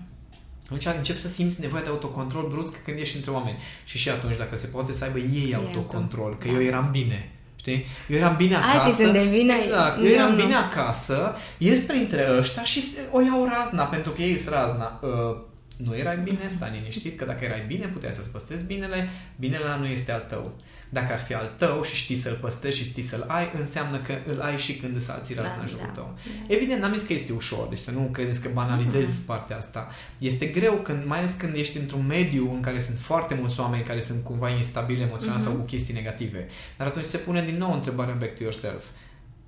Atunci 0.65 0.97
încep 0.97 1.19
să 1.19 1.29
simți 1.29 1.61
nevoia 1.61 1.83
de 1.83 1.89
autocontrol 1.89 2.49
brusc 2.49 2.83
când 2.85 2.99
ești 2.99 3.17
între 3.17 3.31
oameni. 3.31 3.59
Și 3.85 3.99
și 3.99 4.09
atunci, 4.09 4.37
dacă 4.37 4.57
se 4.57 4.67
poate 4.67 4.93
să 4.93 5.05
aibă 5.05 5.19
ei 5.19 5.55
autocontrol, 5.55 6.37
că 6.39 6.47
da. 6.47 6.53
eu 6.53 6.63
eram 6.63 6.89
bine. 6.91 7.31
Știi? 7.57 7.87
Eu 8.09 8.17
eram 8.17 8.37
bine 8.37 8.55
acasă. 8.55 8.79
Alții 8.79 9.05
sunt 9.05 9.13
de 9.13 9.25
vină. 9.25 9.55
Exact. 9.55 9.99
Eu 9.99 10.05
eram 10.05 10.31
nu, 10.31 10.43
bine 10.43 10.55
acasă, 10.55 11.37
ies 11.59 11.81
printre 11.81 12.27
ăștia 12.39 12.63
și 12.63 12.85
o 13.11 13.21
iau 13.21 13.49
razna, 13.53 13.85
pentru 13.85 14.13
că 14.13 14.23
ei 14.23 14.37
sunt 14.37 14.55
razna. 14.55 15.01
Uh, 15.03 15.37
nu 15.77 15.97
erai 15.97 16.19
bine, 16.19 16.49
stai 16.49 16.71
liniștit, 16.73 17.19
că 17.19 17.25
dacă 17.25 17.45
erai 17.45 17.65
bine, 17.67 17.87
puteai 17.87 18.13
să-ți 18.13 18.31
păstrezi 18.31 18.65
binele, 18.65 19.09
binele 19.37 19.77
nu 19.79 19.87
este 19.87 20.13
al 20.13 20.25
tău. 20.29 20.57
Dacă 20.89 21.13
ar 21.13 21.19
fi 21.19 21.35
al 21.35 21.55
tău 21.57 21.83
și 21.83 21.95
știi 21.95 22.17
să-l 22.17 22.39
păstrezi 22.41 22.77
și 22.77 22.85
știi 22.85 23.03
să-l 23.03 23.25
ai, 23.29 23.51
înseamnă 23.59 23.99
că 23.99 24.19
îl 24.27 24.41
ai 24.41 24.59
și 24.59 24.77
când 24.77 24.97
îți 24.97 25.11
alții 25.11 25.35
da, 25.35 25.43
în 25.61 25.67
jurul 25.67 25.87
da, 25.87 25.93
tău. 25.93 26.15
Da. 26.25 26.55
Evident, 26.55 26.81
n-am 26.81 26.95
zis 26.95 27.07
că 27.07 27.13
este 27.13 27.33
ușor, 27.33 27.69
deci 27.69 27.79
să 27.79 27.91
nu 27.91 28.09
credeți 28.13 28.41
că 28.41 28.49
banalizezi 28.53 29.21
uh-huh. 29.21 29.27
partea 29.27 29.57
asta. 29.57 29.91
Este 30.19 30.47
greu, 30.47 30.75
când, 30.75 31.05
mai 31.05 31.19
ales 31.19 31.33
când 31.33 31.55
ești 31.55 31.79
într-un 31.79 32.07
mediu 32.07 32.53
în 32.53 32.61
care 32.61 32.79
sunt 32.79 32.99
foarte 32.99 33.35
mulți 33.35 33.61
oameni 33.61 33.83
care 33.83 34.01
sunt 34.01 34.25
cumva 34.25 34.51
instabili 34.51 35.03
emoțional 35.03 35.39
uh-huh. 35.39 35.45
sau 35.45 35.53
cu 35.53 35.63
chestii 35.63 35.95
negative. 35.95 36.49
Dar 36.77 36.87
atunci 36.87 37.05
se 37.05 37.17
pune 37.17 37.45
din 37.45 37.57
nou 37.57 37.73
întrebarea 37.73 38.15
back 38.15 38.37
to 38.37 38.43
yourself. 38.43 38.85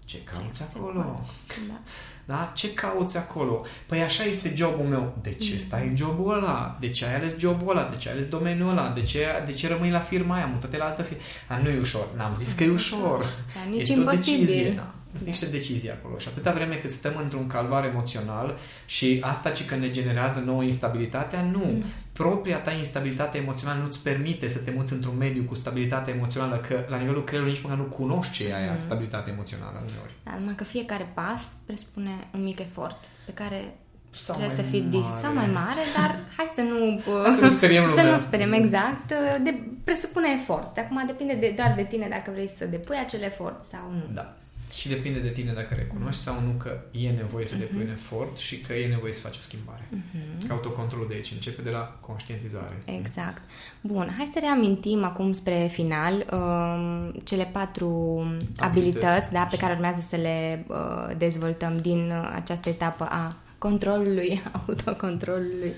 Ce 0.04 0.22
cauți 0.22 0.62
acolo? 0.62 1.22
Da. 1.68 1.80
Da? 2.26 2.52
Ce 2.54 2.74
cauți 2.74 3.16
acolo? 3.16 3.64
Păi 3.86 4.02
așa 4.02 4.24
este 4.24 4.52
jobul 4.56 4.84
meu. 4.84 5.16
De 5.22 5.32
ce 5.32 5.52
mm. 5.52 5.58
stai 5.58 5.86
în 5.86 5.96
jobul 5.96 6.34
ăla? 6.34 6.76
De 6.80 6.88
ce 6.88 7.06
ai 7.06 7.14
ales 7.14 7.38
jobul 7.38 7.76
ăla? 7.76 7.88
De 7.90 7.96
ce 7.96 8.08
ai 8.08 8.14
ales 8.14 8.26
domeniul 8.26 8.68
ăla? 8.68 8.88
De 8.88 9.02
ce, 9.02 9.26
de 9.46 9.52
ce 9.52 9.68
rămâi 9.68 9.90
la 9.90 9.98
firma 9.98 10.34
aia? 10.34 10.46
Mută-te 10.46 10.76
la 10.76 10.84
altă 10.84 11.02
firmă. 11.02 11.22
Dar 11.48 11.60
nu 11.60 11.68
e 11.68 11.78
ușor. 11.78 12.08
N-am 12.16 12.36
zis 12.38 12.52
că 12.52 12.64
e 12.64 12.70
ușor. 12.70 13.26
Da, 13.54 13.70
nici 13.70 13.80
este 13.80 13.92
imposibil. 13.92 14.34
o 14.34 14.44
decizie. 14.44 14.70
Da. 14.70 14.94
Sunt 15.16 15.28
niște 15.28 15.46
decizii 15.46 15.90
acolo. 15.90 16.18
Și 16.18 16.28
atâta 16.28 16.52
vreme 16.52 16.74
cât 16.74 16.90
stăm 16.90 17.16
într-un 17.22 17.46
calvar 17.46 17.84
emoțional 17.84 18.58
și 18.86 19.18
asta 19.20 19.50
ci 19.50 19.64
că 19.64 19.74
ne 19.74 19.90
generează 19.90 20.40
nouă 20.40 20.62
instabilitatea, 20.62 21.42
nu. 21.42 21.64
Mm. 21.64 21.84
Propria 22.12 22.58
ta 22.58 22.72
instabilitate 22.72 23.38
emoțională 23.38 23.82
nu-ți 23.82 24.02
permite 24.02 24.48
să 24.48 24.58
te 24.58 24.70
muți 24.70 24.92
într-un 24.92 25.16
mediu 25.16 25.42
cu 25.42 25.54
stabilitate 25.54 26.10
emoțională, 26.10 26.56
că 26.56 26.84
la 26.88 26.96
nivelul 26.96 27.24
creierului 27.24 27.54
nici 27.54 27.62
măcar 27.62 27.78
nu 27.78 27.84
cunoști 27.84 28.32
ce 28.32 28.48
e 28.48 28.56
aia, 28.56 28.72
mm. 28.72 28.80
stabilitate 28.80 29.30
emoțională 29.30 29.82
uneori. 29.88 30.14
Da, 30.24 30.36
numai 30.38 30.54
că 30.54 30.64
fiecare 30.64 31.10
pas 31.14 31.42
presupune 31.66 32.28
un 32.34 32.42
mic 32.42 32.58
efort 32.58 33.08
pe 33.24 33.32
care 33.32 33.74
sau 34.16 34.36
trebuie 34.36 34.56
să 34.56 34.62
fie 34.62 34.80
dis- 34.88 35.18
sau 35.22 35.34
mai 35.34 35.46
mare, 35.46 35.82
dar 35.96 36.18
hai 36.36 36.46
să 36.54 36.60
nu, 36.60 37.00
să 37.36 37.40
nu 37.40 37.48
speriem, 37.48 37.92
să 37.96 38.02
nu 38.02 38.16
speriem 38.16 38.52
exact. 38.52 39.08
De, 39.42 39.62
presupune 39.84 40.28
efort. 40.40 40.78
Acum 40.78 41.02
depinde 41.06 41.34
de, 41.34 41.52
doar 41.56 41.72
de 41.76 41.82
tine 41.82 42.06
dacă 42.10 42.30
vrei 42.30 42.48
să 42.48 42.64
depui 42.64 42.96
acel 43.04 43.22
efort 43.22 43.62
sau 43.62 43.90
nu. 43.90 44.14
Da. 44.14 44.36
Și 44.76 44.88
depinde 44.88 45.18
de 45.18 45.28
tine 45.28 45.52
dacă 45.52 45.74
recunoști 45.74 46.20
sau 46.20 46.40
nu 46.40 46.50
că 46.50 46.80
e 46.90 47.10
nevoie 47.10 47.46
să 47.46 47.54
uh-huh. 47.54 47.58
depui 47.58 47.82
un 47.82 47.90
efort 47.90 48.36
și 48.36 48.60
că 48.60 48.72
e 48.72 48.88
nevoie 48.88 49.12
să 49.12 49.20
faci 49.20 49.36
o 49.36 49.40
schimbare. 49.40 49.88
Uh-huh. 49.94 50.50
Autocontrolul 50.50 51.08
de 51.08 51.14
aici 51.14 51.30
începe 51.30 51.62
de 51.62 51.70
la 51.70 51.98
conștientizare. 52.00 52.82
Exact. 52.84 53.42
Bun, 53.80 54.14
hai 54.16 54.30
să 54.32 54.38
reamintim 54.40 55.04
acum 55.04 55.32
spre 55.32 55.68
final 55.72 56.14
um, 56.32 57.20
cele 57.24 57.44
patru 57.52 57.88
abilități, 58.20 58.62
abilități 58.62 59.32
da, 59.32 59.42
pe 59.50 59.56
care 59.56 59.72
urmează 59.72 60.06
să 60.08 60.16
le 60.16 60.64
uh, 60.68 61.16
dezvoltăm 61.18 61.78
din 61.80 62.10
uh, 62.10 62.30
această 62.34 62.68
etapă 62.68 63.04
a 63.04 63.36
controlului, 63.58 64.42
autocontrolului. 64.66 65.72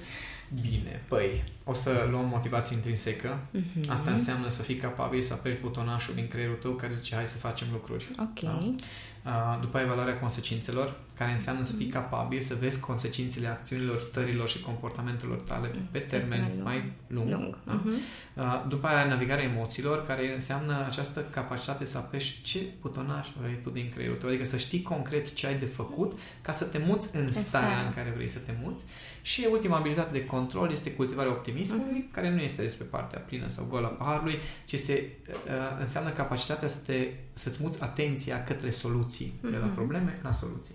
Bine, 0.60 1.02
păi, 1.08 1.44
o 1.64 1.72
să 1.72 2.06
luăm 2.10 2.24
motivație 2.26 2.76
intrinsecă. 2.76 3.38
Uh-huh. 3.56 3.88
Asta 3.88 4.10
înseamnă 4.10 4.48
să 4.48 4.62
fii 4.62 4.74
capabil 4.74 5.22
să 5.22 5.32
apeși 5.32 5.60
butonașul 5.60 6.14
din 6.14 6.26
creierul 6.26 6.56
tău 6.56 6.72
care 6.72 6.94
zice 6.94 7.14
hai 7.14 7.26
să 7.26 7.38
facem 7.38 7.66
lucruri. 7.72 8.10
Ok. 8.18 8.40
Da? 8.40 8.74
După 9.60 9.78
evaluarea 9.78 10.18
consecințelor, 10.18 10.94
care 11.18 11.32
înseamnă 11.32 11.62
să 11.64 11.72
fii 11.72 11.86
mhm. 11.86 11.94
capabil 11.94 12.40
să 12.40 12.54
vezi 12.60 12.80
consecințele 12.80 13.46
acțiunilor, 13.46 13.98
stărilor 13.98 14.48
și 14.48 14.60
comportamentelor 14.60 15.36
tale 15.36 15.70
mhm. 15.74 15.90
pe 15.90 15.98
termen 15.98 16.40
lung. 16.48 16.62
mai 16.64 16.92
lung. 17.06 17.30
lung. 17.30 17.58
Da? 17.64 17.82
Uh-huh. 17.82 18.68
După 18.68 18.86
aia, 18.86 19.06
navigarea 19.06 19.44
emoțiilor, 19.44 20.06
care 20.06 20.34
înseamnă 20.34 20.84
această 20.86 21.24
capacitate 21.30 21.84
să 21.84 21.98
apeși 21.98 22.42
ce 22.42 22.58
butonaș 22.80 23.28
vrei 23.40 23.58
tu 23.62 23.70
din 23.70 23.90
creierul 23.94 24.16
tău, 24.16 24.28
adică 24.28 24.44
să 24.44 24.56
știi 24.56 24.82
concret 24.82 25.34
ce 25.34 25.46
ai 25.46 25.58
de 25.58 25.66
făcut 25.66 26.18
ca 26.42 26.52
să 26.52 26.64
te 26.64 26.78
muți 26.86 27.16
în 27.16 27.32
starea 27.32 27.80
în 27.86 27.92
care 27.94 28.12
vrei 28.14 28.28
să 28.28 28.38
te 28.38 28.52
muți. 28.62 28.84
Și 29.22 29.46
ultima 29.50 29.76
abilitate 29.76 30.18
de 30.18 30.24
control 30.24 30.70
este 30.70 30.92
cultivarea 30.92 31.30
optimismului, 31.30 32.06
uh-huh. 32.08 32.14
care 32.14 32.30
nu 32.30 32.40
este 32.40 32.62
despre 32.62 32.84
partea 32.84 33.18
plină 33.18 33.48
sau 33.48 33.66
goală 33.68 33.86
a 33.86 33.90
paharului, 33.90 34.38
ci 34.64 34.74
se, 34.74 35.10
uh, 35.26 35.32
înseamnă 35.80 36.10
capacitatea 36.10 36.68
să 36.68 36.78
te, 36.86 37.08
să-ți 37.38 37.62
muți 37.62 37.82
atenția 37.82 38.44
către 38.44 38.70
soluții, 38.70 39.34
uh-huh. 39.38 39.50
de 39.50 39.56
la 39.56 39.66
probleme 39.66 40.18
la 40.22 40.32
soluții. 40.32 40.74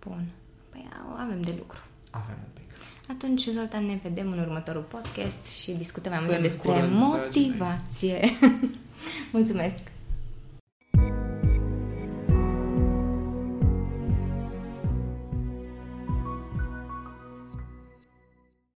Bun. 0.00 0.24
Păi 0.68 0.88
avem 1.16 1.42
de 1.42 1.54
lucru. 1.58 1.78
Avem 2.10 2.36
un 2.44 2.50
pic. 2.54 2.70
Atunci, 3.08 3.46
Zoltan, 3.46 3.86
ne 3.86 4.00
vedem 4.02 4.32
în 4.32 4.38
următorul 4.38 4.82
podcast 4.82 5.44
și 5.44 5.72
discutăm 5.72 6.12
mai 6.12 6.24
mult 6.26 6.40
despre 6.40 6.86
motivație. 6.86 8.30
Mulțumesc! 9.32 9.82